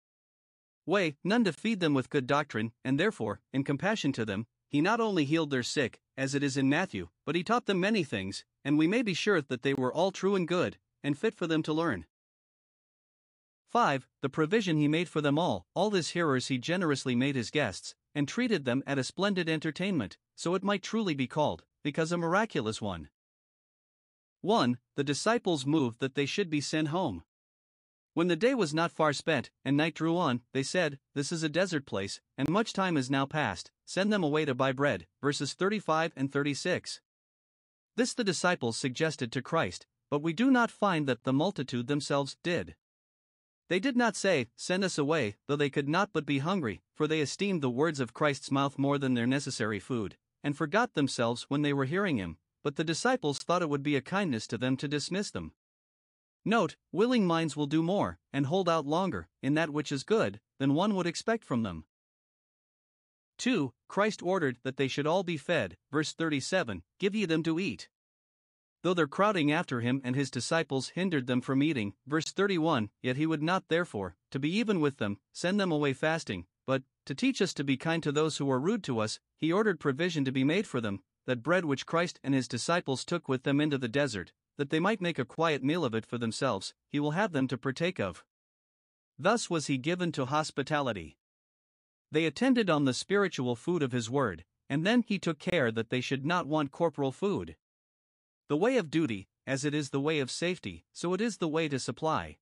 way, 0.85 1.15
none 1.23 1.43
to 1.43 1.51
feed 1.51 1.79
them 1.79 1.93
with 1.93 2.09
good 2.09 2.27
doctrine, 2.27 2.71
and 2.83 2.99
therefore, 2.99 3.41
in 3.51 3.63
compassion 3.63 4.11
to 4.13 4.25
them, 4.25 4.45
he 4.69 4.81
not 4.81 4.99
only 4.99 5.25
healed 5.25 5.49
their 5.49 5.63
sick, 5.63 5.99
as 6.17 6.35
it 6.35 6.43
is 6.43 6.57
in 6.57 6.69
Matthew, 6.69 7.09
but 7.25 7.35
he 7.35 7.43
taught 7.43 7.65
them 7.65 7.79
many 7.79 8.03
things, 8.03 8.45
and 8.63 8.77
we 8.77 8.87
may 8.87 9.01
be 9.01 9.13
sure 9.13 9.41
that 9.41 9.63
they 9.63 9.73
were 9.73 9.93
all 9.93 10.11
true 10.11 10.35
and 10.35 10.47
good, 10.47 10.77
and 11.03 11.17
fit 11.17 11.33
for 11.33 11.47
them 11.47 11.63
to 11.63 11.73
learn. 11.73 12.05
5. 13.69 14.07
The 14.21 14.29
provision 14.29 14.77
he 14.77 14.87
made 14.87 15.09
for 15.09 15.21
them 15.21 15.37
all, 15.37 15.65
all 15.73 15.91
his 15.91 16.11
hearers 16.11 16.47
he 16.47 16.57
generously 16.57 17.15
made 17.15 17.35
his 17.35 17.51
guests, 17.51 17.95
and 18.13 18.27
treated 18.27 18.63
them 18.63 18.83
at 18.87 18.97
a 18.97 19.03
splendid 19.03 19.49
entertainment, 19.49 20.17
so 20.35 20.55
it 20.55 20.63
might 20.63 20.83
truly 20.83 21.13
be 21.13 21.27
called, 21.27 21.63
because 21.83 22.11
a 22.11 22.17
miraculous 22.17 22.81
one. 22.81 23.09
1. 24.41 24.77
The 24.95 25.03
disciples 25.03 25.65
moved 25.65 25.99
that 25.99 26.15
they 26.15 26.25
should 26.25 26.49
be 26.49 26.61
sent 26.61 26.89
home. 26.89 27.23
When 28.13 28.27
the 28.27 28.35
day 28.35 28.53
was 28.53 28.73
not 28.73 28.91
far 28.91 29.11
spent, 29.11 29.49
and 29.65 29.75
night 29.75 29.95
drew 29.95 30.17
on, 30.17 30.41
they 30.53 30.63
said, 30.63 30.99
This 31.13 31.31
is 31.31 31.43
a 31.43 31.49
desert 31.49 31.85
place, 31.85 32.21
and 32.37 32.47
much 32.47 32.71
time 32.71 32.95
is 32.95 33.09
now 33.09 33.25
past, 33.25 33.71
send 33.85 34.13
them 34.13 34.23
away 34.23 34.45
to 34.45 34.55
buy 34.55 34.71
bread. 34.71 35.07
Verses 35.21 35.53
35 35.53 36.13
and 36.15 36.31
36. 36.31 37.01
This 37.95 38.13
the 38.13 38.23
disciples 38.23 38.77
suggested 38.77 39.31
to 39.31 39.41
Christ, 39.41 39.85
but 40.09 40.21
we 40.21 40.31
do 40.31 40.51
not 40.51 40.71
find 40.71 41.07
that 41.07 41.23
the 41.23 41.33
multitude 41.33 41.87
themselves 41.87 42.37
did. 42.43 42.75
They 43.67 43.79
did 43.79 43.97
not 43.97 44.15
say, 44.15 44.47
Send 44.55 44.83
us 44.83 44.97
away, 44.97 45.35
though 45.47 45.55
they 45.55 45.69
could 45.69 45.89
not 45.89 46.11
but 46.13 46.25
be 46.25 46.39
hungry, 46.39 46.81
for 46.93 47.07
they 47.07 47.19
esteemed 47.19 47.61
the 47.61 47.69
words 47.69 47.99
of 47.99 48.13
Christ's 48.13 48.51
mouth 48.51 48.77
more 48.77 48.97
than 48.97 49.15
their 49.15 49.27
necessary 49.27 49.79
food, 49.79 50.17
and 50.45 50.55
forgot 50.55 50.93
themselves 50.93 51.47
when 51.49 51.63
they 51.63 51.73
were 51.73 51.85
hearing 51.85 52.17
him, 52.17 52.37
but 52.63 52.75
the 52.75 52.83
disciples 52.83 53.39
thought 53.39 53.63
it 53.63 53.69
would 53.69 53.81
be 53.81 53.95
a 53.95 54.01
kindness 54.01 54.45
to 54.45 54.59
them 54.59 54.77
to 54.77 54.87
dismiss 54.87 55.31
them. 55.31 55.53
Note, 56.45 56.75
willing 56.91 57.25
minds 57.25 57.57
will 57.57 57.65
do 57.65 57.81
more, 57.81 58.19
and 58.31 58.45
hold 58.45 58.69
out 58.69 58.85
longer, 58.85 59.27
in 59.41 59.55
that 59.55 59.71
which 59.71 59.91
is 59.91 60.03
good, 60.03 60.39
than 60.59 60.75
one 60.75 60.93
would 60.93 61.07
expect 61.07 61.43
from 61.43 61.63
them. 61.63 61.85
2. 63.39 63.73
Christ 63.87 64.21
ordered 64.21 64.59
that 64.61 64.77
they 64.77 64.87
should 64.87 65.07
all 65.07 65.23
be 65.23 65.35
fed, 65.35 65.77
verse 65.91 66.13
37 66.13 66.83
Give 66.99 67.15
ye 67.15 67.25
them 67.25 67.41
to 67.41 67.59
eat 67.59 67.89
though 68.83 68.93
their 68.93 69.07
crowding 69.07 69.51
after 69.51 69.81
him 69.81 69.99
and 70.03 70.15
his 70.15 70.29
disciples 70.29 70.89
hindered 70.89 71.25
them 71.25 71.41
from 71.41 71.63
eating. 71.63 71.95
Verse 72.05 72.31
31 72.31 72.91
Yet 73.01 73.17
he 73.17 73.25
would 73.25 73.41
not, 73.41 73.67
therefore, 73.67 74.15
to 74.29 74.37
be 74.37 74.55
even 74.55 74.79
with 74.79 74.97
them, 74.97 75.17
send 75.33 75.59
them 75.59 75.71
away 75.71 75.91
fasting, 75.91 76.45
but, 76.65 76.83
to 77.05 77.15
teach 77.15 77.41
us 77.41 77.53
to 77.53 77.63
be 77.63 77.77
kind 77.77 78.01
to 78.03 78.11
those 78.11 78.37
who 78.37 78.49
are 78.49 78.59
rude 78.59 78.83
to 78.83 78.99
us, 78.99 79.19
he 79.37 79.51
ordered 79.51 79.79
provision 79.79 80.25
to 80.25 80.31
be 80.31 80.43
made 80.43 80.65
for 80.65 80.81
them, 80.81 81.01
that 81.25 81.43
bread 81.43 81.65
which 81.65 81.85
Christ 81.85 82.19
and 82.23 82.33
his 82.33 82.47
disciples 82.47 83.05
took 83.05 83.27
with 83.27 83.43
them 83.43 83.61
into 83.61 83.77
the 83.77 83.87
desert, 83.87 84.31
that 84.57 84.69
they 84.69 84.79
might 84.79 85.01
make 85.01 85.19
a 85.19 85.25
quiet 85.25 85.63
meal 85.63 85.83
of 85.83 85.93
it 85.93 86.05
for 86.05 86.17
themselves, 86.17 86.73
he 86.89 86.99
will 86.99 87.11
have 87.11 87.31
them 87.31 87.47
to 87.47 87.57
partake 87.57 87.99
of. 87.99 88.23
Thus 89.17 89.49
was 89.49 89.67
he 89.67 89.77
given 89.77 90.11
to 90.13 90.25
hospitality. 90.25 91.17
They 92.11 92.25
attended 92.25 92.69
on 92.69 92.85
the 92.85 92.93
spiritual 92.93 93.55
food 93.55 93.81
of 93.83 93.91
his 93.91 94.09
word, 94.09 94.43
and 94.69 94.85
then 94.85 95.03
he 95.05 95.19
took 95.19 95.39
care 95.39 95.71
that 95.71 95.89
they 95.89 96.01
should 96.01 96.25
not 96.25 96.47
want 96.47 96.71
corporal 96.71 97.11
food. 97.11 97.55
The 98.47 98.57
way 98.57 98.77
of 98.77 98.89
duty, 98.89 99.27
as 99.47 99.65
it 99.65 99.73
is 99.73 99.89
the 99.89 99.99
way 99.99 100.19
of 100.19 100.31
safety, 100.31 100.85
so 100.93 101.13
it 101.13 101.21
is 101.21 101.37
the 101.37 101.47
way 101.47 101.67
to 101.67 101.79
supply. 101.79 102.37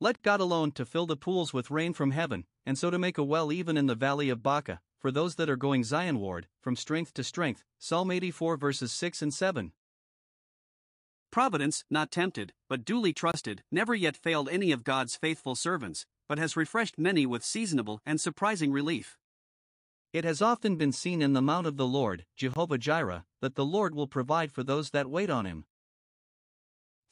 Let 0.00 0.22
God 0.22 0.40
alone 0.40 0.72
to 0.72 0.84
fill 0.84 1.06
the 1.06 1.16
pools 1.16 1.52
with 1.52 1.70
rain 1.70 1.92
from 1.92 2.10
heaven, 2.10 2.44
and 2.66 2.76
so 2.76 2.90
to 2.90 2.98
make 2.98 3.16
a 3.16 3.24
well 3.24 3.52
even 3.52 3.76
in 3.76 3.86
the 3.86 3.94
valley 3.94 4.28
of 4.28 4.42
Baca, 4.42 4.80
for 4.98 5.12
those 5.12 5.36
that 5.36 5.48
are 5.48 5.56
going 5.56 5.82
Zionward, 5.82 6.44
from 6.60 6.74
strength 6.76 7.14
to 7.14 7.24
strength. 7.24 7.64
Psalm 7.78 8.10
84 8.10 8.56
verses 8.56 8.92
6 8.92 9.22
and 9.22 9.32
7. 9.32 9.72
Providence, 11.30 11.84
not 11.90 12.10
tempted, 12.10 12.52
but 12.68 12.84
duly 12.84 13.12
trusted, 13.12 13.62
never 13.70 13.94
yet 13.94 14.16
failed 14.16 14.48
any 14.48 14.72
of 14.72 14.84
God's 14.84 15.16
faithful 15.16 15.54
servants, 15.54 16.06
but 16.28 16.38
has 16.38 16.56
refreshed 16.56 16.98
many 16.98 17.26
with 17.26 17.44
seasonable 17.44 18.00
and 18.04 18.20
surprising 18.20 18.72
relief. 18.72 19.16
It 20.12 20.24
has 20.24 20.40
often 20.40 20.76
been 20.76 20.92
seen 20.92 21.20
in 21.20 21.34
the 21.34 21.42
mount 21.42 21.66
of 21.66 21.76
the 21.76 21.86
Lord, 21.86 22.24
Jehovah 22.36 22.78
Jireh, 22.78 23.26
that 23.42 23.54
the 23.54 23.66
Lord 23.66 23.94
will 23.94 24.06
provide 24.06 24.50
for 24.50 24.62
those 24.62 24.90
that 24.90 25.10
wait 25.10 25.28
on 25.28 25.44
him. 25.44 25.66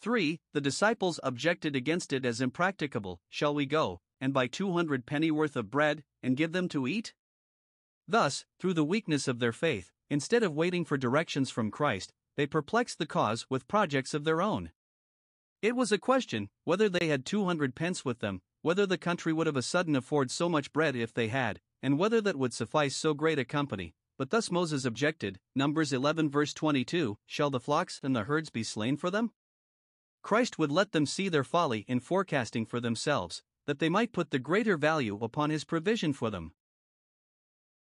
3. 0.01 0.41
The 0.53 0.61
disciples 0.61 1.21
objected 1.23 1.77
against 1.77 2.13
it 2.13 2.25
as 2.25 2.41
impracticable. 2.41 3.21
Shall 3.29 3.55
we 3.55 3.67
go, 3.67 4.01
and 4.25 4.33
buy 4.33 4.47
200 4.47 5.05
pennyworth 5.05 5.55
of 5.55 5.71
bread, 5.71 6.03
and 6.23 6.35
give 6.35 6.53
them 6.53 6.67
to 6.67 6.89
eat? 6.89 7.13
Thus, 8.09 8.47
through 8.59 8.73
the 8.73 8.83
weakness 8.83 9.29
of 9.29 9.39
their 9.39 9.53
faith, 9.53 9.93
instead 10.09 10.43
of 10.43 10.55
waiting 10.55 10.87
for 10.87 10.97
directions 10.97 11.51
from 11.51 11.71
Christ, 11.71 12.15
they 12.35 12.47
perplexed 12.47 12.99
the 12.99 13.05
cause 13.05 13.45
with 13.51 13.69
projects 13.69 14.15
of 14.15 14.25
their 14.25 14.41
own. 14.41 14.71
It 15.61 15.77
was 15.77 15.93
a 15.93 15.99
question 15.99 16.49
whether 16.65 16.89
they 16.89 17.09
had 17.09 17.27
200 17.27 17.75
pence 17.75 18.03
with 18.03 18.21
them, 18.21 18.41
whether 18.63 18.87
the 18.87 18.97
country 18.97 19.31
would 19.35 19.47
of 19.47 19.59
a 19.59 19.63
sudden 19.63 19.95
afford 19.95 20.31
so 20.31 20.49
much 20.49 20.73
bread 20.73 20.97
if 20.97 21.13
they 21.13 21.29
had, 21.29 21.61
and 21.83 21.99
whether 21.99 22.23
that 22.23 22.39
would 22.39 22.55
suffice 22.55 22.97
so 22.97 23.13
great 23.13 23.39
a 23.39 23.45
company. 23.45 23.95
But 24.17 24.31
thus 24.31 24.51
Moses 24.51 24.87
objected, 24.87 25.39
Numbers 25.55 25.93
11 25.93 26.31
verse 26.31 26.55
22 26.55 27.19
Shall 27.27 27.51
the 27.51 27.61
flocks 27.61 28.01
and 28.03 28.17
the 28.17 28.25
herds 28.25 28.49
be 28.49 28.63
slain 28.63 28.97
for 28.97 29.11
them? 29.11 29.33
Christ 30.23 30.59
would 30.59 30.73
let 30.73 30.93
them 30.93 31.05
see 31.05 31.29
their 31.29 31.45
folly 31.45 31.85
in 31.87 32.01
forecasting 32.01 32.65
for 32.65 32.81
themselves, 32.81 33.43
that 33.67 33.79
they 33.79 33.89
might 33.89 34.13
put 34.13 34.31
the 34.31 34.39
greater 34.39 34.77
value 34.77 35.19
upon 35.23 35.51
his 35.51 35.65
provision 35.65 36.13
for 36.13 36.31
them. 36.31 36.53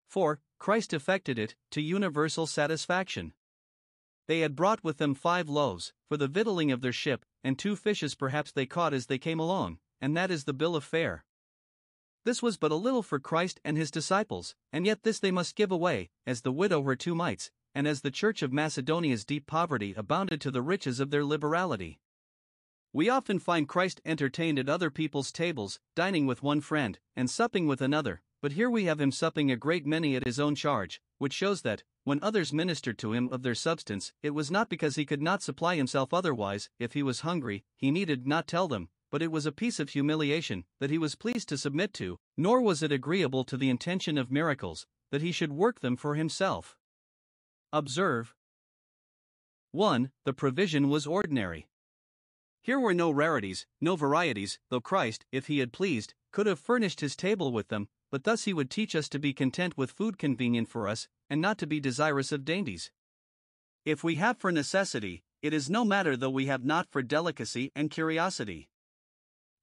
4. 0.09 0.41
Christ 0.59 0.93
effected 0.93 1.39
it, 1.39 1.55
to 1.71 1.81
universal 1.81 2.47
satisfaction. 2.47 3.33
They 4.27 4.41
had 4.41 4.57
brought 4.57 4.83
with 4.85 4.99
them 4.99 5.15
five 5.15 5.49
loaves, 5.49 5.93
for 6.09 6.17
the 6.17 6.29
victualling 6.29 6.73
of 6.73 6.81
their 6.81 6.93
ship, 6.93 7.25
and 7.45 7.59
two 7.59 7.77
fishes 7.77 8.15
perhaps 8.15 8.53
they 8.53 8.67
caught 8.67 8.93
as 8.93 9.07
they 9.07 9.19
came 9.19 9.39
along, 9.39 9.79
and 10.01 10.17
that 10.17 10.31
is 10.31 10.45
the 10.45 10.53
bill 10.53 10.77
of 10.77 10.85
fare. 10.85 11.25
This 12.25 12.43
was 12.43 12.59
but 12.59 12.73
a 12.73 12.77
little 12.77 13.03
for 13.03 13.19
Christ 13.19 13.61
and 13.65 13.77
his 13.77 13.91
disciples, 13.91 14.55
and 14.73 14.85
yet 14.85 15.03
this 15.03 15.19
they 15.19 15.31
must 15.31 15.57
give 15.57 15.71
away, 15.71 16.11
as 16.27 16.43
the 16.43 16.53
widow 16.53 16.83
her 16.83 16.97
two 16.97 17.15
mites, 17.15 17.51
and 17.75 17.87
as 17.87 18.01
the 18.01 18.11
church 18.11 18.43
of 18.43 18.53
Macedonia's 18.53 19.25
deep 19.25 19.47
poverty 19.47 19.95
abounded 19.97 20.41
to 20.43 20.51
the 20.51 20.63
riches 20.63 21.01
of 21.01 21.11
their 21.11 21.25
liberality. 21.25 22.01
We 22.93 23.11
often 23.11 23.39
find 23.39 23.69
Christ 23.69 24.01
entertained 24.07 24.59
at 24.59 24.69
other 24.69 24.91
people's 24.91 25.31
tables, 25.31 25.79
dining 25.95 26.27
with 26.27 26.43
one 26.43 26.63
friend, 26.63 26.99
and 27.15 27.31
supping 27.31 27.67
with 27.67 27.83
another, 27.83 28.23
but 28.41 28.53
here 28.53 28.71
we 28.71 28.85
have 28.85 29.01
him 29.01 29.13
supping 29.13 29.51
a 29.51 29.57
great 29.57 29.85
many 29.85 30.17
at 30.17 30.25
his 30.25 30.41
own 30.41 30.55
charge, 30.55 31.03
which 31.19 31.35
shows 31.35 31.63
that, 31.63 31.83
when 32.05 32.19
others 32.23 32.53
ministered 32.53 32.97
to 32.99 33.13
him 33.13 33.29
of 33.31 33.43
their 33.43 33.55
substance, 33.55 34.15
it 34.23 34.31
was 34.31 34.51
not 34.51 34.71
because 34.71 34.97
he 34.97 35.05
could 35.05 35.21
not 35.21 35.43
supply 35.43 35.77
himself 35.77 36.15
otherwise, 36.15 36.71
if 36.79 36.95
he 36.95 37.03
was 37.03 37.21
hungry, 37.21 37.63
he 37.77 37.91
needed 37.91 38.27
not 38.27 38.47
tell 38.47 38.69
them, 38.69 38.89
but 39.11 39.21
it 39.21 39.33
was 39.33 39.45
a 39.45 39.53
piece 39.53 39.79
of 39.79 39.91
humiliation 39.91 40.65
that 40.81 40.91
he 40.91 40.97
was 40.99 41.15
pleased 41.15 41.49
to 41.51 41.59
submit 41.59 41.93
to, 41.93 42.19
nor 42.39 42.63
was 42.63 42.83
it 42.83 42.93
agreeable 42.93 43.45
to 43.45 43.59
the 43.59 43.69
intention 43.69 44.17
of 44.17 44.31
miracles 44.31 44.87
that 45.11 45.21
he 45.21 45.33
should 45.33 45.53
work 45.53 45.81
them 45.81 45.97
for 45.97 46.15
himself. 46.15 46.77
Observe 47.71 48.35
1. 49.73 50.11
The 50.25 50.33
provision 50.33 50.89
was 50.89 51.07
ordinary. 51.07 51.67
Here 52.69 52.79
were 52.79 52.93
no 52.93 53.11
rarities, 53.11 53.65
no 53.81 53.97
varieties, 53.97 54.59
though 54.69 54.83
Christ, 54.83 55.25
if 55.33 55.47
he 55.47 55.61
had 55.61 55.73
pleased, 55.73 56.13
could 56.33 56.45
have 56.45 56.59
furnished 56.59 57.01
his 57.01 57.17
table 57.17 57.51
with 57.51 57.69
them, 57.69 57.89
but 58.11 58.25
thus 58.25 58.45
he 58.45 58.53
would 58.53 58.71
teach 58.71 58.95
us 58.95 59.09
to 59.09 59.19
be 59.19 59.33
content 59.33 59.79
with 59.79 59.91
food 59.91 60.19
convenient 60.19 60.69
for 60.69 60.87
us, 60.87 61.09
and 61.31 61.41
not 61.41 61.57
to 61.57 61.67
be 61.67 61.81
desirous 61.81 62.31
of 62.31 62.45
dainties. 62.45 62.91
If 63.87 64.05
we 64.05 64.17
have 64.17 64.37
for 64.37 64.53
necessity, 64.53 65.23
it 65.41 65.55
is 65.55 65.71
no 65.71 65.83
matter 65.83 66.15
though 66.15 66.29
we 66.29 66.45
have 66.45 66.63
not 66.63 66.87
for 66.91 67.01
delicacy 67.01 67.73
and 67.75 67.91
curiosity. 67.91 68.69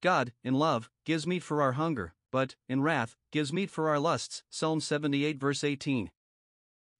God, 0.00 0.32
in 0.42 0.54
love, 0.54 0.90
gives 1.04 1.28
meat 1.28 1.44
for 1.44 1.62
our 1.62 1.74
hunger, 1.74 2.12
but, 2.32 2.56
in 2.68 2.82
wrath, 2.82 3.14
gives 3.30 3.52
meat 3.52 3.70
for 3.70 3.88
our 3.88 4.00
lusts. 4.00 4.42
Psalm 4.50 4.80
78, 4.80 5.38
verse 5.38 5.62
18. 5.62 6.10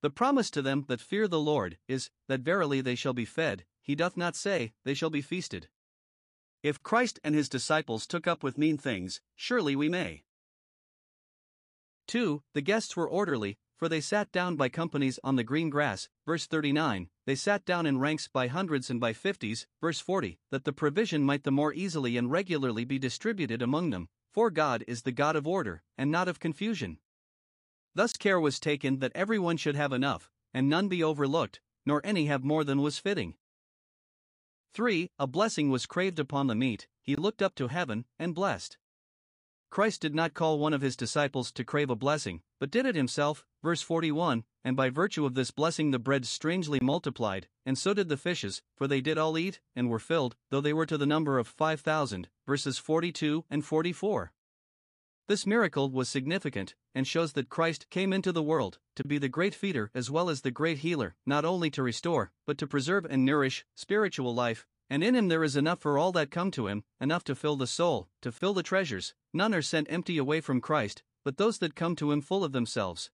The 0.02 0.10
promise 0.10 0.52
to 0.52 0.62
them 0.62 0.84
that 0.86 1.00
fear 1.00 1.26
the 1.26 1.40
Lord 1.40 1.78
is, 1.88 2.10
that 2.28 2.42
verily 2.42 2.80
they 2.80 2.94
shall 2.94 3.12
be 3.12 3.24
fed, 3.24 3.64
he 3.82 3.96
doth 3.96 4.16
not 4.16 4.36
say, 4.36 4.72
they 4.84 4.94
shall 4.94 5.10
be 5.10 5.20
feasted. 5.20 5.66
If 6.66 6.82
Christ 6.82 7.20
and 7.22 7.32
his 7.32 7.48
disciples 7.48 8.08
took 8.08 8.26
up 8.26 8.42
with 8.42 8.58
mean 8.58 8.76
things, 8.76 9.20
surely 9.36 9.76
we 9.76 9.88
may. 9.88 10.24
2. 12.08 12.42
The 12.54 12.60
guests 12.60 12.96
were 12.96 13.08
orderly, 13.08 13.56
for 13.76 13.88
they 13.88 14.00
sat 14.00 14.32
down 14.32 14.56
by 14.56 14.68
companies 14.68 15.20
on 15.22 15.36
the 15.36 15.44
green 15.44 15.70
grass. 15.70 16.08
Verse 16.26 16.44
39 16.44 17.08
They 17.24 17.36
sat 17.36 17.64
down 17.64 17.86
in 17.86 18.00
ranks 18.00 18.26
by 18.26 18.48
hundreds 18.48 18.90
and 18.90 18.98
by 18.98 19.12
fifties. 19.12 19.68
Verse 19.80 20.00
40 20.00 20.40
That 20.50 20.64
the 20.64 20.72
provision 20.72 21.22
might 21.22 21.44
the 21.44 21.52
more 21.52 21.72
easily 21.72 22.16
and 22.16 22.32
regularly 22.32 22.84
be 22.84 22.98
distributed 22.98 23.62
among 23.62 23.90
them, 23.90 24.08
for 24.32 24.50
God 24.50 24.82
is 24.88 25.02
the 25.02 25.12
God 25.12 25.36
of 25.36 25.46
order, 25.46 25.84
and 25.96 26.10
not 26.10 26.26
of 26.26 26.40
confusion. 26.40 26.98
Thus 27.94 28.14
care 28.14 28.40
was 28.40 28.58
taken 28.58 28.98
that 28.98 29.12
everyone 29.14 29.56
should 29.56 29.76
have 29.76 29.92
enough, 29.92 30.32
and 30.52 30.68
none 30.68 30.88
be 30.88 31.00
overlooked, 31.00 31.60
nor 31.84 32.00
any 32.02 32.26
have 32.26 32.42
more 32.42 32.64
than 32.64 32.82
was 32.82 32.98
fitting. 32.98 33.36
3. 34.76 35.10
A 35.18 35.26
blessing 35.26 35.70
was 35.70 35.86
craved 35.86 36.18
upon 36.18 36.48
the 36.48 36.54
meat, 36.54 36.86
he 37.00 37.16
looked 37.16 37.40
up 37.40 37.54
to 37.54 37.68
heaven, 37.68 38.04
and 38.18 38.34
blessed. 38.34 38.76
Christ 39.70 40.02
did 40.02 40.14
not 40.14 40.34
call 40.34 40.58
one 40.58 40.74
of 40.74 40.82
his 40.82 40.98
disciples 40.98 41.50
to 41.52 41.64
crave 41.64 41.88
a 41.88 41.96
blessing, 41.96 42.42
but 42.60 42.70
did 42.70 42.84
it 42.84 42.94
himself, 42.94 43.46
verse 43.62 43.80
41, 43.80 44.44
and 44.62 44.76
by 44.76 44.90
virtue 44.90 45.24
of 45.24 45.32
this 45.32 45.50
blessing 45.50 45.92
the 45.92 45.98
bread 45.98 46.26
strangely 46.26 46.78
multiplied, 46.82 47.48
and 47.64 47.78
so 47.78 47.94
did 47.94 48.10
the 48.10 48.18
fishes, 48.18 48.60
for 48.74 48.86
they 48.86 49.00
did 49.00 49.16
all 49.16 49.38
eat, 49.38 49.60
and 49.74 49.88
were 49.88 49.98
filled, 49.98 50.36
though 50.50 50.60
they 50.60 50.74
were 50.74 50.84
to 50.84 50.98
the 50.98 51.06
number 51.06 51.38
of 51.38 51.48
five 51.48 51.80
thousand, 51.80 52.28
verses 52.46 52.76
42 52.76 53.46
and 53.48 53.64
44. 53.64 54.30
This 55.28 55.44
miracle 55.44 55.90
was 55.90 56.08
significant, 56.08 56.76
and 56.94 57.06
shows 57.06 57.32
that 57.32 57.48
Christ 57.48 57.90
came 57.90 58.12
into 58.12 58.30
the 58.30 58.44
world 58.44 58.78
to 58.94 59.02
be 59.02 59.18
the 59.18 59.28
great 59.28 59.56
feeder 59.56 59.90
as 59.92 60.08
well 60.08 60.30
as 60.30 60.42
the 60.42 60.52
great 60.52 60.78
healer, 60.78 61.16
not 61.26 61.44
only 61.44 61.68
to 61.70 61.82
restore, 61.82 62.30
but 62.46 62.56
to 62.58 62.66
preserve 62.66 63.04
and 63.04 63.24
nourish 63.24 63.64
spiritual 63.74 64.32
life, 64.32 64.68
and 64.88 65.02
in 65.02 65.16
him 65.16 65.26
there 65.26 65.42
is 65.42 65.56
enough 65.56 65.80
for 65.80 65.98
all 65.98 66.12
that 66.12 66.30
come 66.30 66.52
to 66.52 66.68
him, 66.68 66.84
enough 67.00 67.24
to 67.24 67.34
fill 67.34 67.56
the 67.56 67.66
soul, 67.66 68.08
to 68.22 68.30
fill 68.30 68.54
the 68.54 68.62
treasures. 68.62 69.14
None 69.32 69.52
are 69.52 69.62
sent 69.62 69.90
empty 69.90 70.16
away 70.16 70.40
from 70.40 70.60
Christ, 70.60 71.02
but 71.24 71.38
those 71.38 71.58
that 71.58 71.74
come 71.74 71.96
to 71.96 72.12
him 72.12 72.20
full 72.20 72.44
of 72.44 72.52
themselves. 72.52 73.10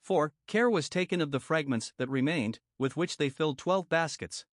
4. 0.00 0.32
Care 0.46 0.70
was 0.70 0.88
taken 0.88 1.20
of 1.20 1.30
the 1.30 1.40
fragments 1.40 1.92
that 1.98 2.08
remained, 2.08 2.58
with 2.78 2.96
which 2.96 3.18
they 3.18 3.28
filled 3.28 3.58
twelve 3.58 3.88
baskets. 3.90 4.46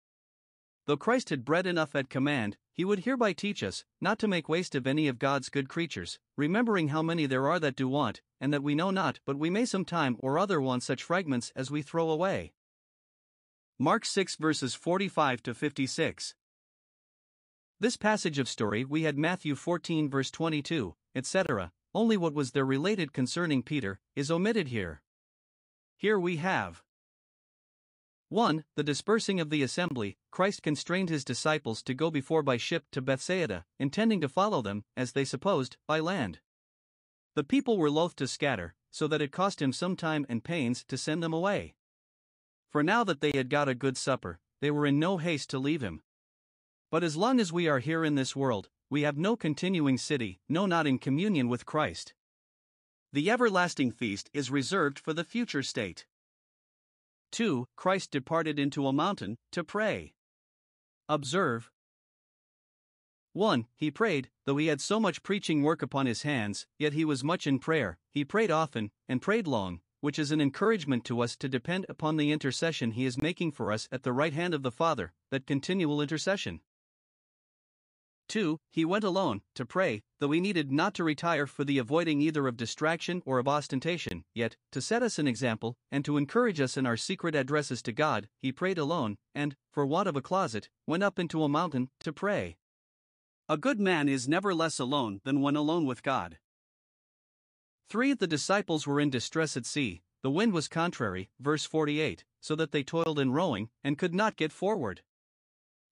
Though 0.89 0.97
Christ 0.97 1.29
had 1.29 1.45
bread 1.45 1.67
enough 1.67 1.93
at 1.93 2.09
command, 2.09 2.57
he 2.73 2.83
would 2.83 3.05
hereby 3.05 3.33
teach 3.33 3.61
us 3.61 3.85
not 4.01 4.17
to 4.17 4.27
make 4.27 4.49
waste 4.49 4.73
of 4.73 4.87
any 4.87 5.07
of 5.07 5.19
God's 5.19 5.47
good 5.47 5.69
creatures, 5.69 6.17
remembering 6.35 6.87
how 6.87 7.03
many 7.03 7.27
there 7.27 7.47
are 7.47 7.59
that 7.59 7.75
do 7.75 7.87
want, 7.87 8.23
and 8.41 8.51
that 8.51 8.63
we 8.63 8.73
know 8.73 8.89
not, 8.89 9.19
but 9.23 9.37
we 9.37 9.51
may 9.51 9.65
some 9.65 9.85
time 9.85 10.17
or 10.17 10.39
other 10.39 10.59
want 10.59 10.81
such 10.81 11.03
fragments 11.03 11.51
as 11.55 11.69
we 11.69 11.83
throw 11.83 12.09
away. 12.09 12.53
Mark 13.77 14.03
6 14.03 14.35
verses 14.37 14.73
45 14.73 15.43
to 15.43 15.53
56. 15.53 16.33
This 17.79 17.95
passage 17.95 18.39
of 18.39 18.49
story 18.49 18.83
we 18.83 19.03
had 19.03 19.15
Matthew 19.15 19.53
14 19.53 20.09
verse 20.09 20.31
22, 20.31 20.95
etc. 21.13 21.71
Only 21.93 22.17
what 22.17 22.33
was 22.33 22.53
there 22.53 22.65
related 22.65 23.13
concerning 23.13 23.61
Peter 23.61 23.99
is 24.15 24.31
omitted 24.31 24.69
here. 24.69 25.03
Here 25.97 26.19
we 26.19 26.37
have 26.37 26.81
1. 28.29 28.63
The 28.75 28.83
dispersing 28.83 29.39
of 29.39 29.49
the 29.49 29.63
assembly, 29.63 30.17
Christ 30.29 30.61
constrained 30.61 31.09
his 31.09 31.25
disciples 31.25 31.81
to 31.81 31.95
go 31.95 32.11
before 32.11 32.43
by 32.43 32.57
ship 32.57 32.85
to 32.91 33.01
Bethsaida, 33.01 33.65
intending 33.79 34.21
to 34.21 34.29
follow 34.29 34.61
them, 34.61 34.83
as 34.95 35.13
they 35.13 35.25
supposed, 35.25 35.77
by 35.87 35.99
land. 35.99 36.39
The 37.33 37.43
people 37.43 37.79
were 37.79 37.89
loath 37.89 38.15
to 38.17 38.27
scatter, 38.27 38.75
so 38.91 39.07
that 39.07 39.21
it 39.21 39.31
cost 39.31 39.61
him 39.61 39.73
some 39.73 39.95
time 39.95 40.27
and 40.29 40.43
pains 40.43 40.83
to 40.89 40.97
send 40.97 41.23
them 41.23 41.33
away. 41.33 41.73
For 42.69 42.83
now 42.83 43.03
that 43.03 43.19
they 43.19 43.31
had 43.33 43.49
got 43.49 43.67
a 43.67 43.73
good 43.73 43.97
supper, 43.97 44.39
they 44.61 44.69
were 44.69 44.85
in 44.85 44.99
no 44.99 45.17
haste 45.17 45.49
to 45.49 45.57
leave 45.59 45.81
him. 45.81 46.03
But 46.91 47.03
as 47.03 47.17
long 47.17 47.39
as 47.39 47.51
we 47.51 47.67
are 47.67 47.79
here 47.79 48.05
in 48.05 48.13
this 48.13 48.35
world, 48.35 48.69
we 48.91 49.01
have 49.01 49.17
no 49.17 49.35
continuing 49.35 49.97
city, 49.97 50.39
no, 50.47 50.67
not 50.67 50.85
in 50.85 50.99
communion 50.99 51.49
with 51.49 51.65
Christ. 51.65 52.13
The 53.11 53.31
everlasting 53.31 53.91
feast 53.91 54.29
is 54.33 54.51
reserved 54.51 54.99
for 54.99 55.13
the 55.13 55.23
future 55.23 55.63
state. 55.63 56.05
2. 57.31 57.67
Christ 57.75 58.11
departed 58.11 58.59
into 58.59 58.87
a 58.87 58.93
mountain 58.93 59.37
to 59.51 59.63
pray. 59.63 60.13
Observe 61.07 61.71
1. 63.33 63.67
He 63.75 63.91
prayed, 63.91 64.29
though 64.45 64.57
he 64.57 64.67
had 64.67 64.81
so 64.81 64.99
much 64.99 65.23
preaching 65.23 65.63
work 65.63 65.81
upon 65.81 66.05
his 66.05 66.23
hands, 66.23 66.67
yet 66.77 66.93
he 66.93 67.05
was 67.05 67.23
much 67.23 67.45
in 67.45 67.59
prayer, 67.59 67.97
he 68.09 68.25
prayed 68.25 68.51
often, 68.51 68.91
and 69.07 69.21
prayed 69.21 69.47
long, 69.47 69.81
which 70.01 70.17
is 70.17 70.31
an 70.31 70.41
encouragement 70.41 71.03
to 71.05 71.21
us 71.21 71.35
to 71.35 71.49
depend 71.49 71.85
upon 71.89 72.17
the 72.17 72.31
intercession 72.31 72.91
He 72.91 73.05
is 73.05 73.21
making 73.21 73.51
for 73.51 73.71
us 73.71 73.87
at 73.91 74.03
the 74.03 74.13
right 74.13 74.33
hand 74.33 74.53
of 74.53 74.63
the 74.63 74.71
Father, 74.71 75.13
that 75.29 75.45
continual 75.45 76.01
intercession. 76.01 76.61
2. 78.29 78.57
He 78.71 78.85
went 78.85 79.03
alone, 79.03 79.41
to 79.55 79.65
pray, 79.65 80.01
though 80.19 80.31
he 80.31 80.39
needed 80.39 80.71
not 80.71 80.93
to 80.93 81.03
retire 81.03 81.45
for 81.45 81.65
the 81.65 81.77
avoiding 81.77 82.21
either 82.21 82.47
of 82.47 82.55
distraction 82.55 83.21
or 83.25 83.39
of 83.39 83.47
ostentation, 83.47 84.23
yet, 84.33 84.55
to 84.71 84.81
set 84.81 85.03
us 85.03 85.19
an 85.19 85.27
example, 85.27 85.75
and 85.91 86.05
to 86.05 86.15
encourage 86.15 86.61
us 86.61 86.77
in 86.77 86.85
our 86.85 86.95
secret 86.95 87.35
addresses 87.35 87.81
to 87.81 87.91
God, 87.91 88.29
he 88.39 88.51
prayed 88.51 88.77
alone, 88.77 89.17
and, 89.35 89.55
for 89.71 89.85
want 89.85 90.07
of 90.07 90.15
a 90.15 90.21
closet, 90.21 90.69
went 90.87 91.03
up 91.03 91.19
into 91.19 91.43
a 91.43 91.49
mountain, 91.49 91.89
to 91.99 92.13
pray. 92.13 92.57
A 93.49 93.57
good 93.57 93.79
man 93.79 94.07
is 94.07 94.29
never 94.29 94.53
less 94.53 94.79
alone 94.79 95.19
than 95.25 95.41
when 95.41 95.55
alone 95.55 95.85
with 95.85 96.03
God. 96.03 96.37
3. 97.89 98.13
The 98.13 98.27
disciples 98.27 98.85
were 98.85 98.99
in 98.99 99.09
distress 99.09 99.57
at 99.57 99.65
sea, 99.65 100.03
the 100.21 100.29
wind 100.29 100.51
was 100.51 100.67
contrary, 100.67 101.29
verse 101.39 101.65
48, 101.65 102.25
so 102.41 102.53
that 102.55 102.71
they 102.71 102.83
toiled 102.83 103.19
in 103.19 103.31
rowing, 103.31 103.69
and 103.83 103.97
could 103.97 104.13
not 104.13 104.35
get 104.35 104.51
forward. 104.51 105.01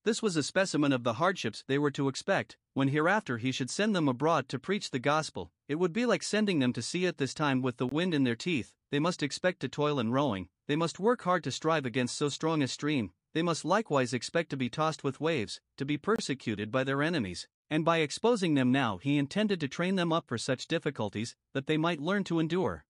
This 0.07 0.21
was 0.23 0.37
a 0.37 0.41
specimen 0.41 0.93
of 0.93 1.03
the 1.03 1.15
hardships 1.15 1.65
they 1.67 1.77
were 1.77 1.91
to 1.91 2.07
expect, 2.07 2.55
when 2.73 2.87
hereafter 2.87 3.39
he 3.39 3.51
should 3.51 3.69
send 3.69 3.93
them 3.93 4.07
abroad 4.07 4.47
to 4.47 4.57
preach 4.57 4.89
the 4.89 4.99
gospel. 4.99 5.51
It 5.67 5.75
would 5.75 5.91
be 5.91 6.05
like 6.05 6.23
sending 6.23 6.59
them 6.59 6.71
to 6.71 6.81
sea 6.81 7.05
at 7.07 7.17
this 7.17 7.33
time 7.33 7.61
with 7.61 7.75
the 7.75 7.87
wind 7.87 8.13
in 8.13 8.23
their 8.23 8.33
teeth, 8.33 8.73
they 8.89 8.99
must 8.99 9.21
expect 9.21 9.59
to 9.59 9.67
toil 9.67 9.99
in 9.99 10.13
rowing, 10.13 10.47
they 10.65 10.77
must 10.77 10.97
work 10.97 11.23
hard 11.23 11.43
to 11.43 11.51
strive 11.51 11.85
against 11.85 12.15
so 12.15 12.29
strong 12.29 12.61
a 12.61 12.69
stream, 12.69 13.11
they 13.33 13.41
must 13.41 13.65
likewise 13.65 14.13
expect 14.13 14.49
to 14.51 14.55
be 14.55 14.69
tossed 14.69 15.03
with 15.03 15.19
waves, 15.19 15.59
to 15.75 15.83
be 15.83 15.97
persecuted 15.97 16.71
by 16.71 16.85
their 16.85 17.03
enemies, 17.03 17.49
and 17.69 17.83
by 17.83 17.97
exposing 17.97 18.53
them 18.53 18.71
now, 18.71 18.95
he 18.99 19.17
intended 19.17 19.59
to 19.59 19.67
train 19.67 19.95
them 19.95 20.13
up 20.13 20.25
for 20.25 20.37
such 20.37 20.69
difficulties 20.69 21.35
that 21.53 21.67
they 21.67 21.75
might 21.75 21.99
learn 21.99 22.23
to 22.23 22.39
endure. 22.39 22.85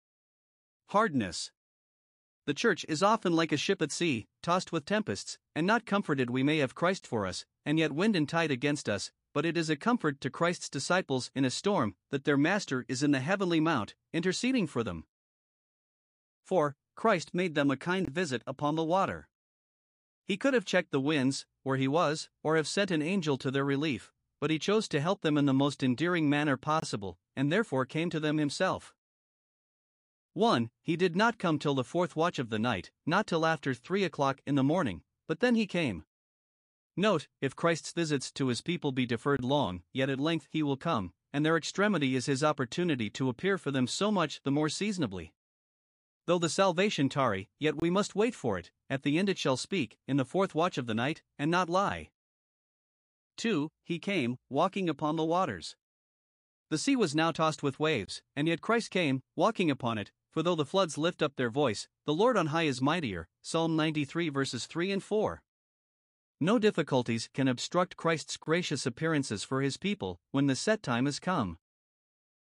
Hardness. 0.87 1.51
The 2.45 2.55
church 2.55 2.85
is 2.89 3.05
often 3.05 3.35
like 3.35 3.53
a 3.53 3.57
ship 3.57 3.81
at 3.81 3.93
sea, 3.93 4.27
tossed 4.43 4.73
with 4.73 4.85
tempests, 4.85 5.39
and 5.55 5.65
not 5.65 5.87
comforted. 5.87 6.29
We 6.29 6.43
may 6.43 6.59
have 6.59 6.75
Christ 6.75 7.07
for 7.07 7.25
us, 7.25 7.45
and 7.65 7.79
yet 7.79 7.93
wind 7.93 8.17
and 8.17 8.29
tide 8.29 8.51
against 8.51 8.89
us, 8.89 9.13
but 9.33 9.47
it 9.47 9.57
is 9.57 9.71
a 9.71 9.77
comfort 9.77 10.21
to 10.21 10.31
Christ's 10.31 10.69
disciples 10.69 11.31
in 11.37 11.45
a 11.45 11.51
storm 11.51 11.95
that 12.11 12.25
their 12.25 12.37
Master 12.37 12.85
is 12.89 13.03
in 13.03 13.13
the 13.13 13.21
heavenly 13.21 13.61
mount, 13.61 13.95
interceding 14.13 14.67
for 14.67 14.83
them. 14.83 15.05
4. 16.45 16.75
Christ 16.97 17.33
made 17.33 17.55
them 17.55 17.71
a 17.71 17.77
kind 17.77 18.09
visit 18.09 18.43
upon 18.45 18.75
the 18.75 18.85
water. 18.85 19.29
He 20.27 20.37
could 20.37 20.53
have 20.53 20.65
checked 20.65 20.91
the 20.91 21.01
winds, 21.01 21.47
where 21.63 21.77
he 21.77 21.87
was, 21.87 22.29
or 22.43 22.57
have 22.57 22.67
sent 22.67 22.91
an 22.91 23.03
angel 23.03 23.39
to 23.39 23.53
their 23.53 23.65
relief, 23.65 24.13
but 24.41 24.51
he 24.51 24.59
chose 24.59 24.89
to 24.89 25.01
help 25.01 25.21
them 25.21 25.39
in 25.39 25.47
the 25.47 25.55
most 25.55 25.83
endearing 25.85 26.29
manner 26.29 26.57
possible, 26.57 27.19
and 27.37 27.53
therefore 27.53 27.87
came 27.87 28.11
to 28.11 28.19
them 28.21 28.39
himself. 28.39 28.93
1. 30.35 30.71
He 30.83 30.97
did 30.97 31.15
not 31.15 31.39
come 31.39 31.59
till 31.59 31.75
the 31.75 31.85
fourth 31.85 32.17
watch 32.17 32.39
of 32.39 32.49
the 32.49 32.59
night, 32.59 32.91
not 33.05 33.27
till 33.27 33.45
after 33.45 33.75
three 33.75 34.03
o'clock 34.03 34.41
in 34.47 34.55
the 34.55 34.63
morning, 34.63 35.03
but 35.29 35.41
then 35.41 35.55
he 35.55 35.67
came. 35.67 36.05
Note, 36.97 37.29
if 37.41 37.57
Christ's 37.57 37.93
visits 37.93 38.31
to 38.33 38.49
his 38.49 38.63
people 38.63 38.93
be 38.93 39.07
deferred 39.07 39.45
long, 39.45 39.83
yet 39.93 40.09
at 40.09 40.21
length 40.21 40.49
he 40.51 40.63
will 40.63 40.77
come, 40.77 41.13
and 41.33 41.45
their 41.45 41.57
extremity 41.57 42.17
is 42.17 42.27
his 42.27 42.43
opportunity 42.43 43.11
to 43.11 43.29
appear 43.29 43.59
for 43.59 43.71
them 43.71 43.87
so 43.87 44.11
much 44.11 44.41
the 44.43 44.51
more 44.51 44.69
seasonably. 44.69 45.35
Though 46.27 46.39
the 46.39 46.49
salvation 46.49 47.09
tarry, 47.09 47.49
yet 47.59 47.81
we 47.81 47.91
must 47.91 48.15
wait 48.15 48.35
for 48.35 48.59
it, 48.59 48.71
at 48.89 49.03
the 49.03 49.19
end 49.19 49.29
it 49.29 49.39
shall 49.39 49.57
speak, 49.57 49.99
in 50.07 50.17
the 50.17 50.25
fourth 50.25 50.55
watch 50.55 50.79
of 50.79 50.87
the 50.87 50.95
night, 50.95 51.23
and 51.39 51.51
not 51.51 51.69
lie. 51.69 52.11
2. 53.37 53.71
He 53.85 53.99
came, 53.99 54.37
walking 54.49 54.89
upon 54.89 55.17
the 55.17 55.25
waters. 55.25 55.77
The 56.71 56.79
sea 56.79 56.97
was 56.97 57.15
now 57.15 57.33
tossed 57.33 57.63
with 57.63 57.81
waves, 57.81 58.23
and 58.37 58.49
yet 58.49 58.61
Christ 58.61 58.91
came, 58.91 59.21
walking 59.37 59.71
upon 59.71 59.99
it, 59.99 60.11
for 60.33 60.43
though 60.43 60.55
the 60.55 60.65
floods 60.65 60.99
lift 60.99 61.23
up 61.23 61.37
their 61.37 61.51
voice, 61.51 61.89
the 62.07 62.15
Lord 62.15 62.37
on 62.37 62.47
high 62.47 62.65
is 62.65 62.81
mightier. 62.81 63.29
Psalm 63.43 63.77
93 63.77 64.31
verses 64.31 64.67
3 64.67 64.91
and 64.91 65.03
4. 65.03 65.43
No 66.41 66.59
difficulties 66.59 67.29
can 67.33 67.47
obstruct 67.47 67.97
Christ's 67.97 68.37
gracious 68.37 68.85
appearances 68.87 69.45
for 69.45 69.61
his 69.61 69.77
people 69.77 70.19
when 70.33 70.49
the 70.49 70.57
set 70.57 70.83
time 70.83 71.05
has 71.05 71.21
come. 71.21 71.59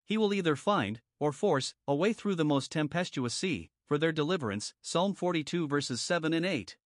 He 0.07 0.17
will 0.17 0.33
either 0.33 0.57
find, 0.57 1.01
or 1.19 1.33
force, 1.33 1.75
a 1.87 1.95
way 1.95 2.13
through 2.13 2.37
the 2.37 2.45
most 2.45 2.73
tempestuous 2.73 3.35
sea, 3.35 3.71
for 3.87 3.99
their 3.99 4.13
deliverance. 4.13 4.73
Psalm 4.81 5.15
42 5.15 5.69
verses 5.69 6.01
7 6.01 6.33
and 6.33 6.47
8. 6.47 6.77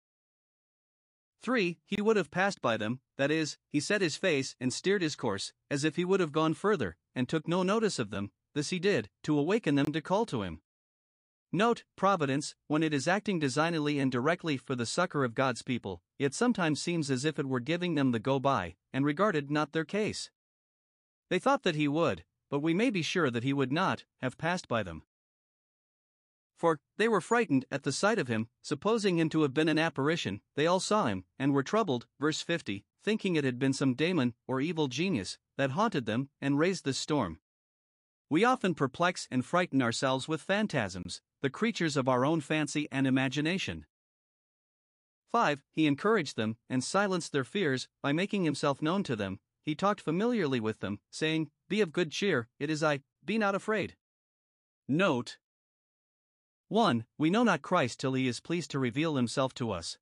3. 1.42 1.78
He 1.86 2.00
would 2.00 2.16
have 2.16 2.30
passed 2.30 2.62
by 2.62 2.78
them, 2.78 3.00
that 3.18 3.30
is, 3.30 3.58
he 3.68 3.78
set 3.78 4.00
his 4.00 4.16
face 4.16 4.56
and 4.58 4.72
steered 4.72 5.02
his 5.02 5.14
course, 5.14 5.52
as 5.70 5.84
if 5.84 5.96
he 5.96 6.04
would 6.04 6.20
have 6.20 6.32
gone 6.32 6.54
further, 6.54 6.96
and 7.14 7.28
took 7.28 7.46
no 7.46 7.62
notice 7.62 7.98
of 7.98 8.10
them. 8.10 8.30
This 8.54 8.70
he 8.70 8.78
did, 8.78 9.10
to 9.24 9.38
awaken 9.38 9.74
them 9.74 9.92
to 9.92 10.00
call 10.00 10.24
to 10.26 10.42
him. 10.42 10.60
Note, 11.54 11.84
Providence, 11.94 12.56
when 12.66 12.82
it 12.82 12.92
is 12.92 13.06
acting 13.06 13.38
designedly 13.38 14.00
and 14.00 14.10
directly 14.10 14.56
for 14.56 14.74
the 14.74 14.84
succor 14.84 15.22
of 15.22 15.36
God's 15.36 15.62
people, 15.62 16.02
it 16.18 16.34
sometimes 16.34 16.82
seems 16.82 17.12
as 17.12 17.24
if 17.24 17.38
it 17.38 17.46
were 17.46 17.60
giving 17.60 17.94
them 17.94 18.10
the 18.10 18.18
go 18.18 18.40
by, 18.40 18.74
and 18.92 19.04
regarded 19.04 19.52
not 19.52 19.70
their 19.70 19.84
case. 19.84 20.32
They 21.30 21.38
thought 21.38 21.62
that 21.62 21.76
he 21.76 21.86
would, 21.86 22.24
but 22.50 22.58
we 22.58 22.74
may 22.74 22.90
be 22.90 23.02
sure 23.02 23.30
that 23.30 23.44
he 23.44 23.52
would 23.52 23.70
not, 23.70 24.02
have 24.20 24.36
passed 24.36 24.66
by 24.66 24.82
them. 24.82 25.04
For, 26.56 26.80
they 26.96 27.06
were 27.06 27.20
frightened 27.20 27.66
at 27.70 27.84
the 27.84 27.92
sight 27.92 28.18
of 28.18 28.26
him, 28.26 28.48
supposing 28.60 29.16
him 29.16 29.28
to 29.28 29.42
have 29.42 29.54
been 29.54 29.68
an 29.68 29.78
apparition, 29.78 30.40
they 30.56 30.66
all 30.66 30.80
saw 30.80 31.06
him, 31.06 31.24
and 31.38 31.52
were 31.52 31.62
troubled, 31.62 32.08
verse 32.18 32.40
50, 32.40 32.84
thinking 33.04 33.36
it 33.36 33.44
had 33.44 33.60
been 33.60 33.72
some 33.72 33.94
daemon, 33.94 34.34
or 34.48 34.60
evil 34.60 34.88
genius, 34.88 35.38
that 35.56 35.70
haunted 35.70 36.04
them, 36.04 36.30
and 36.40 36.58
raised 36.58 36.84
this 36.84 36.98
storm. 36.98 37.38
We 38.28 38.42
often 38.42 38.74
perplex 38.74 39.28
and 39.30 39.44
frighten 39.44 39.80
ourselves 39.80 40.26
with 40.26 40.42
phantasms, 40.42 41.20
the 41.44 41.50
creatures 41.50 41.94
of 41.98 42.08
our 42.08 42.24
own 42.24 42.40
fancy 42.40 42.88
and 42.90 43.06
imagination. 43.06 43.84
5. 45.30 45.62
He 45.72 45.86
encouraged 45.86 46.36
them 46.36 46.56
and 46.70 46.82
silenced 46.82 47.32
their 47.32 47.44
fears 47.44 47.86
by 48.02 48.14
making 48.14 48.44
himself 48.44 48.80
known 48.80 49.02
to 49.02 49.14
them. 49.14 49.40
He 49.62 49.74
talked 49.74 50.00
familiarly 50.00 50.58
with 50.58 50.80
them, 50.80 51.00
saying, 51.10 51.50
Be 51.68 51.82
of 51.82 51.92
good 51.92 52.10
cheer, 52.10 52.48
it 52.58 52.70
is 52.70 52.82
I, 52.82 53.00
be 53.22 53.36
not 53.36 53.54
afraid. 53.54 53.94
Note 54.88 55.36
1. 56.68 57.04
We 57.18 57.28
know 57.28 57.44
not 57.44 57.60
Christ 57.60 58.00
till 58.00 58.14
he 58.14 58.26
is 58.26 58.40
pleased 58.40 58.70
to 58.70 58.78
reveal 58.78 59.16
himself 59.16 59.52
to 59.56 59.70
us. 59.70 59.98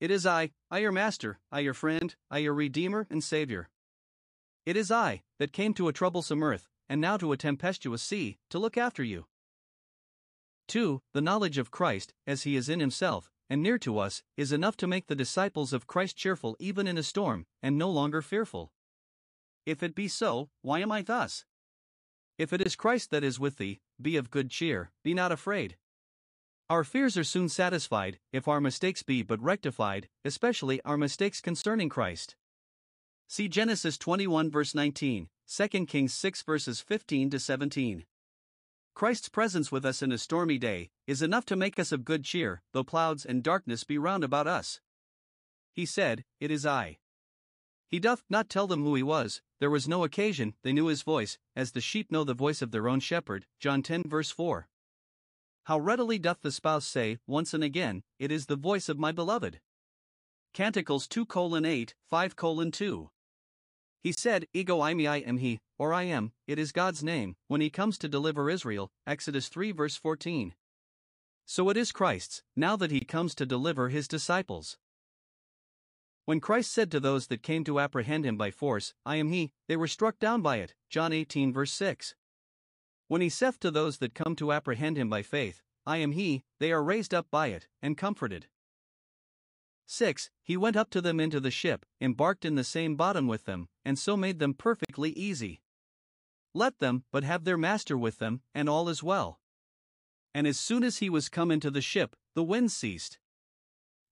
It 0.00 0.10
is 0.10 0.26
I, 0.26 0.50
I 0.68 0.78
your 0.78 0.90
master, 0.90 1.38
I 1.52 1.60
your 1.60 1.74
friend, 1.74 2.12
I 2.28 2.38
your 2.38 2.54
redeemer 2.54 3.06
and 3.08 3.22
savior. 3.22 3.68
It 4.66 4.76
is 4.76 4.90
I, 4.90 5.22
that 5.38 5.52
came 5.52 5.74
to 5.74 5.86
a 5.86 5.92
troublesome 5.92 6.42
earth, 6.42 6.68
and 6.88 7.00
now 7.00 7.16
to 7.18 7.30
a 7.30 7.36
tempestuous 7.36 8.02
sea, 8.02 8.38
to 8.48 8.58
look 8.58 8.76
after 8.76 9.04
you. 9.04 9.26
2. 10.70 11.02
The 11.14 11.20
knowledge 11.20 11.58
of 11.58 11.72
Christ, 11.72 12.14
as 12.28 12.44
he 12.44 12.54
is 12.54 12.68
in 12.68 12.78
himself, 12.78 13.28
and 13.48 13.60
near 13.60 13.76
to 13.78 13.98
us, 13.98 14.22
is 14.36 14.52
enough 14.52 14.76
to 14.76 14.86
make 14.86 15.08
the 15.08 15.16
disciples 15.16 15.72
of 15.72 15.88
Christ 15.88 16.16
cheerful 16.16 16.56
even 16.60 16.86
in 16.86 16.96
a 16.96 17.02
storm, 17.02 17.46
and 17.60 17.76
no 17.76 17.90
longer 17.90 18.22
fearful. 18.22 18.70
If 19.66 19.82
it 19.82 19.96
be 19.96 20.06
so, 20.06 20.48
why 20.62 20.78
am 20.78 20.92
I 20.92 21.02
thus? 21.02 21.44
If 22.38 22.52
it 22.52 22.64
is 22.64 22.76
Christ 22.76 23.10
that 23.10 23.24
is 23.24 23.40
with 23.40 23.56
thee, 23.56 23.80
be 24.00 24.16
of 24.16 24.30
good 24.30 24.48
cheer, 24.48 24.92
be 25.02 25.12
not 25.12 25.32
afraid. 25.32 25.76
Our 26.70 26.84
fears 26.84 27.18
are 27.18 27.24
soon 27.24 27.48
satisfied, 27.48 28.20
if 28.32 28.46
our 28.46 28.60
mistakes 28.60 29.02
be 29.02 29.24
but 29.24 29.42
rectified, 29.42 30.08
especially 30.24 30.80
our 30.84 30.96
mistakes 30.96 31.40
concerning 31.40 31.88
Christ. 31.88 32.36
See 33.26 33.48
Genesis 33.48 33.98
21 33.98 34.52
verse 34.52 34.72
19, 34.72 35.30
2 35.48 35.68
Kings 35.86 36.14
6 36.14 36.42
verses 36.42 36.80
15 36.80 37.30
to 37.30 37.40
17. 37.40 38.04
Christ's 39.00 39.30
presence 39.30 39.72
with 39.72 39.86
us 39.86 40.02
in 40.02 40.12
a 40.12 40.18
stormy 40.18 40.58
day 40.58 40.90
is 41.06 41.22
enough 41.22 41.46
to 41.46 41.56
make 41.56 41.78
us 41.78 41.90
of 41.90 42.04
good 42.04 42.22
cheer, 42.22 42.60
though 42.74 42.84
clouds 42.84 43.24
and 43.24 43.42
darkness 43.42 43.82
be 43.82 43.96
round 43.96 44.22
about 44.22 44.46
us. 44.46 44.78
He 45.72 45.86
said, 45.86 46.22
It 46.38 46.50
is 46.50 46.66
I. 46.66 46.98
He 47.88 47.98
doth 47.98 48.24
not 48.28 48.50
tell 48.50 48.66
them 48.66 48.82
who 48.82 48.94
he 48.94 49.02
was, 49.02 49.40
there 49.58 49.70
was 49.70 49.88
no 49.88 50.04
occasion, 50.04 50.54
they 50.62 50.74
knew 50.74 50.88
his 50.88 51.00
voice, 51.00 51.38
as 51.56 51.72
the 51.72 51.80
sheep 51.80 52.12
know 52.12 52.24
the 52.24 52.34
voice 52.34 52.60
of 52.60 52.72
their 52.72 52.90
own 52.90 53.00
shepherd. 53.00 53.46
John 53.58 53.82
10 53.82 54.02
verse 54.06 54.30
4. 54.30 54.68
How 55.64 55.78
readily 55.78 56.18
doth 56.18 56.42
the 56.42 56.52
spouse 56.52 56.86
say, 56.86 57.16
once 57.26 57.54
and 57.54 57.64
again, 57.64 58.02
It 58.18 58.30
is 58.30 58.44
the 58.44 58.56
voice 58.56 58.90
of 58.90 58.98
my 58.98 59.12
beloved. 59.12 59.60
Canticles 60.52 61.08
2 61.08 61.26
8, 61.64 61.94
5 62.04 62.36
2. 62.36 63.10
He 64.02 64.12
said, 64.12 64.46
Ego 64.52 64.80
eimi 64.80 65.08
I 65.08 65.16
am 65.20 65.38
he, 65.38 65.58
or 65.80 65.94
I 65.94 66.02
am, 66.02 66.32
it 66.46 66.58
is 66.58 66.72
God's 66.72 67.02
name, 67.02 67.36
when 67.48 67.62
he 67.62 67.70
comes 67.70 67.96
to 67.96 68.08
deliver 68.08 68.50
Israel, 68.50 68.92
Exodus 69.06 69.48
3 69.48 69.72
verse 69.72 69.96
14. 69.96 70.54
So 71.46 71.70
it 71.70 71.76
is 71.78 71.90
Christ's, 71.90 72.42
now 72.54 72.76
that 72.76 72.90
he 72.90 73.00
comes 73.00 73.34
to 73.36 73.46
deliver 73.46 73.88
his 73.88 74.06
disciples. 74.06 74.76
When 76.26 76.38
Christ 76.38 76.70
said 76.70 76.90
to 76.90 77.00
those 77.00 77.28
that 77.28 77.42
came 77.42 77.64
to 77.64 77.80
apprehend 77.80 78.26
him 78.26 78.36
by 78.36 78.50
force, 78.50 78.92
I 79.06 79.16
am 79.16 79.32
he, 79.32 79.52
they 79.68 79.76
were 79.76 79.88
struck 79.88 80.18
down 80.18 80.42
by 80.42 80.56
it, 80.56 80.74
John 80.90 81.14
18 81.14 81.50
verse 81.50 81.72
6. 81.72 82.14
When 83.08 83.22
he 83.22 83.30
saith 83.30 83.58
to 83.60 83.70
those 83.70 83.96
that 84.00 84.14
come 84.14 84.36
to 84.36 84.52
apprehend 84.52 84.98
him 84.98 85.08
by 85.08 85.22
faith, 85.22 85.62
I 85.86 85.96
am 85.96 86.12
he, 86.12 86.44
they 86.58 86.72
are 86.72 86.84
raised 86.84 87.14
up 87.14 87.28
by 87.30 87.46
it, 87.46 87.68
and 87.80 87.96
comforted. 87.96 88.48
6. 89.86 90.30
He 90.42 90.58
went 90.58 90.76
up 90.76 90.90
to 90.90 91.00
them 91.00 91.18
into 91.18 91.40
the 91.40 91.50
ship, 91.50 91.86
embarked 92.02 92.44
in 92.44 92.54
the 92.54 92.64
same 92.64 92.96
bottom 92.96 93.26
with 93.26 93.46
them, 93.46 93.70
and 93.82 93.98
so 93.98 94.14
made 94.14 94.40
them 94.40 94.52
perfectly 94.52 95.12
easy. 95.12 95.62
Let 96.54 96.78
them 96.78 97.04
but 97.12 97.24
have 97.24 97.44
their 97.44 97.56
master 97.56 97.96
with 97.96 98.18
them, 98.18 98.42
and 98.54 98.68
all 98.68 98.88
is 98.88 99.02
well. 99.02 99.40
And 100.34 100.46
as 100.46 100.58
soon 100.58 100.82
as 100.82 100.98
he 100.98 101.10
was 101.10 101.28
come 101.28 101.50
into 101.50 101.70
the 101.70 101.80
ship, 101.80 102.16
the 102.34 102.42
wind 102.42 102.72
ceased. 102.72 103.18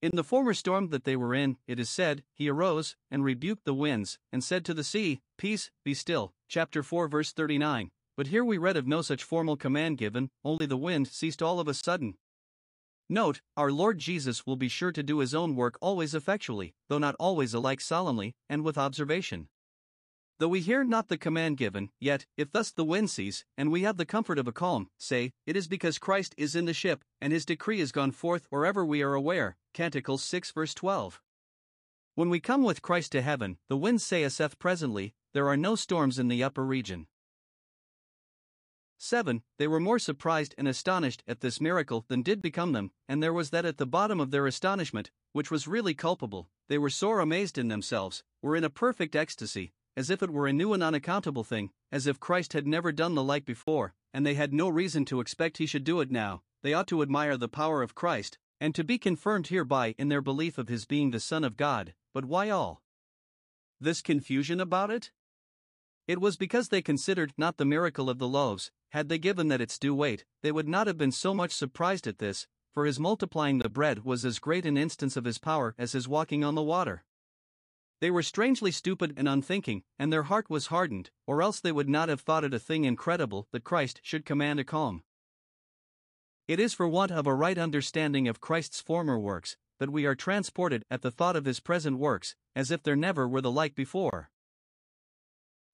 In 0.00 0.12
the 0.14 0.24
former 0.24 0.54
storm 0.54 0.90
that 0.90 1.02
they 1.02 1.16
were 1.16 1.34
in, 1.34 1.56
it 1.66 1.80
is 1.80 1.90
said, 1.90 2.22
he 2.32 2.48
arose, 2.48 2.96
and 3.10 3.24
rebuked 3.24 3.64
the 3.64 3.74
winds, 3.74 4.18
and 4.32 4.44
said 4.44 4.64
to 4.64 4.74
the 4.74 4.84
sea, 4.84 5.20
Peace, 5.36 5.70
be 5.84 5.94
still. 5.94 6.32
Chapter 6.48 6.84
4, 6.84 7.08
verse 7.08 7.32
39. 7.32 7.90
But 8.16 8.28
here 8.28 8.44
we 8.44 8.58
read 8.58 8.76
of 8.76 8.86
no 8.86 9.02
such 9.02 9.24
formal 9.24 9.56
command 9.56 9.98
given, 9.98 10.30
only 10.44 10.66
the 10.66 10.76
wind 10.76 11.08
ceased 11.08 11.42
all 11.42 11.58
of 11.58 11.66
a 11.66 11.74
sudden. 11.74 12.14
Note, 13.08 13.40
our 13.56 13.72
Lord 13.72 13.98
Jesus 13.98 14.46
will 14.46 14.56
be 14.56 14.68
sure 14.68 14.92
to 14.92 15.02
do 15.02 15.18
his 15.18 15.34
own 15.34 15.56
work 15.56 15.78
always 15.80 16.14
effectually, 16.14 16.74
though 16.88 16.98
not 16.98 17.16
always 17.18 17.54
alike 17.54 17.80
solemnly, 17.80 18.34
and 18.48 18.62
with 18.62 18.78
observation. 18.78 19.48
Though 20.38 20.48
we 20.48 20.60
hear 20.60 20.84
not 20.84 21.08
the 21.08 21.18
command 21.18 21.56
given, 21.56 21.90
yet, 21.98 22.24
if 22.36 22.52
thus 22.52 22.70
the 22.70 22.84
wind 22.84 23.10
cease, 23.10 23.44
and 23.56 23.72
we 23.72 23.82
have 23.82 23.96
the 23.96 24.06
comfort 24.06 24.38
of 24.38 24.46
a 24.46 24.52
calm, 24.52 24.88
say, 24.96 25.32
It 25.46 25.56
is 25.56 25.66
because 25.66 25.98
Christ 25.98 26.32
is 26.38 26.54
in 26.54 26.64
the 26.64 26.72
ship, 26.72 27.04
and 27.20 27.32
his 27.32 27.44
decree 27.44 27.80
is 27.80 27.90
gone 27.90 28.12
forth 28.12 28.46
wherever 28.48 28.84
we 28.84 29.02
are 29.02 29.14
aware. 29.14 29.56
Canticles 29.74 30.22
6 30.22 30.52
verse 30.52 30.74
12. 30.74 31.20
When 32.14 32.30
we 32.30 32.38
come 32.38 32.62
with 32.62 32.82
Christ 32.82 33.12
to 33.12 33.22
heaven, 33.22 33.58
the 33.68 33.76
wind 33.76 34.00
saith 34.00 34.58
presently, 34.60 35.14
There 35.34 35.48
are 35.48 35.56
no 35.56 35.74
storms 35.74 36.20
in 36.20 36.28
the 36.28 36.44
upper 36.44 36.64
region. 36.64 37.08
7. 38.96 39.42
They 39.58 39.66
were 39.66 39.80
more 39.80 39.98
surprised 39.98 40.54
and 40.56 40.68
astonished 40.68 41.22
at 41.26 41.40
this 41.40 41.60
miracle 41.60 42.04
than 42.08 42.22
did 42.22 42.42
become 42.42 42.72
them, 42.72 42.92
and 43.08 43.20
there 43.20 43.32
was 43.32 43.50
that 43.50 43.64
at 43.64 43.78
the 43.78 43.86
bottom 43.86 44.20
of 44.20 44.30
their 44.30 44.46
astonishment, 44.46 45.10
which 45.32 45.50
was 45.50 45.68
really 45.68 45.94
culpable. 45.94 46.48
They 46.68 46.78
were 46.78 46.90
sore 46.90 47.20
amazed 47.20 47.58
in 47.58 47.68
themselves, 47.68 48.22
were 48.42 48.56
in 48.56 48.64
a 48.64 48.70
perfect 48.70 49.14
ecstasy, 49.14 49.72
as 49.98 50.10
if 50.10 50.22
it 50.22 50.30
were 50.30 50.46
a 50.46 50.52
new 50.52 50.72
and 50.72 50.80
unaccountable 50.80 51.42
thing, 51.42 51.70
as 51.90 52.06
if 52.06 52.20
Christ 52.20 52.52
had 52.52 52.68
never 52.68 52.92
done 52.92 53.16
the 53.16 53.22
like 53.22 53.44
before, 53.44 53.94
and 54.14 54.24
they 54.24 54.34
had 54.34 54.54
no 54.54 54.68
reason 54.68 55.04
to 55.06 55.18
expect 55.18 55.58
he 55.58 55.66
should 55.66 55.82
do 55.82 56.00
it 56.00 56.08
now. 56.08 56.42
They 56.62 56.72
ought 56.72 56.86
to 56.86 57.02
admire 57.02 57.36
the 57.36 57.48
power 57.48 57.82
of 57.82 57.96
Christ, 57.96 58.38
and 58.60 58.76
to 58.76 58.84
be 58.84 58.96
confirmed 58.96 59.48
hereby 59.48 59.96
in 59.98 60.08
their 60.08 60.20
belief 60.20 60.56
of 60.56 60.68
his 60.68 60.84
being 60.84 61.10
the 61.10 61.18
Son 61.18 61.42
of 61.42 61.56
God. 61.56 61.94
But 62.14 62.26
why 62.26 62.48
all 62.48 62.80
this 63.80 64.00
confusion 64.00 64.60
about 64.60 64.92
it? 64.92 65.10
It 66.06 66.20
was 66.20 66.36
because 66.36 66.68
they 66.68 66.80
considered 66.80 67.32
not 67.36 67.56
the 67.56 67.64
miracle 67.64 68.08
of 68.08 68.18
the 68.18 68.28
loaves, 68.28 68.70
had 68.90 69.08
they 69.08 69.18
given 69.18 69.48
that 69.48 69.60
its 69.60 69.80
due 69.80 69.96
weight, 69.96 70.24
they 70.42 70.52
would 70.52 70.68
not 70.68 70.86
have 70.86 70.96
been 70.96 71.10
so 71.10 71.34
much 71.34 71.50
surprised 71.50 72.06
at 72.06 72.18
this, 72.18 72.46
for 72.72 72.86
his 72.86 73.00
multiplying 73.00 73.58
the 73.58 73.68
bread 73.68 74.04
was 74.04 74.24
as 74.24 74.38
great 74.38 74.64
an 74.64 74.76
instance 74.76 75.16
of 75.16 75.24
his 75.24 75.38
power 75.38 75.74
as 75.76 75.90
his 75.90 76.06
walking 76.06 76.44
on 76.44 76.54
the 76.54 76.62
water. 76.62 77.02
They 78.00 78.10
were 78.10 78.22
strangely 78.22 78.70
stupid 78.70 79.14
and 79.16 79.28
unthinking, 79.28 79.82
and 79.98 80.12
their 80.12 80.24
heart 80.24 80.48
was 80.48 80.66
hardened, 80.66 81.10
or 81.26 81.42
else 81.42 81.60
they 81.60 81.72
would 81.72 81.88
not 81.88 82.08
have 82.08 82.20
thought 82.20 82.44
it 82.44 82.54
a 82.54 82.58
thing 82.58 82.84
incredible 82.84 83.48
that 83.50 83.64
Christ 83.64 84.00
should 84.02 84.24
command 84.24 84.60
a 84.60 84.64
calm. 84.64 85.02
It 86.46 86.60
is 86.60 86.74
for 86.74 86.88
want 86.88 87.10
of 87.10 87.26
a 87.26 87.34
right 87.34 87.58
understanding 87.58 88.28
of 88.28 88.40
Christ's 88.40 88.80
former 88.80 89.18
works 89.18 89.56
that 89.78 89.90
we 89.90 90.06
are 90.06 90.14
transported 90.14 90.84
at 90.90 91.02
the 91.02 91.10
thought 91.10 91.36
of 91.36 91.44
his 91.44 91.60
present 91.60 91.98
works, 91.98 92.36
as 92.54 92.70
if 92.70 92.82
there 92.82 92.96
never 92.96 93.28
were 93.28 93.40
the 93.40 93.50
like 93.50 93.74
before. 93.74 94.30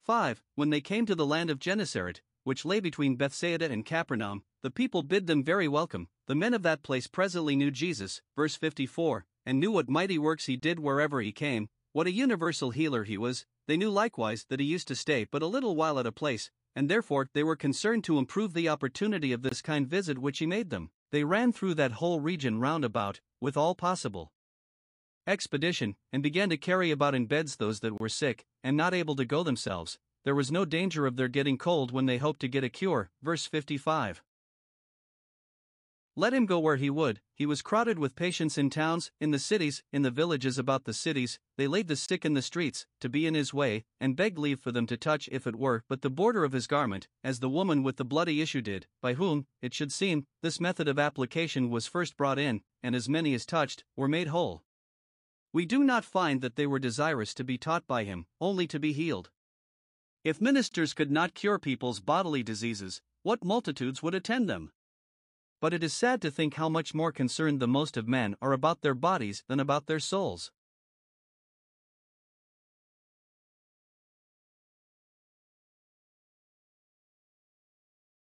5. 0.03 0.43
When 0.55 0.71
they 0.71 0.81
came 0.81 1.07
to 1.07 1.15
the 1.15 1.27
land 1.27 1.51
of 1.51 1.59
Gennesaret, 1.59 2.21
which 2.43 2.65
lay 2.65 2.81
between 2.81 3.17
Bethsaida 3.17 3.71
and 3.71 3.87
Capernaum, 3.87 4.45
the 4.63 4.71
people 4.71 5.03
bid 5.03 5.27
them 5.27 5.43
very 5.43 5.69
welcome. 5.69 6.09
The 6.27 6.35
men 6.35 6.55
of 6.55 6.63
that 6.63 6.83
place 6.83 7.07
presently 7.07 7.57
knew 7.57 7.71
Jesus, 7.71 8.21
verse 8.37 8.57
54, 8.57 9.27
and 9.47 9.61
knew 9.61 9.71
what 9.71 9.89
mighty 9.89 10.19
works 10.19 10.47
he 10.47 10.57
did 10.57 10.79
wherever 10.79 11.21
he 11.21 11.33
came, 11.33 11.69
what 11.95 12.09
a 12.09 12.13
universal 12.13 12.73
healer 12.73 13.05
he 13.05 13.17
was. 13.17 13.47
They 13.69 13.77
knew 13.77 13.89
likewise 13.89 14.45
that 14.49 14.59
he 14.59 14.67
used 14.67 14.89
to 14.89 14.97
stay 14.97 15.25
but 15.31 15.43
a 15.43 15.47
little 15.47 15.77
while 15.77 15.99
at 16.01 16.07
a 16.07 16.13
place, 16.13 16.51
and 16.75 16.91
therefore 16.91 17.31
they 17.33 17.45
were 17.45 17.55
concerned 17.55 18.03
to 18.05 18.19
improve 18.19 18.53
the 18.53 18.69
opportunity 18.69 19.33
of 19.33 19.43
this 19.43 19.63
kind 19.63 19.87
visit 19.87 20.19
which 20.19 20.41
he 20.41 20.47
made 20.47 20.71
them. 20.71 20.91
They 21.13 21.23
ran 21.23 21.53
through 21.53 21.75
that 21.75 21.93
whole 21.93 22.19
region 22.19 22.59
round 22.59 22.85
about, 22.85 23.21
with 23.41 23.57
all 23.57 23.77
possible 23.77 24.33
expedition, 25.27 25.95
and 26.13 26.21
began 26.21 26.51
to 26.51 26.57
carry 26.57 26.91
about 26.91 27.15
in 27.15 27.27
beds 27.27 27.57
those 27.57 27.79
that 27.81 28.01
were 28.01 28.09
sick, 28.09 28.45
and 28.65 28.77
not 28.77 28.93
able 28.93 29.15
to 29.15 29.25
go 29.25 29.45
themselves, 29.45 29.99
there 30.25 30.35
was 30.35 30.51
no 30.51 30.65
danger 30.65 31.07
of 31.07 31.17
their 31.17 31.29
getting 31.29 31.59
cold 31.59 31.93
when 31.93 32.07
they 32.07 32.19
hoped 32.19 32.41
to 32.41 32.49
get 32.49 32.65
a 32.65 32.69
cure. 32.69 33.11
Verse 33.23 33.47
55. 33.47 34.23
Let 36.17 36.33
him 36.33 36.47
go 36.47 36.61
where 36.61 36.77
he 36.77 36.91
would, 36.91 37.21
he 37.35 37.45
was 37.45 37.61
crowded 37.61 37.99
with 37.99 38.15
patients 38.15 38.57
in 38.57 38.71
towns, 38.71 39.11
in 39.21 39.33
the 39.33 39.39
cities, 39.41 39.83
in 39.93 40.03
the 40.03 40.13
villages 40.13 40.59
about 40.59 40.85
the 40.85 40.93
cities, 40.93 41.41
they 41.57 41.67
laid 41.67 41.89
the 41.89 41.97
stick 41.97 42.25
in 42.25 42.35
the 42.35 42.43
streets, 42.43 42.87
to 43.01 43.09
be 43.09 43.27
in 43.27 43.35
his 43.35 43.53
way, 43.53 43.85
and 44.01 44.15
begged 44.15 44.39
leave 44.39 44.61
for 44.61 44.71
them 44.71 44.87
to 44.87 44.97
touch 44.97 45.29
if 45.33 45.45
it 45.45 45.57
were 45.57 45.83
but 45.89 46.03
the 46.03 46.11
border 46.11 46.45
of 46.45 46.53
his 46.53 46.69
garment, 46.69 47.09
as 47.25 47.41
the 47.41 47.49
woman 47.49 47.83
with 47.83 47.97
the 47.97 48.05
bloody 48.05 48.41
issue 48.41 48.63
did, 48.63 48.87
by 49.03 49.15
whom, 49.15 49.47
it 49.61 49.75
should 49.75 49.91
seem, 49.91 50.27
this 50.41 50.61
method 50.61 50.87
of 50.87 51.01
application 51.01 51.69
was 51.69 51.89
first 51.89 52.17
brought 52.17 52.39
in, 52.39 52.63
and 52.81 52.95
as 52.95 53.09
many 53.09 53.35
as 53.35 53.45
touched, 53.45 53.83
were 53.97 54.07
made 54.07 54.29
whole. 54.29 54.63
We 55.53 55.67
do 55.67 55.83
not 55.83 56.05
find 56.05 56.41
that 56.43 56.55
they 56.55 56.67
were 56.67 56.79
desirous 56.79 57.35
to 57.35 57.45
be 57.45 57.59
taught 57.59 57.89
by 57.89 58.05
him, 58.05 58.27
only 58.41 58.69
to 58.69 58.79
be 58.79 58.93
healed. 58.93 59.31
If 60.23 60.41
ministers 60.41 60.95
could 60.95 61.11
not 61.11 61.35
cure 61.35 61.59
people's 61.59 61.99
bodily 61.99 62.45
diseases, 62.45 63.03
what 63.25 63.45
multitudes 63.45 64.01
would 64.01 64.15
attend 64.15 64.49
them? 64.49 64.71
But 65.65 65.73
it 65.73 65.83
is 65.83 65.95
sad 65.95 66.21
to 66.21 66.31
think 66.31 66.57
how 66.57 66.69
much 66.69 66.93
more 66.93 67.11
concerned 67.11 67.59
the 67.59 67.67
most 67.67 67.97
of 67.97 68.07
men 68.07 68.37
are 68.43 68.53
about 68.53 68.83
their 68.83 68.95
bodies 68.95 69.45
than 69.49 69.59
about 69.59 69.87
their 69.87 69.99
souls. 69.99 70.53